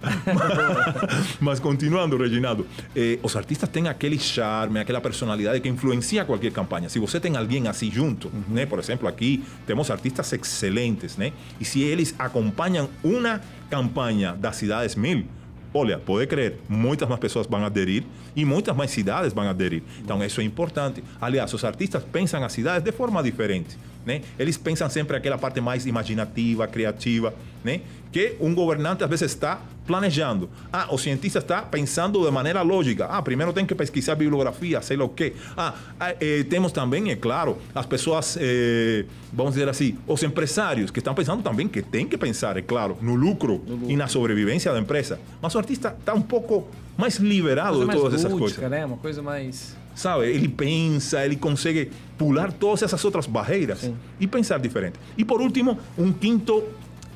Mas 1.39 1.59
continuando, 1.59 2.17
Reginaldo, 2.17 2.65
eh, 2.95 3.19
os 3.21 3.35
artistas 3.35 3.69
têm 3.69 3.87
aquele 3.87 4.17
charme, 4.17 4.79
aquela 4.79 5.01
personalidade 5.01 5.59
que 5.59 5.67
influencia 5.67 6.23
qualquer 6.23 6.51
campanha. 6.51 6.87
Se 6.87 6.97
você 6.97 7.19
tem 7.19 7.35
alguém 7.35 7.67
assim 7.67 7.91
junto, 7.91 8.29
uhum. 8.29 8.55
né? 8.55 8.65
por 8.65 8.79
exemplo, 8.79 9.07
aqui 9.07 9.43
temos 9.67 9.91
artistas 9.91 10.31
excelentes, 10.31 11.17
né? 11.17 11.33
E 11.59 11.65
se 11.65 11.81
eles 11.81 12.15
acompanham 12.17 12.89
uma 13.03 13.41
campanha 13.69 14.33
das 14.33 14.55
cidades 14.55 14.95
mil, 14.95 15.25
olha, 15.73 15.97
pode 15.97 16.27
crer, 16.27 16.59
muitas 16.67 17.07
mais 17.07 17.19
pessoas 17.19 17.47
vão 17.47 17.63
aderir 17.65 18.03
e 18.35 18.45
muitas 18.45 18.75
mais 18.75 18.91
cidades 18.91 19.33
vão 19.33 19.47
aderir. 19.49 19.83
Então, 20.03 20.23
isso 20.23 20.41
é 20.41 20.43
importante. 20.43 21.03
Aliás, 21.19 21.53
os 21.53 21.63
artistas 21.63 22.03
pensam 22.03 22.43
as 22.43 22.51
cidades 22.51 22.83
de 22.83 22.91
forma 22.91 23.21
diferente. 23.23 23.77
Né? 24.05 24.21
Eles 24.37 24.57
pensam 24.57 24.89
sempre 24.89 25.15
aquela 25.15 25.37
parte 25.37 25.61
mais 25.61 25.85
imaginativa, 25.85 26.67
criativa, 26.67 27.33
né? 27.63 27.81
que 28.11 28.35
um 28.39 28.53
governante 28.53 29.03
às 29.03 29.09
vezes 29.09 29.31
está 29.31 29.61
planejando. 29.85 30.49
Ah, 30.71 30.87
o 30.89 30.97
cientista 30.97 31.39
está 31.39 31.61
pensando 31.61 32.23
de 32.23 32.31
maneira 32.31 32.61
lógica. 32.61 33.05
Ah, 33.05 33.21
primeiro 33.21 33.53
tem 33.53 33.65
que 33.65 33.73
pesquisar 33.73 34.15
bibliografia, 34.15 34.81
sei 34.81 34.97
lá 34.97 35.05
o 35.05 35.09
quê. 35.09 35.33
Ah, 35.55 35.73
eh, 36.19 36.43
temos 36.49 36.71
também, 36.71 37.11
é 37.11 37.15
claro, 37.15 37.57
as 37.73 37.85
pessoas, 37.85 38.37
eh, 38.39 39.05
vamos 39.31 39.53
dizer 39.53 39.67
assim, 39.69 39.97
os 40.07 40.21
empresários 40.23 40.91
que 40.91 40.99
estão 40.99 41.13
pensando 41.13 41.41
também 41.41 41.67
que 41.67 41.81
tem 41.81 42.07
que 42.07 42.17
pensar, 42.17 42.57
é 42.57 42.61
claro, 42.61 42.97
no 43.01 43.15
lucro, 43.15 43.61
no 43.65 43.75
lucro. 43.75 43.91
e 43.91 43.95
na 43.95 44.07
sobrevivência 44.07 44.71
da 44.71 44.79
empresa. 44.79 45.19
Mas 45.41 45.55
o 45.55 45.57
artista 45.57 45.95
está 45.97 46.13
um 46.13 46.21
pouco 46.21 46.67
mais 46.97 47.15
liberado 47.15 47.85
de 47.85 47.91
todas 47.91 48.13
essas 48.13 48.33
coisas. 48.33 48.57
Né? 48.69 48.85
Uma 48.85 48.97
coisa 48.97 49.21
mais 49.21 49.75
sabe? 49.95 50.27
Ele 50.27 50.47
pensa, 50.47 51.23
ele 51.25 51.35
consegue 51.35 51.91
pular 52.17 52.51
todas 52.51 52.83
essas 52.83 53.03
outras 53.03 53.25
barreiras 53.25 53.79
Sim. 53.79 53.95
e 54.19 54.27
pensar 54.27 54.59
diferente. 54.59 54.99
E 55.17 55.25
por 55.25 55.41
último, 55.41 55.77
um 55.97 56.11
quinto 56.11 56.63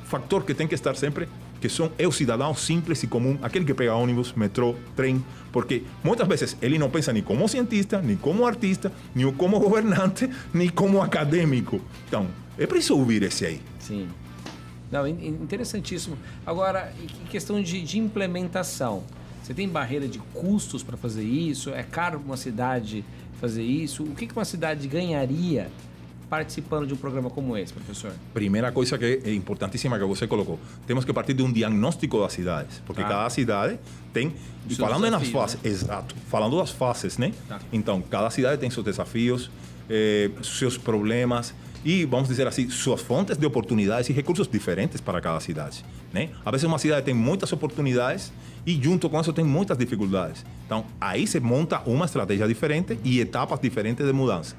fator 0.04 0.44
que 0.44 0.54
tem 0.54 0.66
que 0.66 0.74
estar 0.74 0.96
sempre, 0.96 1.28
que 1.60 1.68
são, 1.68 1.90
é 1.98 2.06
o 2.06 2.12
cidadão 2.12 2.54
simples 2.54 3.02
e 3.02 3.06
comum, 3.06 3.38
aquele 3.42 3.64
que 3.64 3.74
pega 3.74 3.94
ônibus, 3.94 4.32
metrô, 4.32 4.74
trem, 4.94 5.24
porque 5.52 5.82
muitas 6.02 6.26
vezes 6.28 6.56
ele 6.62 6.78
não 6.78 6.90
pensa 6.90 7.12
nem 7.12 7.22
como 7.22 7.48
cientista, 7.48 8.00
nem 8.00 8.16
como 8.16 8.46
artista, 8.46 8.92
nem 9.14 9.32
como 9.32 9.58
governante, 9.58 10.28
nem 10.52 10.68
como 10.68 11.02
acadêmico. 11.02 11.80
Então, 12.08 12.26
é 12.58 12.66
preciso 12.66 12.96
ouvir 12.96 13.22
esse 13.22 13.44
aí. 13.44 13.60
Sim. 13.78 14.08
Não, 14.90 15.06
interessantíssimo. 15.06 16.16
Agora, 16.44 16.92
em 17.02 17.26
questão 17.26 17.60
de, 17.60 17.82
de 17.82 17.98
implementação, 17.98 19.02
você 19.46 19.54
tem 19.54 19.68
barreira 19.68 20.08
de 20.08 20.18
custos 20.34 20.82
para 20.82 20.96
fazer 20.96 21.22
isso? 21.22 21.70
É 21.70 21.84
caro 21.84 22.18
para 22.18 22.26
uma 22.26 22.36
cidade 22.36 23.04
fazer 23.40 23.62
isso? 23.62 24.02
O 24.02 24.12
que, 24.12 24.28
uma 24.34 24.44
cidade 24.44 24.88
ganharia 24.88 25.70
participando 26.28 26.88
de 26.88 26.94
um 26.94 26.96
programa 26.96 27.30
como 27.30 27.56
esse, 27.56 27.72
professor? 27.72 28.12
Primeira 28.34 28.72
coisa 28.72 28.98
que 28.98 29.20
é 29.24 29.32
importantíssima 29.32 29.96
que 30.00 30.04
você 30.04 30.26
colocou, 30.26 30.58
temos 30.84 31.04
que 31.04 31.12
partir 31.12 31.32
de 31.32 31.44
um 31.44 31.52
diagnóstico 31.52 32.18
das 32.18 32.32
cidades, 32.32 32.82
porque 32.84 33.02
tá. 33.02 33.08
cada 33.08 33.30
cidade 33.30 33.78
tem, 34.12 34.34
e 34.68 34.74
falando 34.74 35.08
nas 35.08 35.28
fases, 35.28 35.62
né? 35.62 35.70
exato, 35.70 36.16
falando 36.28 36.58
das 36.58 36.72
fases, 36.72 37.16
né? 37.16 37.32
Tá. 37.48 37.60
Então, 37.72 38.02
cada 38.02 38.28
cidade 38.30 38.60
tem 38.60 38.68
seus 38.68 38.84
desafios, 38.84 39.48
eh, 39.88 40.28
seus 40.42 40.76
problemas, 40.76 41.54
e, 41.86 42.04
vamos 42.04 42.28
dizer 42.28 42.48
assim, 42.48 42.68
suas 42.68 43.00
fontes 43.00 43.36
de 43.36 43.46
oportunidades 43.46 44.10
e 44.10 44.12
recursos 44.12 44.48
diferentes 44.48 45.00
para 45.00 45.20
cada 45.20 45.38
cidade. 45.38 45.84
Né? 46.12 46.30
Às 46.44 46.50
vezes 46.50 46.64
uma 46.64 46.80
cidade 46.80 47.06
tem 47.06 47.14
muitas 47.14 47.52
oportunidades 47.52 48.32
e 48.66 48.82
junto 48.82 49.08
com 49.08 49.20
isso 49.20 49.32
tem 49.32 49.44
muitas 49.44 49.78
dificuldades. 49.78 50.44
Então, 50.66 50.84
aí 51.00 51.26
se 51.26 51.38
monta 51.38 51.80
uma 51.86 52.04
estratégia 52.04 52.48
diferente 52.48 52.98
e 53.04 53.20
etapas 53.20 53.60
diferentes 53.60 54.04
de 54.04 54.12
mudança. 54.12 54.56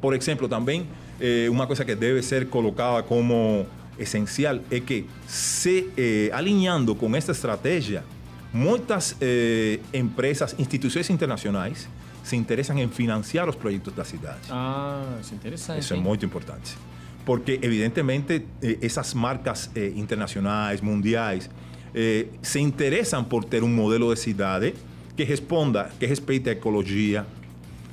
Por 0.00 0.14
exemplo, 0.14 0.46
também, 0.46 0.86
eh, 1.18 1.48
uma 1.50 1.66
coisa 1.66 1.84
que 1.84 1.94
deve 1.94 2.22
ser 2.22 2.48
colocada 2.48 3.02
como 3.02 3.66
essencial 3.98 4.60
é 4.70 4.78
que, 4.78 5.06
se 5.26 5.90
eh, 5.96 6.30
alinhando 6.32 6.94
com 6.94 7.16
esta 7.16 7.32
estratégia, 7.32 8.04
muitas 8.52 9.16
eh, 9.20 9.80
empresas, 9.92 10.54
instituições 10.58 11.08
internacionais 11.10 11.88
se 12.22 12.36
interessam 12.36 12.78
em 12.78 12.88
financiar 12.88 13.48
os 13.48 13.56
projetos 13.56 13.94
da 13.94 14.04
cidade. 14.04 14.40
Ah, 14.50 15.16
isso 15.20 15.32
é 15.32 15.36
interessante. 15.36 15.80
Isso 15.80 15.94
é 15.94 15.96
muito 15.96 16.24
importante. 16.24 16.76
Porque, 17.24 17.58
evidentemente, 17.62 18.44
eh, 18.62 18.78
essas 18.82 19.14
marcas 19.14 19.70
eh, 19.74 19.92
internacionais, 19.96 20.80
mundiais, 20.80 21.48
eh, 21.94 22.26
se 22.42 22.60
interessam 22.60 23.24
por 23.24 23.44
ter 23.44 23.62
um 23.62 23.68
modelo 23.68 24.12
de 24.12 24.20
cidade 24.20 24.74
que 25.16 25.24
responda, 25.24 25.90
que 25.98 26.06
respeite 26.06 26.48
a 26.48 26.52
ecologia, 26.52 27.26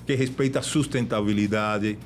que 0.06 0.16
respeite 0.16 0.58
a 0.58 0.62
sustentabilidade, 0.62 1.98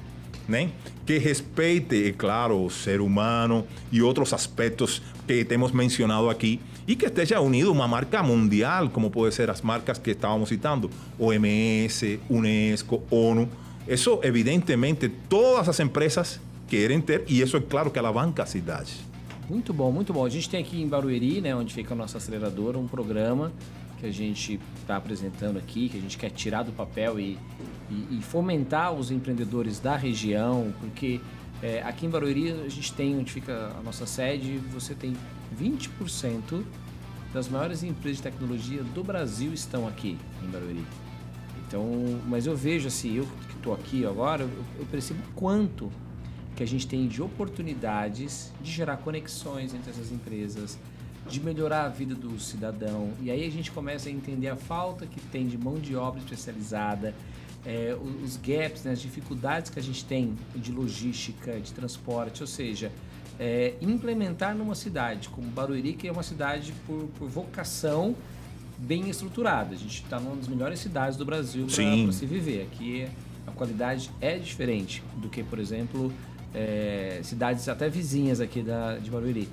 né? 0.47 0.69
que 1.05 1.17
respeite, 1.17 2.07
é 2.07 2.11
claro, 2.11 2.69
ser 2.69 3.01
humano 3.01 3.65
e 3.91 4.01
outros 4.01 4.31
aspectos 4.31 5.01
que 5.27 5.43
temos 5.43 5.71
mencionado 5.71 6.29
aqui 6.29 6.59
e 6.87 6.95
que 6.95 7.05
esteja 7.05 7.39
unido 7.41 7.71
uma 7.71 7.87
marca 7.87 8.21
mundial, 8.23 8.89
como 8.89 9.11
pode 9.11 9.33
ser 9.33 9.49
as 9.49 9.61
marcas 9.61 9.97
que 9.97 10.11
estávamos 10.11 10.49
citando, 10.49 10.89
OMS, 11.17 12.19
Unesco, 12.29 13.03
ONU. 13.11 13.49
Isso, 13.87 14.19
evidentemente, 14.23 15.09
todas 15.27 15.67
as 15.67 15.79
empresas 15.79 16.39
querem 16.67 17.01
ter 17.01 17.23
e 17.27 17.41
isso 17.41 17.57
é 17.57 17.61
claro 17.61 17.91
que 17.91 17.99
alavanca 17.99 18.43
a 18.43 18.45
cidade. 18.45 19.08
Muito 19.49 19.73
bom, 19.73 19.91
muito 19.91 20.13
bom. 20.13 20.23
A 20.23 20.29
gente 20.29 20.47
tem 20.47 20.61
aqui 20.61 20.79
em 20.79 20.87
Barueri, 20.87 21.41
né, 21.41 21.55
onde 21.55 21.73
fica 21.73 21.95
a 21.95 21.97
nossa 21.97 22.19
aceleradora, 22.19 22.77
um 22.77 22.87
programa 22.87 23.51
que 23.99 24.05
a 24.05 24.11
gente 24.11 24.59
está 24.79 24.95
apresentando 24.95 25.57
aqui, 25.57 25.89
que 25.89 25.97
a 25.97 26.01
gente 26.01 26.19
quer 26.19 26.29
tirar 26.29 26.61
do 26.61 26.71
papel 26.71 27.19
e, 27.19 27.35
e, 27.89 28.19
e 28.19 28.21
fomentar 28.21 28.93
os 28.93 29.09
empreendedores 29.09 29.79
da 29.79 29.95
região, 29.95 30.71
porque 30.79 31.19
é, 31.63 31.81
aqui 31.81 32.05
em 32.05 32.09
Barueri 32.09 32.51
a 32.51 32.69
gente 32.69 32.93
tem, 32.93 33.17
onde 33.17 33.31
fica 33.31 33.75
a 33.77 33.81
nossa 33.81 34.05
sede, 34.05 34.57
você 34.71 34.93
tem 34.93 35.13
20% 35.59 36.63
das 37.33 37.49
maiores 37.49 37.81
empresas 37.81 38.17
de 38.17 38.23
tecnologia 38.23 38.83
do 38.83 39.03
Brasil 39.03 39.51
estão 39.51 39.87
aqui 39.87 40.15
em 40.43 40.47
Barueri. 40.47 40.85
Então, 41.67 41.83
mas 42.27 42.45
eu 42.45 42.55
vejo 42.55 42.87
assim, 42.87 43.17
eu 43.17 43.27
que 43.47 43.55
estou 43.55 43.73
aqui 43.73 44.05
agora, 44.05 44.43
eu, 44.43 44.49
eu 44.77 44.85
percebo 44.85 45.21
quanto 45.35 45.91
que 46.59 46.63
a 46.63 46.67
gente 46.67 46.85
tem 46.85 47.07
de 47.07 47.21
oportunidades 47.21 48.51
de 48.61 48.69
gerar 48.69 48.97
conexões 48.97 49.73
entre 49.73 49.91
essas 49.91 50.11
empresas, 50.11 50.77
de 51.29 51.39
melhorar 51.39 51.85
a 51.85 51.87
vida 51.87 52.13
do 52.13 52.37
cidadão. 52.37 53.13
E 53.21 53.31
aí 53.31 53.47
a 53.47 53.49
gente 53.49 53.71
começa 53.71 54.09
a 54.09 54.11
entender 54.11 54.49
a 54.49 54.57
falta 54.57 55.05
que 55.05 55.21
tem 55.21 55.47
de 55.47 55.57
mão 55.57 55.75
de 55.75 55.95
obra 55.95 56.19
especializada, 56.19 57.15
é, 57.65 57.95
os 58.25 58.35
gaps, 58.35 58.83
né, 58.83 58.91
as 58.91 58.99
dificuldades 58.99 59.71
que 59.71 59.79
a 59.79 59.81
gente 59.81 60.03
tem 60.03 60.35
de 60.53 60.73
logística, 60.73 61.57
de 61.61 61.71
transporte, 61.71 62.41
ou 62.41 62.47
seja, 62.47 62.91
é, 63.39 63.75
implementar 63.79 64.53
numa 64.53 64.75
cidade 64.75 65.29
como 65.29 65.47
Barueri, 65.47 65.93
que 65.93 66.09
é 66.09 66.11
uma 66.11 66.23
cidade 66.23 66.73
por, 66.85 67.07
por 67.17 67.29
vocação 67.29 68.17
bem 68.77 69.09
estruturada. 69.09 69.75
A 69.75 69.77
gente 69.77 70.03
está 70.03 70.19
numa 70.19 70.35
das 70.35 70.49
melhores 70.49 70.79
cidades 70.79 71.17
do 71.17 71.23
Brasil 71.23 71.67
para 71.67 72.11
se 72.11 72.25
viver. 72.25 72.63
Aqui 72.63 73.07
a 73.47 73.51
qualidade 73.51 74.11
é 74.19 74.37
diferente 74.37 75.01
do 75.15 75.29
que, 75.29 75.41
por 75.41 75.57
exemplo, 75.57 76.11
é, 76.53 77.19
cidades 77.23 77.67
até 77.67 77.89
vizinhas 77.89 78.39
aqui 78.41 78.61
da, 78.61 78.97
de 78.97 79.09
Barueri. 79.09 79.47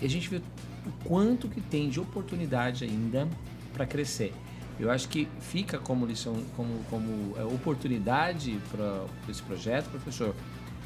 E 0.00 0.06
a 0.06 0.08
gente 0.08 0.28
vê 0.28 0.36
o 0.36 1.04
quanto 1.04 1.48
que 1.48 1.60
tem 1.60 1.88
de 1.88 2.00
oportunidade 2.00 2.84
ainda 2.84 3.28
para 3.72 3.86
crescer. 3.86 4.32
Eu 4.78 4.90
acho 4.90 5.08
que 5.08 5.28
fica 5.40 5.78
como 5.78 6.06
lição, 6.06 6.36
como, 6.56 6.82
como 6.88 7.36
é, 7.36 7.44
oportunidade 7.44 8.58
para 8.70 9.04
esse 9.28 9.42
projeto, 9.42 9.90
professor, 9.90 10.34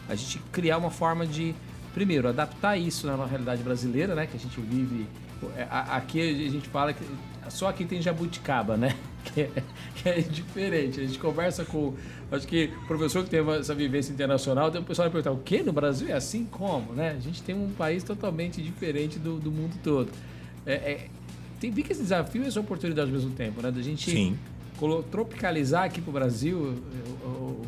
a 0.09 0.15
gente 0.15 0.39
criar 0.51 0.79
uma 0.79 0.91
forma 0.91 1.27
de 1.27 1.55
primeiro, 1.95 2.29
adaptar 2.29 2.77
isso 2.77 3.07
na 3.07 3.25
realidade 3.25 3.63
brasileira, 3.63 4.15
né? 4.15 4.27
Que 4.27 4.37
a 4.37 4.41
gente 4.41 4.61
vive. 4.61 5.07
É, 5.57 5.67
aqui 5.71 6.21
a 6.21 6.51
gente 6.51 6.69
fala 6.69 6.93
que 6.93 7.05
só 7.49 7.69
aqui 7.69 7.85
tem 7.85 8.03
jabuticaba, 8.03 8.77
né? 8.77 8.97
Que 9.35 9.41
é, 9.41 9.51
que 9.97 10.09
é 10.09 10.21
diferente. 10.21 11.01
A 11.01 11.07
gente 11.07 11.19
conversa 11.19 11.65
com. 11.65 11.95
Acho 12.31 12.47
que 12.47 12.71
professor 12.87 13.25
que 13.25 13.31
tem 13.31 13.41
essa 13.53 13.75
vivência 13.75 14.13
internacional, 14.13 14.71
tem 14.71 14.81
o 14.81 14.85
pessoal 14.85 15.09
vai 15.09 15.23
perguntar: 15.23 15.41
o 15.41 15.43
quê? 15.43 15.63
No 15.63 15.73
Brasil 15.73 16.09
é 16.09 16.13
assim 16.13 16.45
como? 16.45 16.93
Né? 16.93 17.15
A 17.17 17.21
gente 17.21 17.43
tem 17.43 17.55
um 17.55 17.71
país 17.71 18.05
totalmente 18.05 18.61
diferente 18.61 19.19
do, 19.19 19.39
do 19.41 19.51
mundo 19.51 19.75
todo. 19.83 20.11
É, 20.67 20.75
é, 20.75 21.09
tem, 21.59 21.73
fica 21.73 21.93
esse 21.93 22.03
desafio 22.03 22.45
e 22.45 22.47
essa 22.47 22.61
oportunidade 22.61 23.09
ao 23.09 23.17
mesmo 23.17 23.31
tempo, 23.31 23.63
né? 23.63 23.71
Da 23.71 23.81
gente 23.81 24.11
Sim. 24.11 24.39
tropicalizar 25.11 25.85
aqui 25.85 26.03
para 26.03 26.11
o 26.11 26.13
Brasil 26.13 26.59
o, 26.59 27.27
o, 27.27 27.63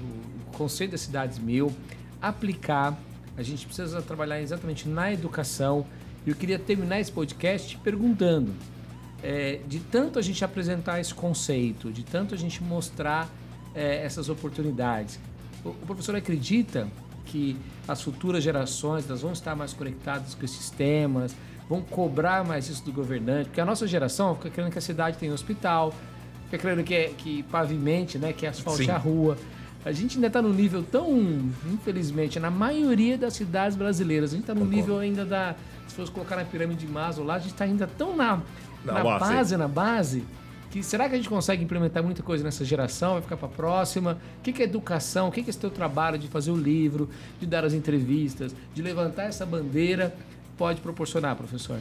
o 0.52 0.56
conceito 0.56 0.90
das 0.90 1.00
cidades 1.00 1.38
mil, 1.38 1.72
aplicar 2.20 2.98
a 3.36 3.42
gente 3.42 3.66
precisa 3.66 4.00
trabalhar 4.00 4.40
exatamente 4.40 4.88
na 4.88 5.12
educação. 5.12 5.86
E 6.26 6.30
eu 6.30 6.34
queria 6.34 6.58
terminar 6.58 7.00
esse 7.00 7.12
podcast 7.12 7.76
perguntando: 7.78 8.52
é, 9.22 9.60
de 9.66 9.80
tanto 9.80 10.18
a 10.18 10.22
gente 10.22 10.44
apresentar 10.44 11.00
esse 11.00 11.14
conceito, 11.14 11.90
de 11.90 12.04
tanto 12.04 12.34
a 12.34 12.38
gente 12.38 12.62
mostrar 12.62 13.28
é, 13.74 14.04
essas 14.04 14.28
oportunidades, 14.28 15.18
o, 15.64 15.70
o, 15.70 15.86
professor 15.86 16.14
acredita 16.14 16.88
que 17.24 17.56
as 17.88 18.02
futuras 18.02 18.42
gerações 18.42 19.08
elas 19.08 19.22
vão 19.22 19.32
estar 19.32 19.56
mais 19.56 19.72
conectadas 19.72 20.34
com 20.34 20.44
esses 20.44 20.70
temas, 20.70 21.34
vão 21.68 21.80
cobrar 21.80 22.44
mais 22.44 22.68
isso 22.68 22.84
do 22.84 22.92
governante? 22.92 23.48
Porque 23.48 23.60
a 23.60 23.64
nossa 23.64 23.86
geração 23.86 24.34
fica 24.36 24.50
querendo 24.50 24.72
que 24.72 24.78
a 24.78 24.82
cidade 24.82 25.18
tenha 25.18 25.32
hospital, 25.32 25.92
fica 26.44 26.58
querendo 26.58 26.84
que, 26.84 27.08
que 27.18 27.42
pavimente, 27.44 28.18
né, 28.18 28.32
que 28.32 28.46
asfalte 28.46 28.84
Sim. 28.84 28.90
a 28.90 28.98
rua. 28.98 29.36
A 29.84 29.92
gente 29.92 30.16
ainda 30.16 30.26
está 30.26 30.42
no 30.42 30.52
nível 30.52 30.82
tão, 30.82 31.08
infelizmente, 31.72 32.40
na 32.40 32.50
maioria 32.50 33.16
das 33.16 33.34
cidades 33.34 33.76
brasileiras, 33.76 34.30
a 34.30 34.34
gente 34.34 34.42
está 34.42 34.54
no 34.54 34.62
Concordo. 34.62 34.76
nível 34.76 34.98
ainda 34.98 35.24
da. 35.24 35.54
Se 35.86 35.94
fosse 35.94 36.10
colocar 36.10 36.34
na 36.34 36.44
pirâmide 36.44 36.84
de 36.84 36.92
Maslow 36.92 37.24
lá, 37.24 37.36
a 37.36 37.38
gente 37.38 37.52
está 37.52 37.64
ainda 37.64 37.86
tão 37.86 38.16
na, 38.16 38.42
na, 38.92 39.18
base, 39.18 39.56
na 39.56 39.68
base, 39.68 40.24
que 40.70 40.82
será 40.82 41.08
que 41.08 41.14
a 41.14 41.16
gente 41.16 41.28
consegue 41.28 41.62
implementar 41.62 42.02
muita 42.02 42.22
coisa 42.22 42.44
nessa 42.44 42.64
geração? 42.64 43.14
Vai 43.14 43.22
ficar 43.22 43.36
para 43.36 43.48
a 43.48 43.50
próxima? 43.50 44.18
O 44.38 44.42
que, 44.42 44.52
que 44.52 44.62
é 44.62 44.64
educação? 44.64 45.28
O 45.28 45.32
que, 45.32 45.42
que 45.42 45.48
é 45.48 45.50
esse 45.50 45.58
teu 45.58 45.70
trabalho 45.70 46.18
de 46.18 46.28
fazer 46.28 46.50
o 46.50 46.56
livro, 46.56 47.08
de 47.40 47.46
dar 47.46 47.64
as 47.64 47.72
entrevistas, 47.72 48.54
de 48.74 48.82
levantar 48.82 49.24
essa 49.24 49.46
bandeira? 49.46 50.14
Pode 50.56 50.80
proporcionar, 50.80 51.36
professor? 51.36 51.78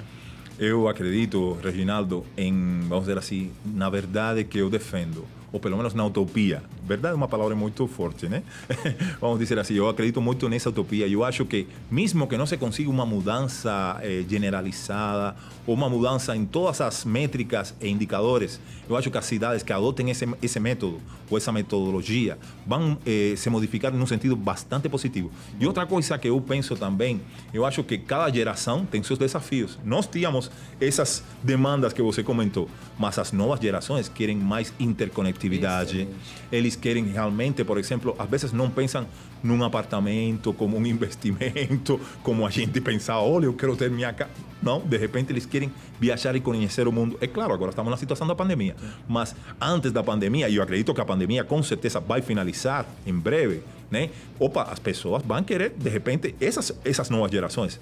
Eu 0.58 0.88
acredito, 0.88 1.58
Reginaldo, 1.62 2.26
em, 2.38 2.82
vamos 2.88 3.06
dizer 3.06 3.18
assim, 3.18 3.52
na 3.66 3.90
verdade 3.90 4.46
que 4.46 4.58
eu 4.58 4.70
defendo 4.70 5.26
ou 5.56 5.60
pelo 5.62 5.78
menos 5.78 5.94
na 5.94 6.06
utopia. 6.06 6.62
Verdade 6.84 7.14
é 7.14 7.16
uma 7.16 7.30
palavra 7.30 7.56
muito 7.56 7.88
forte, 7.88 8.28
né? 8.28 8.44
Vamos 9.22 9.40
dizer 9.40 9.58
assim, 9.58 9.74
eu 9.74 9.88
acredito 9.88 10.20
muito 10.22 10.50
nessa 10.50 10.68
utopia. 10.68 11.08
Eu 11.08 11.24
acho 11.24 11.46
que, 11.46 11.66
mesmo 11.90 12.28
que 12.28 12.36
não 12.36 12.46
se 12.46 12.58
consiga 12.58 12.90
uma 12.90 13.06
mudança 13.06 13.98
eh, 14.02 14.26
generalizada, 14.28 15.34
ou 15.66 15.74
uma 15.74 15.90
mudança 15.90 16.36
em 16.36 16.46
todas 16.46 16.82
as 16.82 17.06
métricas 17.06 17.74
e 17.80 17.88
indicadores, 17.88 18.60
eu 18.88 18.98
acho 18.98 19.10
que 19.10 19.18
as 19.18 19.26
cidades 19.26 19.64
que 19.64 19.72
adotem 19.72 20.12
esse, 20.12 20.28
esse 20.42 20.60
método 20.60 21.00
ou 21.30 21.38
essa 21.38 21.54
metodologia 21.54 22.38
vão 22.68 22.98
eh, 23.06 23.34
se 23.38 23.50
modificar 23.50 23.94
num 23.94 24.06
sentido 24.06 24.36
bastante 24.36 24.90
positivo. 24.90 25.32
E 25.58 25.66
outra 25.66 25.86
coisa 25.86 26.18
que 26.18 26.28
eu 26.28 26.40
penso 26.42 26.76
também, 26.76 27.22
eu 27.54 27.66
acho 27.66 27.82
que 27.82 27.98
cada 27.98 28.30
geração 28.32 28.86
tem 28.86 29.02
seus 29.02 29.18
desafios. 29.18 29.80
Nós 29.86 30.06
tínhamos 30.06 30.52
essas 30.82 31.24
demandas 31.42 31.94
que 31.94 32.02
você 32.02 32.22
comentou, 32.22 32.70
mas 33.00 33.18
as 33.18 33.32
novas 33.32 33.62
gerações 33.62 34.10
querem 34.10 34.36
mais 34.36 34.74
interconectividade. 34.80 35.45
Excelente. 35.94 36.16
Eles 36.52 36.76
querem 36.76 37.06
realmente, 37.06 37.64
por 37.64 37.78
exemplo, 37.78 38.16
às 38.18 38.30
vezes 38.30 38.52
não 38.52 38.70
pensam 38.70 39.06
num 39.44 39.64
apartamento 39.64 40.54
como 40.54 40.78
um 40.78 40.86
investimento, 40.88 42.00
como 42.24 42.46
a 42.46 42.50
gente 42.50 42.80
pensar, 42.82 43.20
olha, 43.20 43.46
eu 43.46 43.54
quero 43.54 43.76
ter 43.76 43.90
minha 43.90 44.12
casa. 44.14 44.32
Não, 44.62 44.80
de 44.80 44.98
repente 44.98 45.32
eles 45.32 45.46
querem 45.46 45.72
viajar 46.00 46.36
e 46.36 46.40
conhecer 46.40 46.88
o 46.88 46.92
mundo. 46.92 47.18
É 47.22 47.28
claro, 47.28 47.54
agora 47.54 47.70
estamos 47.70 47.92
na 47.92 47.98
situação 47.98 48.26
da 48.26 48.36
pandemia, 48.36 48.76
mas 49.08 49.36
antes 49.62 49.92
da 49.92 50.04
pandemia, 50.04 50.50
e 50.50 50.56
eu 50.56 50.64
acredito 50.64 50.94
que 50.94 51.02
a 51.02 51.06
pandemia 51.06 51.44
com 51.44 51.62
certeza 51.62 52.00
vai 52.00 52.22
finalizar 52.22 52.86
em 53.06 53.14
breve, 53.14 53.62
né? 53.92 54.10
Opa, 54.40 54.64
as 54.64 54.80
pessoas 54.80 55.22
vão 55.24 55.44
querer, 55.44 55.72
de 55.72 55.90
repente, 55.90 56.36
essas, 56.42 56.74
essas 56.84 57.10
novas 57.10 57.32
gerações 57.32 57.80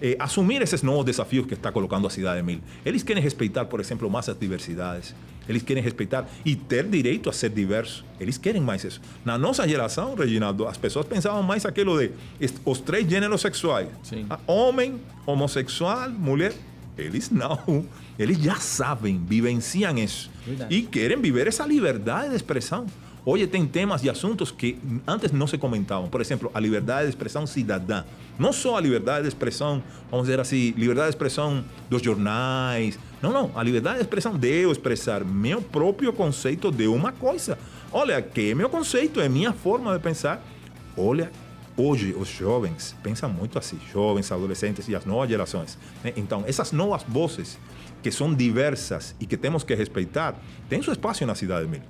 eh, 0.00 0.16
assumir 0.18 0.62
esses 0.62 0.82
novos 0.82 1.04
desafios 1.04 1.46
que 1.46 1.54
está 1.54 1.70
colocando 1.72 2.06
a 2.06 2.10
cidade 2.10 2.40
de 2.40 2.46
Mil. 2.46 2.60
Eles 2.84 3.02
querem 3.02 3.22
respeitar, 3.22 3.64
por 3.64 3.80
exemplo, 3.80 4.10
mais 4.10 4.28
as 4.28 4.38
diversidades. 4.38 5.14
Eles 5.48 5.62
querem 5.62 5.82
respeitar 5.82 6.26
e 6.44 6.56
ter 6.56 6.84
direito 6.84 7.28
a 7.28 7.32
ser 7.32 7.50
diversos. 7.50 8.04
Eles 8.18 8.38
querem 8.38 8.60
mais 8.60 8.82
isso. 8.84 9.00
Na 9.24 9.36
nossa 9.36 9.66
geração, 9.68 10.14
Reginaldo, 10.14 10.66
as 10.66 10.76
pessoas 10.76 11.06
pensavam 11.06 11.42
mais 11.42 11.66
aquilo 11.66 11.98
de 11.98 12.12
os 12.64 12.80
três 12.80 13.08
gêneros 13.08 13.40
sexuais: 13.40 13.88
Sim. 14.02 14.26
homem, 14.46 15.00
homossexual, 15.26 16.10
mulher. 16.10 16.54
Eles 16.96 17.28
não. 17.30 17.86
Eles 18.18 18.38
já 18.38 18.54
sabem, 18.56 19.20
vivenciam 19.26 19.98
isso. 19.98 20.30
Verdade. 20.46 20.74
E 20.74 20.82
querem 20.82 21.20
viver 21.20 21.48
essa 21.48 21.66
liberdade 21.66 22.30
de 22.30 22.36
expressão. 22.36 22.86
Hoje 23.26 23.46
tem 23.46 23.66
temas 23.66 24.04
e 24.04 24.10
assuntos 24.10 24.50
que 24.50 24.78
antes 25.06 25.32
não 25.32 25.46
se 25.46 25.56
comentavam. 25.56 26.10
Por 26.10 26.20
exemplo, 26.20 26.50
a 26.52 26.60
liberdade 26.60 27.04
de 27.04 27.08
expressão 27.08 27.46
cidadã. 27.46 28.04
Não 28.38 28.52
só 28.52 28.76
a 28.76 28.80
liberdade 28.80 29.22
de 29.22 29.28
expressão, 29.28 29.82
vamos 30.10 30.26
dizer 30.26 30.40
assim, 30.40 30.74
liberdade 30.76 31.08
de 31.08 31.16
expressão 31.16 31.64
dos 31.88 32.02
jornais. 32.02 32.98
Não, 33.22 33.32
não. 33.32 33.50
A 33.54 33.62
liberdade 33.62 33.96
de 33.96 34.02
expressão 34.02 34.36
de 34.36 34.64
eu 34.64 34.70
expressar 34.70 35.24
meu 35.24 35.62
próprio 35.62 36.12
conceito 36.12 36.70
de 36.70 36.86
uma 36.86 37.12
coisa. 37.12 37.58
Olha, 37.90 38.20
que 38.20 38.50
é 38.50 38.54
meu 38.54 38.68
conceito, 38.68 39.18
é 39.22 39.28
minha 39.28 39.54
forma 39.54 39.94
de 39.96 40.02
pensar. 40.02 40.44
Olha, 40.94 41.32
hoje 41.78 42.14
os 42.18 42.28
jovens 42.28 42.94
pensam 43.02 43.30
muito 43.30 43.58
assim, 43.58 43.78
jovens, 43.90 44.30
adolescentes 44.30 44.86
e 44.86 44.94
as 44.94 45.06
novas 45.06 45.30
gerações. 45.30 45.78
Então, 46.14 46.44
essas 46.46 46.72
novas 46.72 47.02
vozes 47.08 47.58
que 48.02 48.10
são 48.10 48.34
diversas 48.34 49.14
e 49.18 49.24
que 49.24 49.34
temos 49.34 49.64
que 49.64 49.74
respeitar, 49.74 50.34
têm 50.68 50.82
seu 50.82 50.92
espaço 50.92 51.24
na 51.24 51.34
cidade 51.34 51.64
de 51.64 51.80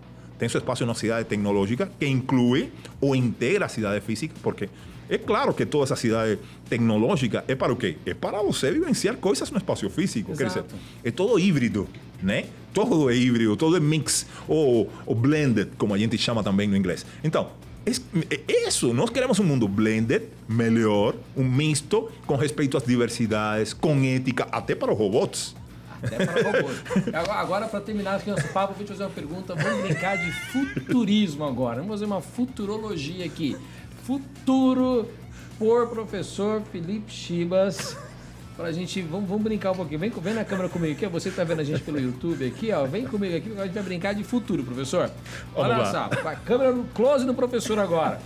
Mil 0.44 0.48
tem 0.48 0.48
seu 0.50 0.58
espaço 0.58 0.84
na 0.84 0.94
cidade 0.94 1.26
tecnológica 1.26 1.90
que 1.98 2.06
inclui 2.06 2.70
ou 3.00 3.16
integra 3.16 3.66
a 3.66 3.68
cidade 3.68 4.04
física, 4.04 4.34
porque 4.42 4.68
é 5.08 5.18
claro 5.18 5.54
que 5.54 5.64
toda 5.64 5.84
essa 5.84 5.96
cidade 5.96 6.38
tecnológica 6.68 7.44
é 7.48 7.54
para 7.54 7.72
o 7.72 7.76
quê? 7.76 7.96
É 8.04 8.14
para 8.14 8.42
você 8.42 8.70
vivenciar 8.70 9.16
coisas 9.16 9.50
no 9.50 9.58
espaço 9.58 9.88
físico. 9.90 10.32
Exato. 10.32 10.52
Quer 10.52 10.62
dizer, 10.62 10.80
é 11.02 11.10
todo 11.10 11.38
híbrido, 11.38 11.88
né? 12.22 12.46
Todo 12.72 13.10
é 13.10 13.16
híbrido, 13.16 13.56
todo 13.56 13.76
é 13.76 13.80
mix, 13.80 14.26
ou, 14.48 14.90
ou 15.06 15.14
blended, 15.14 15.70
como 15.78 15.94
a 15.94 15.98
gente 15.98 16.18
chama 16.18 16.42
também 16.42 16.68
no 16.68 16.76
inglês. 16.76 17.06
Então, 17.22 17.50
é 17.86 18.66
isso, 18.66 18.92
nós 18.94 19.10
queremos 19.10 19.38
um 19.38 19.44
mundo 19.44 19.68
blended, 19.68 20.24
melhor, 20.48 21.14
um 21.36 21.44
misto 21.44 22.10
com 22.26 22.34
respeito 22.34 22.76
às 22.76 22.82
diversidades, 22.82 23.72
com 23.72 24.02
ética, 24.02 24.48
até 24.50 24.74
para 24.74 24.92
os 24.92 24.98
robôs. 24.98 25.54
Até 26.04 26.24
para 26.24 26.42
robôs. 26.42 26.76
Agora, 27.30 27.66
para 27.66 27.80
terminar 27.80 28.16
aqui 28.16 28.30
nosso 28.30 28.48
papo, 28.48 28.74
vou 28.74 28.84
te 28.84 28.88
fazer 28.88 29.04
uma 29.04 29.10
pergunta. 29.10 29.54
Vamos 29.54 29.82
brincar 29.82 30.16
de 30.16 30.30
futurismo 30.30 31.44
agora. 31.44 31.76
Vamos 31.76 31.92
fazer 31.92 32.04
uma 32.04 32.20
futurologia 32.20 33.24
aqui. 33.24 33.56
Futuro 34.04 35.08
por 35.58 35.88
professor 35.88 36.62
Felipe 36.70 37.10
Chibas. 37.10 37.96
Pra 38.56 38.70
gente, 38.70 39.02
vamos, 39.02 39.28
vamos 39.28 39.42
brincar 39.42 39.72
um 39.72 39.74
pouquinho. 39.74 39.98
Vem, 39.98 40.10
vem 40.10 40.34
na 40.34 40.44
câmera 40.44 40.68
comigo 40.68 40.92
aqui. 40.92 41.06
Você 41.06 41.30
que 41.30 41.36
tá 41.36 41.42
vendo 41.42 41.60
a 41.60 41.64
gente 41.64 41.82
pelo 41.82 41.98
YouTube 41.98 42.46
aqui, 42.46 42.70
ó. 42.70 42.84
Vem 42.86 43.04
comigo 43.04 43.36
aqui, 43.36 43.52
a 43.58 43.64
gente 43.64 43.74
vai 43.74 43.82
brincar 43.82 44.14
de 44.14 44.22
futuro, 44.22 44.62
professor. 44.62 45.10
Olha 45.56 45.84
só, 45.86 46.08
com 46.08 46.28
a 46.28 46.36
câmera 46.36 46.70
no 46.70 46.84
close 46.84 47.24
no 47.26 47.34
professor 47.34 47.78
agora. 47.80 48.20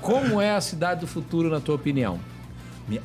Como 0.00 0.40
é 0.40 0.52
a 0.52 0.60
cidade 0.62 1.00
do 1.00 1.06
futuro, 1.06 1.50
na 1.50 1.60
tua 1.60 1.74
opinião? 1.74 2.18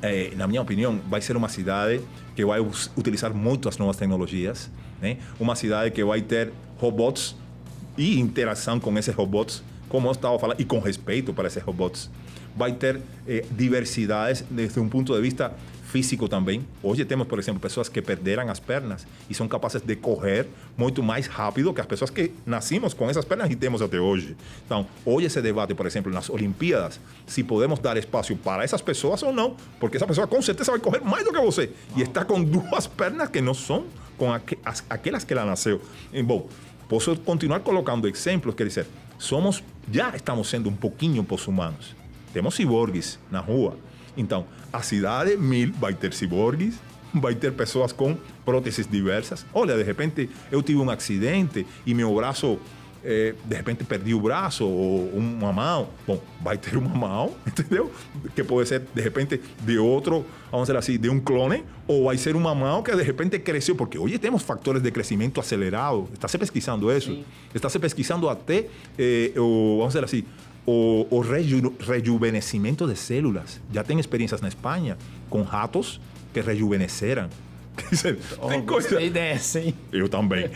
Eh, 0.01 0.31
na 0.35 0.47
minha 0.47 0.61
opinião, 0.61 0.99
vai 1.07 1.21
ser 1.21 1.35
uma 1.37 1.49
cidade 1.49 2.01
que 2.35 2.45
vai 2.45 2.59
utilizar 2.59 3.33
muito 3.33 3.69
as 3.69 3.77
novas 3.77 3.97
tecnologias, 3.97 4.69
né? 5.01 5.17
Uma 5.39 5.55
cidade 5.55 5.91
que 5.91 6.03
vai 6.03 6.21
ter 6.21 6.51
robôs 6.77 7.35
e 7.97 8.19
interação 8.19 8.79
com 8.79 8.97
esses 8.97 9.13
robôs, 9.13 9.63
como 9.87 10.07
eu 10.07 10.11
estava 10.11 10.37
falando, 10.39 10.59
e 10.59 10.65
com 10.65 10.79
respeito 10.79 11.33
para 11.33 11.47
esses 11.47 11.61
robôs. 11.63 12.09
Vai 12.55 12.73
ter 12.73 13.01
eh, 13.27 13.45
diversidades 13.51 14.43
desde 14.49 14.79
um 14.79 14.89
ponto 14.89 15.13
de 15.13 15.21
vista 15.21 15.53
físico 15.95 16.27
também. 16.27 16.67
Hoje 16.83 17.05
temos, 17.05 17.25
por 17.25 17.39
exemplo, 17.39 17.57
pessoas 17.61 17.87
que 17.87 18.01
perderam 18.01 18.49
as 18.49 18.59
pernas 18.59 19.07
e 19.29 19.33
são 19.33 19.47
capazes 19.47 19.81
de 19.81 19.95
correr 19.95 20.45
muito 20.75 21.01
mais 21.01 21.25
rápido 21.25 21.73
que 21.73 21.79
as 21.79 21.87
pessoas 21.87 22.09
que 22.11 22.33
nascimos 22.45 22.93
com 22.93 23.09
essas 23.09 23.23
pernas 23.23 23.49
e 23.49 23.55
temos 23.55 23.81
até 23.81 23.97
hoje. 23.97 24.35
Então, 24.65 24.85
hoje 25.05 25.27
esse 25.27 25.41
debate, 25.41 25.73
por 25.73 25.85
exemplo, 25.85 26.11
nas 26.11 26.29
Olimpíadas, 26.29 26.99
se 27.25 27.43
podemos 27.45 27.79
dar 27.79 27.95
espaço 27.95 28.35
para 28.35 28.61
essas 28.65 28.81
pessoas 28.81 29.23
ou 29.23 29.31
não, 29.31 29.55
porque 29.79 29.95
essa 29.95 30.05
pessoa 30.05 30.27
com 30.27 30.41
certeza 30.41 30.69
vai 30.71 30.81
correr 30.81 30.99
mais 30.99 31.23
do 31.23 31.31
que 31.31 31.39
você 31.39 31.69
e 31.95 32.01
está 32.01 32.25
com 32.25 32.43
duas 32.43 32.87
pernas 32.87 33.29
que 33.29 33.39
não 33.39 33.53
são 33.53 33.85
com 34.17 34.33
aque- 34.33 34.57
as- 34.65 34.83
aquelas 34.89 35.23
que 35.23 35.31
ela 35.31 35.45
nasceu. 35.45 35.81
E, 36.11 36.21
bom, 36.21 36.49
posso 36.89 37.15
continuar 37.21 37.61
colocando 37.61 38.05
exemplos, 38.05 38.53
quer 38.53 38.67
dizer, 38.67 38.85
somos, 39.17 39.63
já 39.89 40.13
estamos 40.13 40.49
sendo 40.49 40.69
um 40.69 40.75
pouquinho 40.75 41.23
pós-humanos. 41.23 41.95
Temos 42.33 42.53
ciborgues 42.55 43.17
na 43.31 43.39
rua. 43.39 43.77
Então, 44.17 44.45
a 44.71 44.81
cidade 44.81 45.37
mil 45.37 45.71
vai 45.73 45.93
ter 45.93 46.13
ciborgues, 46.13 46.75
vai 47.13 47.35
ter 47.35 47.51
pessoas 47.53 47.91
com 47.91 48.17
próteses 48.43 48.87
diversas. 48.87 49.45
Olha, 49.53 49.75
de 49.75 49.83
repente 49.83 50.29
eu 50.51 50.61
tive 50.61 50.79
um 50.79 50.89
acidente 50.89 51.65
e 51.85 51.93
meu 51.93 52.13
braço, 52.15 52.59
eh, 53.03 53.33
de 53.43 53.55
repente 53.55 53.83
perdi 53.83 54.13
o 54.13 54.19
braço 54.19 54.65
ou 54.65 55.09
uma 55.09 55.53
mão. 55.53 55.89
Bom, 56.05 56.21
vai 56.41 56.57
ter 56.57 56.75
uma 56.75 56.93
mão, 56.93 57.35
entendeu? 57.47 57.91
Que 58.35 58.43
pode 58.43 58.67
ser, 58.67 58.81
de 58.93 59.01
repente, 59.01 59.41
de 59.61 59.77
outro, 59.77 60.25
vamos 60.51 60.67
dizer 60.67 60.77
assim, 60.77 60.97
de 60.97 61.09
um 61.09 61.19
clone, 61.19 61.63
ou 61.87 62.05
vai 62.05 62.17
ser 62.17 62.35
uma 62.35 62.53
mão 62.53 62.83
que 62.83 62.93
de 62.95 63.03
repente 63.03 63.39
cresceu, 63.39 63.75
porque 63.75 63.97
hoje 63.97 64.17
temos 64.19 64.43
fatores 64.43 64.81
de 64.81 64.91
crescimento 64.91 65.39
acelerado. 65.39 66.09
Está 66.13 66.27
se 66.27 66.37
pesquisando 66.37 66.91
isso. 66.91 67.11
Sim. 67.11 67.25
Está 67.53 67.69
se 67.69 67.79
pesquisando 67.79 68.27
até, 68.27 68.67
eh, 68.97 69.31
o, 69.37 69.77
vamos 69.77 69.93
dizer 69.93 70.03
assim, 70.03 70.23
o, 70.65 71.07
o 71.09 71.19
reju, 71.19 71.73
de 72.87 72.95
células. 72.95 73.59
Já 73.71 73.83
tem 73.83 73.99
experiências 73.99 74.41
na 74.41 74.47
Espanha 74.47 74.97
com 75.29 75.41
ratos 75.41 75.99
que 76.33 76.41
rejuvenesceram. 76.41 77.29
Quer 77.75 77.89
dizer, 77.91 78.19
tem 78.49 78.61
coisa... 78.65 79.09
Dessa, 79.09 79.59
hein? 79.59 79.75
Eu 79.91 80.07
também. 80.07 80.49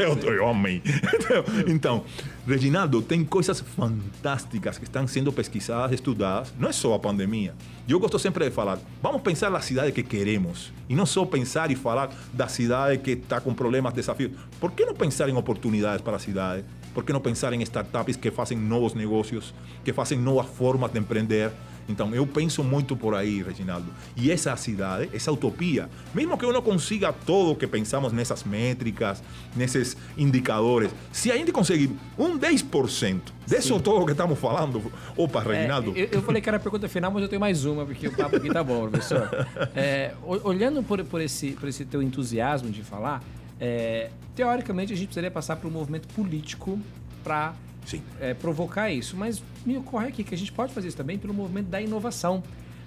eu, 0.00 0.16
eu 0.34 0.48
amei. 0.48 0.82
Então, 1.66 2.04
Reginaldo, 2.46 3.00
tem 3.00 3.24
coisas 3.24 3.60
fantásticas 3.60 4.76
que 4.76 4.84
estão 4.84 5.06
sendo 5.06 5.32
pesquisadas, 5.32 5.92
estudadas. 5.92 6.52
Não 6.58 6.68
é 6.68 6.72
só 6.72 6.94
a 6.94 6.98
pandemia. 6.98 7.54
Eu 7.88 8.00
gosto 8.00 8.18
sempre 8.18 8.44
de 8.46 8.50
falar, 8.50 8.78
vamos 9.02 9.22
pensar 9.22 9.50
na 9.50 9.60
cidade 9.60 9.92
que 9.92 10.02
queremos. 10.02 10.72
E 10.88 10.94
não 10.94 11.06
só 11.06 11.24
pensar 11.24 11.70
e 11.70 11.76
falar 11.76 12.10
da 12.32 12.48
cidade 12.48 12.98
que 12.98 13.12
está 13.12 13.40
com 13.40 13.54
problemas, 13.54 13.92
desafios. 13.92 14.32
Por 14.58 14.72
que 14.72 14.84
não 14.84 14.94
pensar 14.94 15.28
em 15.28 15.36
oportunidades 15.36 16.02
para 16.02 16.16
a 16.16 16.18
cidade? 16.18 16.64
Por 16.94 17.04
que 17.04 17.12
não 17.12 17.20
pensar 17.20 17.52
em 17.52 17.62
startups 17.62 18.16
que 18.16 18.30
fazem 18.30 18.58
novos 18.58 18.94
negócios, 18.94 19.54
que 19.84 19.92
fazem 19.92 20.18
novas 20.18 20.46
formas 20.46 20.92
de 20.92 20.98
empreender? 20.98 21.52
Então, 21.90 22.14
eu 22.14 22.24
penso 22.26 22.62
muito 22.62 22.96
por 22.96 23.14
aí, 23.14 23.42
Reginaldo. 23.42 23.92
E 24.16 24.30
essa 24.30 24.56
cidade, 24.56 25.10
essa 25.12 25.32
utopia, 25.32 25.88
mesmo 26.14 26.38
que 26.38 26.44
eu 26.44 26.52
não 26.52 26.62
consiga 26.62 27.12
todo 27.12 27.50
o 27.50 27.56
que 27.56 27.66
pensamos 27.66 28.12
nessas 28.12 28.44
métricas, 28.44 29.22
nesses 29.56 29.96
indicadores, 30.16 30.92
se 31.12 31.32
a 31.32 31.36
gente 31.36 31.50
conseguir 31.50 31.90
um 32.16 32.38
10% 32.38 33.20
disso 33.44 33.80
todo 33.80 34.06
que 34.06 34.12
estamos 34.12 34.38
falando, 34.38 34.92
opa, 35.16 35.40
Reginaldo, 35.40 35.92
É, 35.96 36.02
eu, 36.02 36.08
eu 36.12 36.22
falei 36.22 36.40
que 36.40 36.48
era 36.48 36.58
a 36.58 36.60
pergunta 36.60 36.88
final, 36.88 37.10
mas 37.10 37.22
eu 37.22 37.28
tenho 37.28 37.40
mais 37.40 37.64
uma, 37.64 37.84
porque 37.84 38.06
o 38.06 38.16
papo 38.16 38.36
aqui 38.36 38.48
tá 38.48 38.62
bom, 38.62 38.88
professor. 38.88 39.28
É, 39.74 40.14
olhando 40.24 40.82
por, 40.82 41.02
por, 41.04 41.20
esse, 41.20 41.52
por 41.52 41.68
esse 41.68 41.84
teu 41.84 42.02
entusiasmo 42.02 42.70
de 42.70 42.82
falar, 42.82 43.22
é, 43.60 44.10
teoricamente 44.34 44.92
a 44.92 44.96
gente 44.96 45.08
precisaria 45.08 45.30
passar 45.30 45.56
por 45.56 45.68
um 45.68 45.70
movimento 45.70 46.08
político 46.14 46.78
para 47.22 47.54
sim, 47.84 48.02
provocar 48.40 48.90
isso. 48.90 49.16
Mas 49.16 49.42
me 49.66 49.76
ocorre 49.76 50.08
aqui 50.08 50.24
que 50.24 50.34
a 50.34 50.38
gente 50.38 50.50
pode 50.50 50.72
fazer 50.72 50.88
isso 50.88 50.96
também 50.96 51.18
pelo 51.18 51.34
movimento 51.34 51.66
da 51.66 51.80
inovação, 51.80 52.42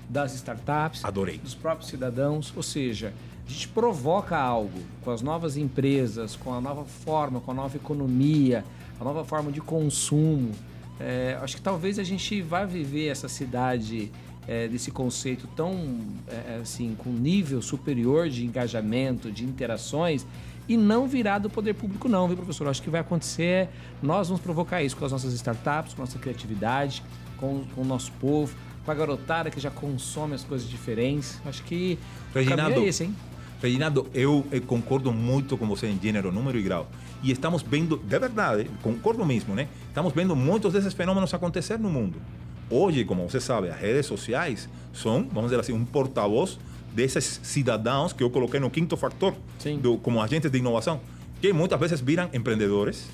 das 0.10 0.34
startups, 0.34 1.06
Adorei. 1.06 1.38
dos 1.38 1.54
próprios 1.54 1.90
cidadãos. 1.90 2.52
Ou 2.56 2.64
seja, 2.64 3.14
a 3.46 3.50
gente 3.50 3.68
provoca 3.68 4.38
algo 4.38 4.80
com 5.04 5.12
as 5.12 5.22
novas 5.22 5.58
empresas, 5.58 6.36
com 6.36 6.54
a 6.54 6.62
nova 6.62 6.86
forma, 6.86 7.40
com 7.42 7.52
a 7.52 7.54
nova 7.54 7.76
economia, 7.76 8.64
a 9.00 9.04
nova 9.04 9.26
forma 9.26 9.52
de 9.52 9.60
consumo. 9.60 10.52
É, 11.00 11.38
acho 11.42 11.58
que 11.58 11.62
talvez 11.62 12.00
a 12.00 12.04
gente 12.04 12.42
vá 12.42 12.64
viver 12.64 13.08
essa 13.08 13.28
cidade 13.28 14.12
é, 14.48 14.68
desse 14.68 14.92
conceito 14.92 15.48
tão 15.56 16.00
é, 16.28 16.60
assim 16.62 16.96
com 16.98 17.10
nível 17.10 17.62
superior 17.62 18.30
de 18.30 18.46
engajamento, 18.46 19.32
de 19.32 19.44
interações 19.44 20.26
e 20.68 20.78
não 20.78 21.08
virar 21.08 21.40
do 21.40 21.50
poder 21.50 21.74
público 21.74 22.08
não, 22.08 22.28
viu 22.28 22.38
professor? 22.38 22.68
Acho 22.68 22.82
que 22.82 22.90
vai 22.90 23.02
acontecer, 23.02 23.70
nós 24.02 24.28
vamos 24.28 24.42
provocar 24.42 24.82
isso 24.82 24.96
com 24.96 25.06
as 25.06 25.12
nossas 25.12 25.34
startups, 25.34 25.94
com 25.94 26.02
a 26.02 26.06
nossa 26.06 26.18
criatividade, 26.18 27.04
com, 27.38 27.64
com 27.76 27.82
o 27.82 27.86
nosso 27.86 28.12
povo, 28.14 28.56
com 28.86 28.92
a 28.92 28.94
garotada 28.94 29.50
que 29.50 29.60
já 29.60 29.70
consome 29.70 30.36
as 30.36 30.44
coisas 30.44 30.70
diferentes. 30.70 31.40
Acho 31.46 31.64
que 31.64 31.98
o 32.30 32.34
caminho 32.34 32.50
Reginaldo, 32.50 32.80
é 32.80 32.86
esse, 32.86 33.04
hein? 33.04 33.16
Reginaldo, 33.62 34.08
eu 34.14 34.46
eh, 34.52 34.60
concordo 34.60 35.12
muito 35.12 35.58
com 35.58 35.66
você 35.68 35.88
em 35.88 36.00
gênero, 36.02 36.32
número 36.32 36.58
e 36.58 36.62
grau. 36.62 36.88
E 37.22 37.32
estamos 37.32 37.62
vendo, 37.62 37.98
de 37.98 38.20
verdade, 38.20 38.70
concordo 38.82 39.26
mesmo, 39.26 39.56
né? 39.56 39.68
Estamos 39.88 40.12
vendo 40.14 40.36
muitos 40.36 40.74
desses 40.74 40.94
fenômenos 40.94 41.34
acontecer 41.34 41.80
no 41.80 41.90
mundo. 41.90 42.22
Hoje, 42.70 43.06
como 43.06 43.30
você 43.30 43.40
sabe, 43.40 43.70
as 43.70 43.80
redes 43.80 44.06
sociais 44.06 44.68
são, 44.92 45.28
vamos 45.32 45.50
dizer 45.50 45.60
assim, 45.60 45.74
um 45.74 45.86
porta-voz 45.86 46.60
desses 46.94 47.40
cidadãos 47.44 48.14
que 48.14 48.24
eu 48.24 48.30
coloquei 48.30 48.60
no 48.60 48.70
quinto 48.70 48.96
factor, 48.96 49.34
Sim. 49.60 49.78
do- 49.80 49.98
como 49.98 50.22
agentes 50.22 50.50
de 50.52 50.58
inovação, 50.58 51.00
que 51.42 51.52
muitas 51.52 51.80
vezes 51.80 52.00
viram 52.02 52.30
empreendedores, 52.34 53.08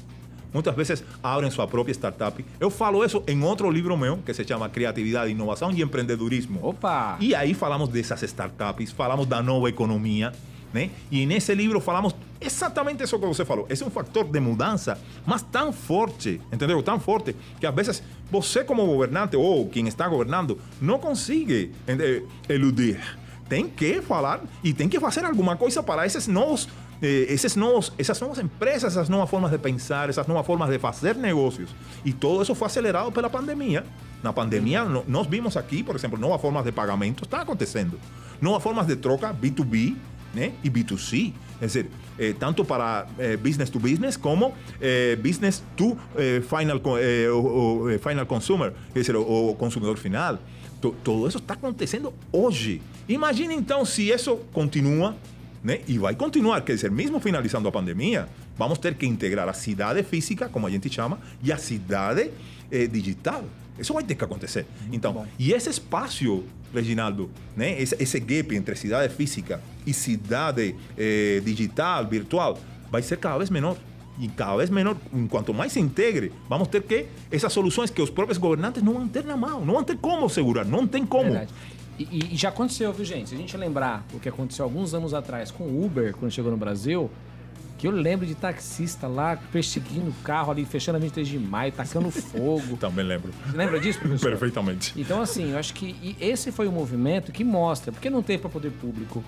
muitas 0.53 0.75
vezes 0.75 1.03
abrem 1.23 1.49
sua 1.49 1.67
própria 1.67 1.93
startup. 1.93 2.43
Eu 2.59 2.69
falo 2.69 3.03
isso 3.05 3.23
em 3.27 3.41
outro 3.43 3.69
livro 3.71 3.95
meu, 3.97 4.17
que 4.17 4.33
se 4.33 4.43
chama 4.45 4.67
Criatividade, 4.69 5.31
Inovação 5.31 5.71
e 5.71 5.81
Empreendedorismo. 5.81 6.59
Opa! 6.61 7.17
E 7.19 7.33
aí 7.33 7.53
falamos 7.53 7.89
dessas 7.89 8.21
startups, 8.23 8.91
falamos 8.91 9.25
da 9.25 9.41
nova 9.41 9.69
economia, 9.69 10.31
né? 10.73 10.89
E 11.11 11.25
nesse 11.25 11.53
livro 11.55 11.79
falamos 11.79 12.15
exatamente 12.39 13.03
isso 13.03 13.17
que 13.17 13.25
você 13.25 13.43
falou. 13.43 13.65
Esse 13.69 13.81
é 13.83 13.85
um 13.85 13.89
fator 13.89 14.23
de 14.25 14.39
mudança, 14.39 14.99
mas 15.25 15.41
tão 15.41 15.73
forte, 15.73 16.39
entendeu? 16.53 16.81
Tão 16.83 16.99
forte 16.99 17.35
que 17.59 17.65
às 17.65 17.73
vezes 17.73 18.03
você 18.31 18.63
como 18.63 18.85
governante 18.85 19.35
ou 19.35 19.67
quem 19.67 19.87
está 19.87 20.07
governando 20.07 20.59
não 20.79 20.99
consegue 20.99 21.71
eludir. 22.47 22.99
Tem 23.49 23.67
que 23.67 24.01
falar 24.01 24.41
e 24.63 24.73
tem 24.73 24.87
que 24.87 24.99
fazer 24.99 25.25
alguma 25.25 25.55
coisa 25.57 25.81
para 25.83 26.05
esses 26.05 26.27
novos 26.27 26.69
eh, 27.01 27.25
esses 27.29 27.55
novos, 27.55 27.93
essas 27.97 28.19
novas 28.19 28.39
empresas, 28.39 28.91
essas 28.93 29.07
novas 29.09 29.29
formas 29.29 29.49
de 29.51 29.57
pensar, 29.57 30.09
essas 30.09 30.27
novas 30.27 30.45
formas 30.45 30.69
de 30.69 30.77
fazer 30.77 31.15
negócios. 31.15 31.69
E 32.05 32.11
todo 32.13 32.43
isso 32.43 32.53
foi 32.53 32.65
acelerado 32.67 33.09
pela 33.11 33.29
pandemia. 33.29 33.85
Na 34.21 34.33
pandemia, 34.33 34.83
no- 34.83 35.05
nós 35.07 35.25
vimos 35.25 35.55
aqui, 35.55 35.81
por 35.81 35.95
exemplo, 35.95 36.19
novas 36.19 36.41
formas 36.41 36.63
de 36.65 36.71
pagamento 36.73 37.23
estão 37.23 37.39
acontecendo. 37.39 37.97
Novas 38.41 38.61
formas 38.61 38.85
de 38.85 38.97
troca 38.97 39.33
B2B 39.33 39.95
né? 40.33 40.51
e 40.63 40.69
B2C. 40.69 41.33
É 41.61 41.65
dizer, 41.65 41.89
eh, 42.17 42.33
tanto 42.37 42.63
para 42.65 43.07
eh, 43.17 43.35
business 43.37 43.69
to 43.69 43.79
business 43.79 44.15
como 44.17 44.53
eh, 44.81 45.15
business 45.17 45.63
to 45.77 45.97
eh, 46.17 46.41
final, 46.41 46.81
eh, 46.97 47.29
o, 47.31 47.83
o, 47.83 47.89
eh, 47.89 47.97
final 47.97 48.25
consumer, 48.25 48.73
é 48.93 48.99
dizer, 48.99 49.15
o, 49.15 49.49
o 49.51 49.55
consumidor 49.55 49.97
final. 49.97 50.37
To- 50.81 50.95
todo 51.03 51.27
isso 51.27 51.37
está 51.37 51.53
acontecendo 51.55 52.13
hoje. 52.31 52.81
Imagine 53.07 53.53
então 53.55 53.83
se 53.85 54.09
isso 54.09 54.37
continua 54.53 55.15
né? 55.61 55.81
E 55.89 55.97
vai 55.97 56.15
continuar, 56.15 56.61
quer 56.61 56.73
dizer, 56.75 56.89
mesmo 56.89 57.19
finalizando 57.19 57.67
a 57.67 57.71
pandemia, 57.71 58.29
vamos 58.57 58.77
ter 58.77 58.95
que 58.95 59.05
integrar 59.05 59.49
a 59.49 59.51
cidade 59.53 60.01
física, 60.03 60.47
como 60.47 60.65
a 60.65 60.69
gente 60.69 60.89
chama, 60.89 61.19
e 61.43 61.51
a 61.51 61.57
cidade 61.57 62.31
eh, 62.71 62.87
digital. 62.87 63.43
Isso 63.77 63.93
vai 63.93 64.01
ter 64.03 64.15
que 64.15 64.23
acontecer. 64.23 64.65
então, 64.89 65.11
bom. 65.11 65.27
e 65.37 65.51
esse 65.51 65.69
espaço, 65.69 66.45
Reginaldo, 66.73 67.29
né? 67.57 67.81
esse, 67.81 67.93
esse 68.01 68.19
gap 68.21 68.55
entre 68.55 68.73
cidade 68.75 69.13
física 69.13 69.61
e 69.85 69.93
cidade 69.93 70.75
eh, 70.97 71.41
digital, 71.43 72.07
virtual, 72.07 72.57
vai 72.89 73.01
ser 73.01 73.17
cada 73.17 73.37
vez 73.39 73.49
menor. 73.49 73.75
E 74.19 74.27
cada 74.27 74.57
vez 74.57 74.69
menor, 74.69 74.97
enquanto 75.13 75.53
mais 75.53 75.71
se 75.71 75.79
integre, 75.79 76.31
vamos 76.49 76.67
ter 76.67 76.83
que 76.83 77.05
essas 77.31 77.53
soluções 77.53 77.89
que 77.89 78.01
os 78.01 78.09
próprios 78.09 78.37
governantes 78.37 78.83
não 78.83 78.93
vão 78.93 79.07
ter 79.07 79.23
na 79.23 79.37
mão, 79.37 79.65
não 79.65 79.75
vão 79.75 79.83
ter 79.83 79.97
como 79.97 80.29
segurar, 80.29 80.65
não 80.65 80.85
tem 80.85 81.05
como. 81.05 81.31
Verdade. 81.31 81.53
E, 81.97 82.33
e 82.33 82.35
já 82.35 82.49
aconteceu, 82.49 82.91
viu, 82.93 83.05
gente? 83.05 83.29
Se 83.29 83.35
a 83.35 83.37
gente 83.37 83.55
lembrar 83.57 84.05
o 84.13 84.19
que 84.19 84.27
aconteceu 84.29 84.63
alguns 84.65 84.93
anos 84.93 85.13
atrás 85.13 85.51
com 85.51 85.63
o 85.63 85.85
Uber, 85.85 86.13
quando 86.15 86.31
chegou 86.31 86.51
no 86.51 86.57
Brasil, 86.57 87.09
Que 87.77 87.87
eu 87.87 87.91
lembro 87.91 88.25
de 88.25 88.35
taxista 88.35 89.07
lá 89.07 89.37
perseguindo 89.53 90.09
o 90.09 90.13
carro 90.21 90.51
ali, 90.51 90.65
fechando 90.65 90.97
a 90.97 90.99
23 90.99 91.25
de 91.25 91.39
maio, 91.39 91.71
tacando 91.71 92.11
fogo. 92.11 92.75
Também 92.79 93.05
lembro. 93.05 93.31
Você 93.45 93.55
lembra 93.55 93.79
disso, 93.79 93.99
professor? 93.99 94.31
Perfeitamente. 94.31 94.93
Então, 94.97 95.21
assim, 95.21 95.51
eu 95.51 95.57
acho 95.57 95.73
que 95.73 96.15
esse 96.19 96.51
foi 96.51 96.67
o 96.67 96.73
movimento 96.73 97.31
que 97.31 97.41
mostra, 97.41 97.93
porque 97.93 98.09
não 98.09 98.21
teve 98.21 98.39
para 98.39 98.49
poder 98.49 98.71
público, 98.71 99.23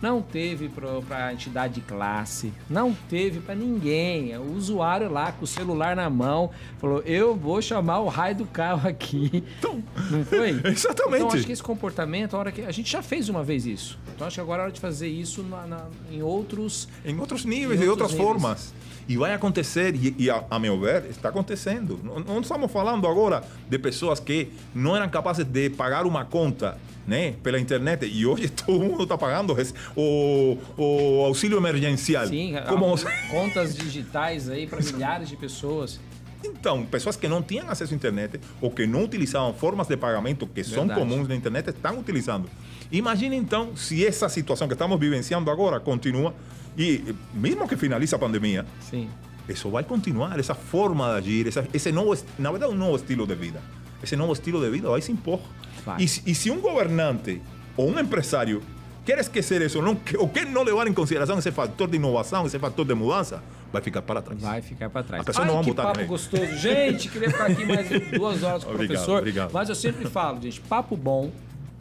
não 0.00 0.22
teve 0.22 0.68
para 0.68 1.32
entidade 1.32 1.74
de 1.74 1.80
classe, 1.80 2.52
não 2.68 2.94
teve 3.08 3.40
para 3.40 3.54
ninguém. 3.54 4.36
O 4.36 4.52
usuário 4.54 5.10
lá 5.10 5.32
com 5.32 5.44
o 5.44 5.46
celular 5.46 5.96
na 5.96 6.08
mão 6.08 6.50
falou: 6.78 7.00
Eu 7.04 7.34
vou 7.36 7.60
chamar 7.60 8.00
o 8.00 8.08
raio 8.08 8.36
do 8.36 8.46
carro 8.46 8.88
aqui. 8.88 9.44
Então, 9.58 9.82
Não 10.10 10.24
foi? 10.24 10.50
Exatamente. 10.70 11.24
Então, 11.24 11.36
acho 11.36 11.46
que 11.46 11.52
esse 11.52 11.62
comportamento, 11.62 12.34
a 12.34 12.38
hora 12.38 12.52
que 12.52 12.62
a 12.62 12.70
gente 12.70 12.90
já 12.90 13.02
fez 13.02 13.28
uma 13.28 13.42
vez 13.42 13.66
isso. 13.66 13.98
Então, 14.14 14.26
acho 14.26 14.34
que 14.36 14.40
agora 14.40 14.62
é 14.62 14.64
hora 14.64 14.72
de 14.72 14.80
fazer 14.80 15.08
isso 15.08 15.42
na- 15.42 15.66
na- 15.66 15.86
em 16.10 16.22
outros. 16.22 16.88
Em 17.04 17.18
outros 17.18 17.44
níveis, 17.44 17.80
Em 17.80 17.88
outros 17.88 18.12
outras 18.12 18.12
níveis. 18.12 18.28
formas. 18.42 18.74
E 19.08 19.16
vai 19.16 19.32
acontecer, 19.32 19.94
e, 19.96 20.14
e 20.18 20.30
a, 20.30 20.44
a 20.50 20.58
meu 20.58 20.78
ver, 20.78 21.06
está 21.08 21.30
acontecendo. 21.30 21.98
Não, 22.04 22.20
não 22.20 22.40
estamos 22.40 22.70
falando 22.70 23.06
agora 23.06 23.42
de 23.68 23.78
pessoas 23.78 24.20
que 24.20 24.50
não 24.74 24.94
eram 24.94 25.08
capazes 25.08 25.46
de 25.46 25.70
pagar 25.70 26.04
uma 26.04 26.26
conta 26.26 26.76
né, 27.06 27.32
pela 27.42 27.58
internet 27.58 28.04
e 28.04 28.26
hoje 28.26 28.50
todo 28.52 28.78
mundo 28.84 29.04
está 29.04 29.16
pagando 29.16 29.58
esse- 29.58 29.72
o, 29.96 30.58
o 30.76 31.24
auxílio 31.24 31.56
emergencial. 31.56 32.26
Sim, 32.26 32.52
Como, 32.68 32.94
contas 33.30 33.74
digitais 33.74 34.48
aí 34.50 34.66
para 34.66 34.78
milhares 34.82 35.28
de 35.30 35.36
pessoas. 35.36 35.98
Então, 36.44 36.84
pessoas 36.84 37.16
que 37.16 37.26
não 37.26 37.42
tinham 37.42 37.68
acesso 37.68 37.92
à 37.94 37.96
internet 37.96 38.38
ou 38.60 38.70
que 38.70 38.86
não 38.86 39.04
utilizavam 39.04 39.52
formas 39.54 39.88
de 39.88 39.96
pagamento 39.96 40.46
que 40.46 40.62
são 40.62 40.86
Verdade. 40.86 41.00
comuns 41.00 41.26
na 41.26 41.34
internet 41.34 41.70
estão 41.70 41.98
utilizando. 41.98 42.48
Imagine 42.92 43.36
então 43.36 43.74
se 43.74 44.06
essa 44.06 44.28
situação 44.28 44.68
que 44.68 44.74
estamos 44.74 45.00
vivenciando 45.00 45.50
agora 45.50 45.80
continua 45.80 46.34
e 46.78 47.14
mesmo 47.34 47.66
que 47.68 47.76
finalize 47.76 48.14
a 48.14 48.18
pandemia, 48.18 48.64
Sim. 48.80 49.08
isso 49.48 49.68
vai 49.70 49.82
continuar, 49.84 50.38
essa 50.38 50.54
forma 50.54 51.06
de 51.20 51.28
agir, 51.30 51.48
essa, 51.48 51.66
esse 51.74 51.90
novo, 51.92 52.16
na 52.38 52.50
verdade, 52.50 52.72
um 52.72 52.76
novo 52.76 52.96
estilo 52.96 53.26
de 53.26 53.34
vida. 53.34 53.60
Esse 54.02 54.14
novo 54.14 54.32
estilo 54.32 54.60
de 54.60 54.70
vida 54.70 54.88
vai 54.88 55.00
se 55.02 55.10
impor. 55.10 55.40
Vai. 55.84 56.02
E, 56.02 56.06
se- 56.08 56.22
e 56.24 56.34
se 56.34 56.50
um 56.50 56.60
governante 56.60 57.42
ou 57.76 57.90
um 57.90 57.98
empresário 57.98 58.62
quer 59.04 59.18
esquecer 59.18 59.60
isso, 59.62 59.80
não, 59.82 59.96
ou 60.18 60.28
quer 60.28 60.46
não 60.46 60.62
levar 60.62 60.86
em 60.86 60.92
consideração 60.92 61.38
esse 61.38 61.50
fator 61.50 61.88
de 61.88 61.96
inovação, 61.96 62.46
esse 62.46 62.58
fator 62.58 62.84
de 62.86 62.94
mudança, 62.94 63.42
vai 63.72 63.80
ficar 63.82 64.02
para 64.02 64.20
trás. 64.22 64.40
Vai 64.40 64.60
ficar 64.62 64.88
para 64.90 65.02
trás. 65.02 65.22
A 65.22 65.24
pessoa 65.24 65.44
Ai, 65.46 65.50
não 65.50 65.56
vai 65.62 65.64
botar 65.66 65.82
papo 65.84 66.04
gostoso. 66.06 66.56
Gente, 66.58 67.08
queria 67.08 67.30
ficar 67.30 67.46
aqui 67.46 67.64
mais 67.64 67.88
duas 68.12 68.42
horas 68.42 68.62
com 68.64 68.70
o 68.70 68.74
professor. 68.78 69.18
obrigado. 69.18 69.50
Mas 69.52 69.68
eu 69.68 69.74
sempre 69.74 70.04
falo, 70.08 70.40
gente, 70.40 70.60
papo 70.60 70.96
bom. 70.96 71.32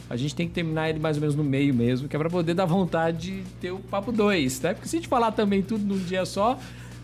A 0.09 0.15
gente 0.15 0.33
tem 0.33 0.47
que 0.47 0.53
terminar 0.53 0.89
ele 0.89 0.99
mais 0.99 1.17
ou 1.17 1.21
menos 1.21 1.35
no 1.35 1.43
meio 1.43 1.73
mesmo, 1.73 2.07
que 2.07 2.15
é 2.15 2.19
para 2.19 2.29
poder 2.29 2.53
dar 2.53 2.65
vontade 2.65 3.41
de 3.41 3.43
ter 3.59 3.71
o 3.71 3.79
papo 3.79 4.11
dois, 4.11 4.61
né? 4.61 4.73
Porque 4.73 4.87
se 4.87 4.95
a 4.95 4.99
gente 4.99 5.09
falar 5.09 5.31
também 5.31 5.61
tudo 5.61 5.83
num 5.85 5.99
dia 5.99 6.25
só, 6.25 6.57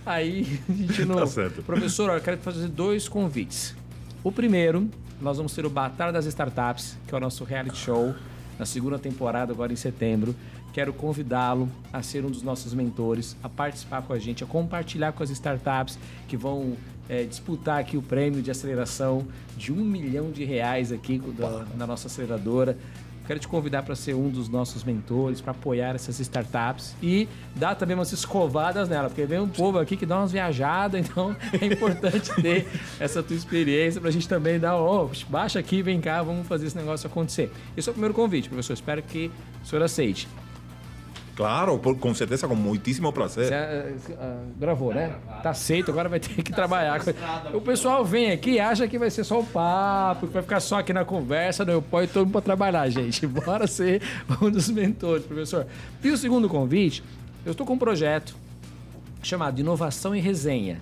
aí 0.06 0.60
a 0.70 0.74
gente 0.74 1.06
não. 1.06 1.16
Tá 1.16 1.28
certo. 1.28 1.62
Professor, 1.64 2.10
eu 2.12 2.22
quero 2.22 2.38
fazer 2.38 2.68
dois 2.68 3.08
convites. 3.10 3.76
O 4.24 4.32
primeiro, 4.32 4.90
nós 5.22 5.38
vamos 5.38 5.54
ter 5.54 5.66
o 5.66 5.70
Batalha 5.70 6.12
das 6.12 6.26
Startups, 6.26 6.98
que 7.08 7.14
é 7.14 7.18
o 7.18 7.20
nosso 7.20 7.44
reality 7.44 7.78
show, 7.78 8.14
na 8.58 8.66
segunda 8.66 8.98
temporada, 8.98 9.52
agora 9.52 9.74
em 9.74 9.76
setembro. 9.76 10.36
Quero 10.72 10.92
convidá-lo 10.92 11.70
a 11.92 12.02
ser 12.02 12.26
um 12.26 12.32
dos 12.32 12.42
nossos 12.42 12.74
mentores, 12.74 13.38
a 13.44 13.50
participar 13.50 14.02
com 14.02 14.14
a 14.14 14.18
gente, 14.18 14.44
a 14.44 14.48
compartilhar 14.48 15.12
com 15.12 15.22
as 15.22 15.30
startups 15.30 16.00
que 16.28 16.36
vão 16.36 16.76
eh, 17.10 17.24
disputar 17.24 17.80
aqui 17.80 17.98
o 17.98 18.02
prêmio 18.02 18.42
de 18.42 18.52
aceleração 18.52 19.26
de 19.58 19.72
um 19.72 19.84
milhão 19.84 20.32
de 20.32 20.44
reais 20.44 20.92
aqui 20.92 21.20
da, 21.38 21.66
da 21.76 21.88
nossa 21.88 22.08
aceleradora. 22.08 22.78
Quero 23.26 23.40
te 23.40 23.48
convidar 23.48 23.84
para 23.84 23.96
ser 23.96 24.14
um 24.14 24.30
dos 24.30 24.50
nossos 24.50 24.84
mentores, 24.84 25.40
para 25.40 25.52
apoiar 25.52 25.96
essas 25.96 26.20
startups 26.20 26.94
e 27.02 27.28
dar 27.56 27.74
também 27.74 27.96
umas 27.96 28.12
escovadas 28.12 28.90
nela, 28.90 29.08
porque 29.08 29.26
vem 29.26 29.40
um 29.40 29.48
povo 29.48 29.80
aqui 29.80 29.96
que 29.96 30.06
dá 30.06 30.18
umas 30.18 30.34
viajadas, 30.34 31.00
então 31.08 31.34
é 31.54 31.66
importante 31.66 32.34
ter 32.42 32.68
essa 33.00 33.24
tua 33.24 33.36
experiência 33.36 34.02
para 34.02 34.10
a 34.10 34.14
gente 34.14 34.28
também 34.28 34.60
dar, 34.60 34.76
ó, 34.76 35.10
baixa 35.30 35.58
aqui, 35.58 35.82
vem 35.82 36.02
cá, 36.02 36.22
vamos 36.22 36.46
fazer 36.48 36.68
esse 36.68 36.76
negócio 36.76 37.08
acontecer. 37.08 37.50
Esse 37.78 37.88
é 37.88 37.92
o 37.92 37.94
primeiro 37.94 38.14
convite, 38.14 38.50
professor. 38.50 38.74
Espero 38.74 39.02
que 39.02 39.32
o 39.64 39.66
senhor 39.66 39.84
aceite. 39.84 40.28
Claro, 41.36 41.80
por- 41.80 41.98
com 41.98 42.14
certeza, 42.14 42.48
com 42.48 42.54
muitíssimo 42.56 43.12
prazer. 43.12 43.48
Você 43.48 43.54
ah, 44.14 44.22
ah, 44.22 44.44
gravou, 44.60 44.94
né? 44.94 45.16
Tá 45.42 45.50
aceito, 45.50 45.90
agora 45.90 46.08
vai 46.08 46.20
ter 46.20 46.44
que 46.44 46.52
trabalhar. 46.54 47.02
O 47.54 47.60
pessoal 47.60 48.06
vem 48.06 48.30
aqui 48.32 48.52
e 48.52 48.60
acha 48.60 48.88
que 48.88 49.00
vai 49.00 49.10
ser 49.10 49.24
só 49.24 49.40
o 49.40 49.44
papo, 49.46 50.28
que 50.28 50.34
vai 50.34 50.44
ficar 50.44 50.60
só 50.60 50.78
aqui 50.80 50.94
na 50.94 51.04
conversa, 51.04 51.66
não, 51.66 51.74
eu 51.74 51.82
ponho 51.82 52.08
todo 52.08 52.26
mundo 52.26 52.34
para 52.34 52.42
trabalhar, 52.42 52.88
gente. 52.90 53.26
Bora 53.26 53.66
ser 53.66 54.02
um 54.42 54.52
dos 54.52 54.70
mentores, 54.70 55.26
professor. 55.26 55.66
E 56.04 56.10
o 56.10 56.18
segundo 56.18 56.48
convite, 56.48 57.04
eu 57.44 57.52
estou 57.54 57.66
com 57.66 57.74
um 57.74 57.80
projeto 57.80 58.36
chamado 59.24 59.60
Inovação 59.60 60.16
e 60.16 60.20
Resenha, 60.20 60.80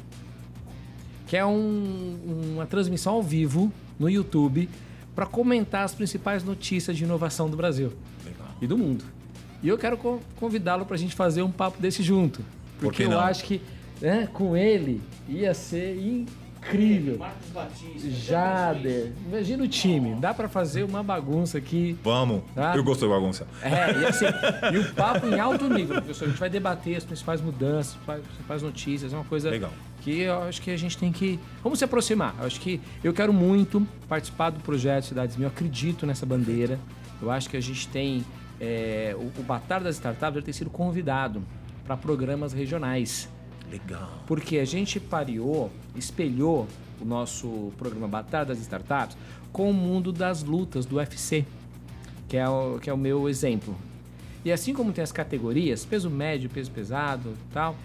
que 1.28 1.38
é 1.38 1.46
um- 1.46 2.18
uma 2.56 2.66
transmissão 2.66 3.14
ao 3.14 3.24
vivo 3.24 3.72
no 3.98 4.10
YouTube 4.10 4.68
para 5.16 5.26
comentar 5.26 5.86
as 5.86 5.94
principais 5.94 6.44
notícias 6.44 6.98
de 6.98 7.04
inovação 7.06 7.50
do 7.50 7.56
Brasil 7.56 7.94
Legal. 8.26 8.48
e 8.62 8.68
do 8.68 8.78
mundo. 8.78 9.06
E 9.64 9.68
eu 9.68 9.78
quero 9.78 9.98
co- 9.98 10.20
convidá-lo 10.38 10.86
para 10.86 10.96
a 10.96 11.00
gente 11.00 11.16
fazer 11.16 11.42
um 11.44 11.52
papo 11.52 11.82
desse 11.82 12.02
junto. 12.04 12.40
Por 12.80 12.86
Porque 12.88 13.06
que 13.06 13.12
eu 13.12 13.20
acho 13.20 13.44
que 13.44 13.62
né, 14.02 14.28
com 14.34 14.58
ele 14.58 15.02
ia 15.30 15.54
ser 15.54 15.96
incrível. 15.98 17.18
Marcos 17.20 17.50
Batista. 17.54 18.10
Jader, 18.10 19.12
imagina 19.28 19.64
o 19.64 19.68
time. 19.68 20.16
Dá 20.20 20.34
para 20.34 20.50
fazer 20.50 20.84
uma 20.84 21.04
bagunça 21.04 21.58
aqui. 21.58 21.98
Vamos. 22.04 22.42
Tá. 22.56 22.76
Eu 22.76 22.84
gosto 22.84 23.06
de 23.06 23.12
bagunça. 23.12 23.48
É, 23.62 24.02
e, 24.02 24.06
assim, 24.06 24.26
e 24.74 24.78
o 24.80 24.94
papo 24.94 25.28
em 25.28 25.40
alto 25.40 25.68
nível, 25.70 25.96
professor. 25.96 26.26
A 26.26 26.28
gente 26.30 26.40
vai 26.40 26.50
debater 26.50 26.96
as 26.98 27.04
principais 27.04 27.40
mudanças, 27.42 27.98
as 28.08 28.22
principais 28.22 28.62
notícias. 28.64 29.14
É 29.14 29.16
uma 29.16 29.26
coisa 29.26 29.50
Legal. 29.50 29.72
que 30.02 30.22
eu 30.22 30.42
acho 30.44 30.62
que 30.62 30.72
a 30.72 30.78
gente 30.78 30.98
tem 30.98 31.12
que. 31.12 31.40
Vamos 31.64 31.78
se 31.80 31.86
aproximar. 31.86 32.36
Eu 32.40 32.48
acho 32.48 32.60
que 32.60 32.82
eu 33.04 33.14
quero 33.14 33.32
muito 33.32 33.86
participar 34.08 34.50
do 34.50 34.60
projeto 34.62 35.06
Cidades 35.06 35.36
Mil. 35.36 35.46
Eu 35.48 35.52
acredito 35.52 36.06
nessa 36.08 36.26
bandeira. 36.26 36.80
Eu 37.22 37.30
acho 37.30 37.48
que 37.50 37.58
a 37.58 37.62
gente 37.62 37.88
tem. 37.88 38.24
É, 38.62 39.16
o, 39.18 39.42
o 39.42 39.44
Batalha 39.44 39.86
das 39.86 39.96
Startups 39.96 40.36
ele 40.36 40.46
tem 40.46 40.54
sido 40.54 40.70
convidado 40.70 41.42
para 41.84 41.98
programas 41.98 42.54
regionais. 42.54 43.28
Legal. 43.72 44.24
Porque 44.28 44.60
a 44.60 44.66
gente 44.66 45.00
pareou, 45.00 45.72
espelhou 45.96 46.68
o 47.02 47.06
nosso 47.06 47.74
programa 47.78 48.08
Batalha 48.08 48.46
das 48.46 48.60
Startups 48.60 49.18
com 49.52 49.72
o 49.72 49.74
mundo 49.74 50.12
das 50.12 50.44
lutas 50.44 50.86
do 50.86 50.98
UFC, 50.98 51.44
que 52.30 52.38
é 52.38 52.48
o, 52.48 52.78
que 52.80 52.90
é 52.90 52.94
o 52.94 52.98
meu 52.98 53.28
exemplo. 53.28 53.76
E 54.46 54.52
assim 54.52 54.74
como 54.74 54.94
tem 54.94 55.04
as 55.04 55.12
categorias, 55.12 55.84
peso 55.84 56.10
médio, 56.10 56.50
peso 56.50 56.70
pesado 56.70 57.36
tal, 57.52 57.76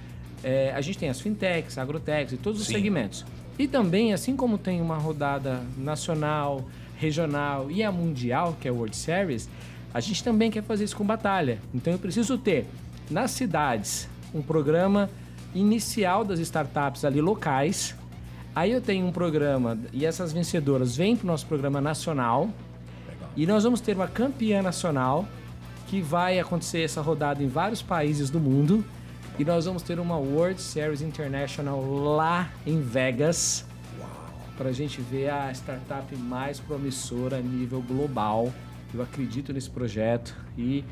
é, 0.44 0.72
a 0.72 0.80
gente 0.82 0.98
tem 0.98 1.08
as 1.08 1.20
fintechs, 1.20 1.78
agrotechs 1.78 2.34
e 2.34 2.36
todos 2.36 2.60
os 2.60 2.66
Sim. 2.66 2.74
segmentos. 2.74 3.24
E 3.58 3.66
também, 3.66 4.12
assim 4.12 4.36
como 4.36 4.58
tem 4.58 4.82
uma 4.82 4.98
rodada 4.98 5.62
nacional, 5.78 6.68
regional 6.98 7.70
e 7.70 7.82
a 7.82 7.90
mundial, 7.90 8.56
que 8.60 8.68
é 8.68 8.70
o 8.70 8.74
World 8.74 8.94
Series, 8.94 9.48
a 9.96 10.00
gente 10.00 10.22
também 10.22 10.50
quer 10.50 10.62
fazer 10.62 10.84
isso 10.84 10.94
com 10.94 11.06
batalha. 11.06 11.58
Então 11.72 11.90
eu 11.90 11.98
preciso 11.98 12.36
ter 12.36 12.66
nas 13.10 13.30
cidades 13.30 14.06
um 14.34 14.42
programa 14.42 15.08
inicial 15.54 16.22
das 16.22 16.38
startups 16.38 17.02
ali 17.02 17.18
locais. 17.18 17.94
Aí 18.54 18.72
eu 18.72 18.82
tenho 18.82 19.06
um 19.06 19.10
programa 19.10 19.78
e 19.94 20.04
essas 20.04 20.34
vencedoras 20.34 20.94
vêm 20.94 21.16
para 21.16 21.24
o 21.24 21.26
nosso 21.28 21.46
programa 21.46 21.80
nacional. 21.80 22.50
Legal. 23.08 23.30
E 23.34 23.46
nós 23.46 23.64
vamos 23.64 23.80
ter 23.80 23.96
uma 23.96 24.06
campeã 24.06 24.60
nacional 24.60 25.26
que 25.86 26.02
vai 26.02 26.38
acontecer 26.38 26.82
essa 26.82 27.00
rodada 27.00 27.42
em 27.42 27.48
vários 27.48 27.80
países 27.80 28.28
do 28.28 28.38
mundo. 28.38 28.84
E 29.38 29.46
nós 29.46 29.64
vamos 29.64 29.82
ter 29.82 29.98
uma 29.98 30.18
World 30.18 30.60
Series 30.60 31.00
International 31.00 31.82
lá 32.04 32.50
em 32.66 32.82
Vegas. 32.82 33.64
Para 34.58 34.68
a 34.68 34.72
gente 34.72 35.00
ver 35.00 35.30
a 35.30 35.50
startup 35.52 36.14
mais 36.16 36.60
promissora 36.60 37.38
a 37.38 37.40
nível 37.40 37.80
global. 37.80 38.52
Eu 38.96 39.02
acredito 39.02 39.52
nesse 39.52 39.68
projeto. 39.68 40.34
E 40.56 40.82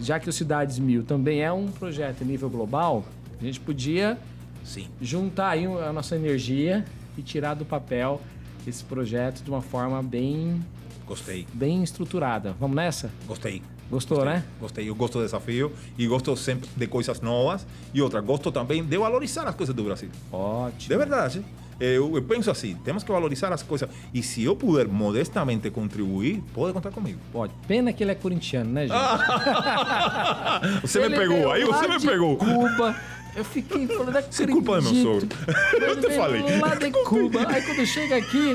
já 0.00 0.18
que 0.18 0.28
o 0.28 0.32
Cidades 0.32 0.80
Mil 0.80 1.04
também 1.04 1.42
é 1.42 1.52
um 1.52 1.68
projeto 1.68 2.22
a 2.22 2.24
nível 2.24 2.50
global, 2.50 3.04
a 3.40 3.44
gente 3.44 3.60
podia 3.60 4.18
Sim. 4.64 4.88
juntar 5.00 5.50
aí 5.50 5.64
a 5.64 5.92
nossa 5.92 6.16
energia 6.16 6.84
e 7.16 7.22
tirar 7.22 7.54
do 7.54 7.64
papel 7.64 8.20
esse 8.66 8.82
projeto 8.82 9.44
de 9.44 9.50
uma 9.50 9.62
forma 9.62 10.02
bem, 10.02 10.60
Gostei. 11.06 11.46
bem 11.54 11.84
estruturada. 11.84 12.56
Vamos 12.58 12.74
nessa? 12.74 13.12
Gostei. 13.28 13.62
Gostou, 13.88 14.16
Gostei, 14.16 14.34
né? 14.34 14.44
Gostei. 14.58 14.88
Eu 14.88 14.94
gosto 14.94 15.18
do 15.18 15.24
desafio 15.24 15.70
e 15.96 16.06
gosto 16.08 16.34
sempre 16.36 16.68
de 16.74 16.86
coisas 16.88 17.20
novas. 17.20 17.64
E 17.92 18.02
outra, 18.02 18.20
gosto 18.20 18.50
também 18.50 18.82
de 18.82 18.98
valorizar 18.98 19.46
as 19.46 19.54
coisas 19.54 19.74
do 19.74 19.84
Brasil. 19.84 20.08
Ótimo. 20.32 20.88
De 20.88 20.96
verdade. 20.96 21.44
Eu, 21.78 22.14
eu 22.16 22.22
penso 22.22 22.50
assim, 22.50 22.76
temos 22.84 23.02
que 23.02 23.10
valorizar 23.10 23.52
as 23.52 23.62
coisas. 23.62 23.88
E 24.12 24.22
se 24.22 24.44
eu 24.44 24.54
puder 24.54 24.86
modestamente 24.86 25.70
contribuir, 25.70 26.42
pode 26.52 26.72
contar 26.72 26.90
comigo. 26.90 27.18
Pode. 27.32 27.52
Pena 27.66 27.92
que 27.92 28.04
ele 28.04 28.12
é 28.12 28.14
corintiano, 28.14 28.70
né, 28.70 28.86
gente? 28.86 28.94
Você 30.82 30.98
me 31.00 31.06
Ele 31.06 31.16
pegou, 31.16 31.36
veio 31.36 31.52
aí 31.52 31.64
lá 31.64 31.78
você 31.78 31.88
me 31.88 32.00
pegou. 32.00 32.36
Cuba. 32.36 32.96
Eu 33.36 33.44
fiquei 33.44 33.86
falando, 33.88 34.16
Isso 34.30 34.42
é 34.44 34.46
culpa 34.46 34.80
meu 34.80 34.94
sogro. 34.94 35.28
Eu 35.72 36.00
te 36.00 36.10
falei. 36.10 36.42
Lá 36.60 36.74
de 36.76 36.90
Cuba. 37.04 37.46
Aí 37.48 37.62
quando 37.62 37.84
chega 37.84 38.16
aqui, 38.16 38.54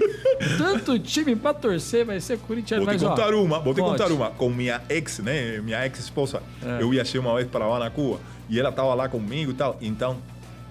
tanto 0.57 0.97
time 0.99 1.35
pra 1.35 1.53
torcer 1.53 2.05
vai 2.05 2.19
ser 2.19 2.39
corintiano. 2.39 2.85
Vou 2.85 2.93
te 2.93 3.03
mas, 3.03 3.03
ó, 3.03 3.09
contar 3.09 3.33
uma, 3.33 3.59
vou 3.59 3.73
te 3.73 3.81
contar 3.81 4.11
uma. 4.11 4.29
Com 4.31 4.49
minha 4.49 4.81
ex, 4.89 5.19
né? 5.19 5.59
Minha 5.59 5.85
ex-esposa. 5.85 6.41
É. 6.63 6.81
Eu 6.81 6.89
viajei 6.89 7.19
uma 7.19 7.35
vez 7.35 7.47
para 7.47 7.65
Havana, 7.65 7.89
Cuba. 7.89 8.19
E 8.49 8.57
ela 8.59 8.69
estava 8.69 8.93
lá 8.93 9.09
comigo 9.09 9.51
e 9.51 9.53
tal. 9.53 9.77
Então, 9.81 10.17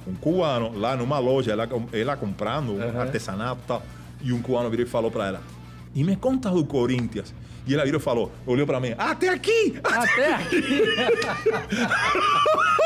um 0.09 0.15
cubano 0.15 0.77
lá 0.79 0.97
numa 0.97 1.19
loja, 1.19 1.53
ela, 1.53 1.69
ela 1.93 2.17
comprando 2.17 2.71
Uhum. 2.73 3.01
artesanato 3.01 3.61
e 3.65 3.67
tal. 3.67 3.83
E 4.23 4.33
um 4.33 4.41
cubano 4.43 4.71
virou 4.71 4.87
e 4.87 4.89
falou 4.89 5.11
para 5.11 5.27
ela: 5.29 5.43
E 5.95 6.03
me 6.03 6.17
conta 6.17 6.51
do 6.51 6.65
Corinthians. 6.65 7.35
E 7.69 7.75
ela 7.75 7.85
virou 7.85 8.01
falou, 8.01 8.33
olhou 8.47 8.67
para 8.67 8.81
mim: 8.81 8.95
Até 8.97 9.29
aqui! 9.29 9.75
Até 9.85 10.35
aqui. 10.35 10.63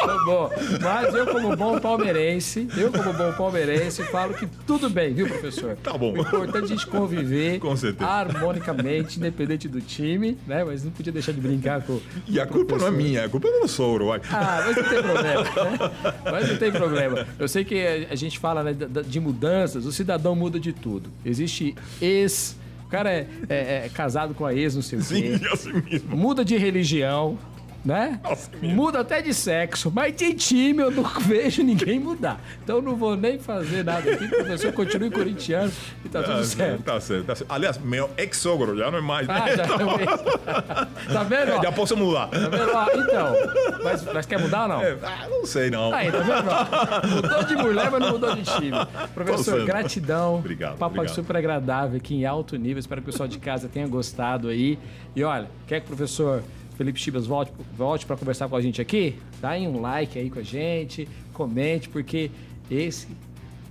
Tá 0.05 0.19
bom. 0.25 0.51
Mas 0.83 1.15
eu, 1.15 1.27
como 1.29 1.57
bom 1.57 1.79
palmeirense, 1.79 2.67
eu, 2.77 2.91
como 2.91 3.13
bom 3.13 3.33
palmeirense, 3.35 4.03
falo 4.05 4.35
que 4.35 4.49
tudo 4.67 4.91
bem, 4.91 5.15
viu, 5.15 5.29
professor? 5.29 5.77
Tá 5.77 5.97
bom. 5.97 6.13
O 6.13 6.19
importante 6.21 6.57
é 6.63 6.65
a 6.65 6.67
gente 6.77 6.87
conviver 6.89 7.61
Com 7.61 7.77
certeza. 7.77 8.11
harmonicamente, 8.11 9.19
independente 9.21 9.69
do 9.69 9.81
time, 9.81 10.37
né? 10.45 10.65
Mas 10.65 10.83
não 10.83 10.91
podia 10.91 11.13
deixar 11.13 11.31
de 11.31 11.41
brincar 11.41 11.83
com. 11.83 12.01
E 12.27 12.41
a 12.41 12.47
com 12.47 12.55
o 12.55 12.57
culpa 12.59 12.79
não 12.79 12.87
é 12.89 12.91
professor. 12.91 13.09
minha, 13.11 13.25
a 13.25 13.29
culpa 13.29 13.47
é 13.47 13.61
do 13.61 13.69
sogro, 13.69 14.07
vai. 14.09 14.21
Ah, 14.33 14.65
mas 14.67 14.77
não 14.77 14.85
tem 14.91 15.03
problema. 15.03 15.43
Né? 15.45 16.15
Mas 16.33 16.49
não 16.51 16.57
tem 16.57 16.73
problema. 16.73 17.27
Eu 17.39 17.47
sei 17.49 17.65
que 17.65 17.75
a- 17.87 18.13
a 18.13 18.17
gente 18.17 18.41
fala 18.41 18.65
né, 18.65 18.75
de 19.07 19.21
mudanças, 19.21 19.87
o 19.87 19.93
cidadão 19.93 20.35
muda 20.35 20.59
de 20.59 20.73
tudo. 20.73 21.11
Existe 21.25 21.77
ex. 22.01 22.57
O 22.93 22.95
cara 22.95 23.11
é, 23.11 23.27
é- 23.49 23.83
é 23.87 23.91
casado 23.95 24.35
com 24.35 24.45
a 24.45 24.55
ex, 24.55 24.75
não 24.75 24.83
sei 24.83 24.99
o 24.99 25.03
quê. 25.03 25.39
Sim, 25.39 25.41
assim 25.51 25.73
mesmo. 25.73 26.15
Muda 26.15 26.45
de 26.45 26.59
religião, 26.59 27.39
né? 27.85 28.21
Mesmo. 28.61 28.77
Muda 28.77 29.01
até 29.01 29.21
de 29.21 29.35
sexo, 29.35 29.91
mas 29.95 30.15
de 30.15 30.33
time 30.35 30.83
eu 30.83 30.91
não 30.91 31.03
vejo 31.21 31.63
ninguém 31.63 31.99
mudar. 31.99 32.41
Então 32.63 32.77
eu 32.77 32.83
não 32.83 32.95
vou 32.97 33.17
nem 33.17 33.39
fazer 33.39 33.85
nada 33.85 34.11
aqui, 34.13 34.25
o 34.25 34.29
professor 34.29 34.73
continue 34.73 35.11
corintiano 35.11 35.73
e 36.05 36.09
tá 36.09 36.23
tudo 36.23 36.39
Ah, 36.39 36.45
certo. 36.45 36.83
Tá 36.83 37.01
certo, 37.01 37.25
tá 37.27 37.35
certo. 37.35 37.53
Aliás, 37.53 37.79
meu 37.79 38.09
ex-sogro 38.17 38.77
já 38.77 38.91
não 38.91 38.99
é 38.99 39.03
mais. 39.03 39.29
Ah, 39.29 39.45
né? 39.45 39.57
já, 39.57 39.67
tá 41.13 41.23
vendo? 41.25 41.63
Já 41.63 41.73
posso 41.73 41.97
mudar. 41.97 42.29
Tá 42.29 42.39
vendo? 42.39 42.71
ó? 42.73 42.87
Então, 42.95 43.35
mas, 43.83 44.05
mas 44.05 44.27
quer 44.27 44.39
mudar 44.39 44.63
ou 44.63 44.69
não? 44.69 44.81
É, 44.83 44.97
ah, 45.03 45.27
não 45.29 45.47
sei, 45.47 45.71
não. 45.71 45.93
Aí, 45.93 46.11
tá 46.11 46.19
vendo? 46.19 46.49
ó? 46.49 47.07
Mudou 47.17 47.45
de 47.45 47.57
mulher, 47.57 47.91
mas 47.91 48.01
não 48.01 48.11
mudou 48.13 48.35
de 48.35 48.43
time. 48.43 48.73
Professor, 49.15 49.65
gratidão. 49.65 50.37
Obrigado, 50.37 50.79
Papo 50.79 50.95
obrigado. 50.97 51.15
super 51.15 51.37
agradável 51.37 51.97
aqui 51.97 52.15
em 52.15 52.25
alto 52.25 52.57
nível. 52.57 52.79
Espero 52.79 53.03
que 53.03 53.09
o 53.09 53.13
pessoal 53.13 53.29
de 53.29 53.39
casa 53.39 53.69
tenha 53.69 53.87
gostado 53.89 54.49
aí. 54.49 54.79
E 55.15 55.23
olha, 55.25 55.49
quer 55.67 55.81
que 55.81 55.87
o 55.87 55.89
professor 55.97 56.43
Felipe 56.83 56.99
Chibas 56.99 57.27
volte, 57.27 57.53
volte 57.77 58.05
para 58.05 58.17
conversar 58.17 58.49
com 58.49 58.57
a 58.57 58.61
gente 58.61 58.81
aqui? 58.83 59.17
Dá 59.41 59.51
aí 59.51 59.69
um 59.69 59.81
like 59.81 60.19
aí 60.19 60.29
com 60.29 60.41
a 60.41 60.43
gente, 60.43 61.09
comente, 61.33 61.89
porque 61.89 62.29
esse 62.69 63.07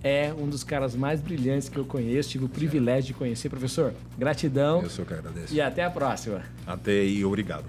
é 0.02 0.34
um 0.34 0.48
dos 0.48 0.64
caras 0.64 0.96
mais 0.96 1.20
brilhantes 1.20 1.68
que 1.68 1.78
eu 1.78 1.84
conheço. 1.84 2.30
Tive 2.30 2.46
o 2.46 2.50
privilégio 2.50 3.08
de 3.08 3.14
conhecer. 3.14 3.50
Professor, 3.50 3.94
gratidão 4.18 4.82
Eu 4.82 4.90
sou 4.90 5.06
que 5.06 5.14
agradeço. 5.14 5.54
e 5.54 5.60
até 5.60 5.84
a 5.84 5.90
próxima. 5.90 6.42
Até 6.66 6.92
aí, 6.92 7.24
obrigado. 7.26 7.66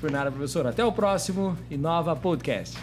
Por 0.00 0.12
nada, 0.12 0.30
professor. 0.30 0.64
Até 0.64 0.84
o 0.84 0.92
próximo 0.92 1.58
e 1.68 1.76
nova 1.76 2.14
podcast. 2.14 2.78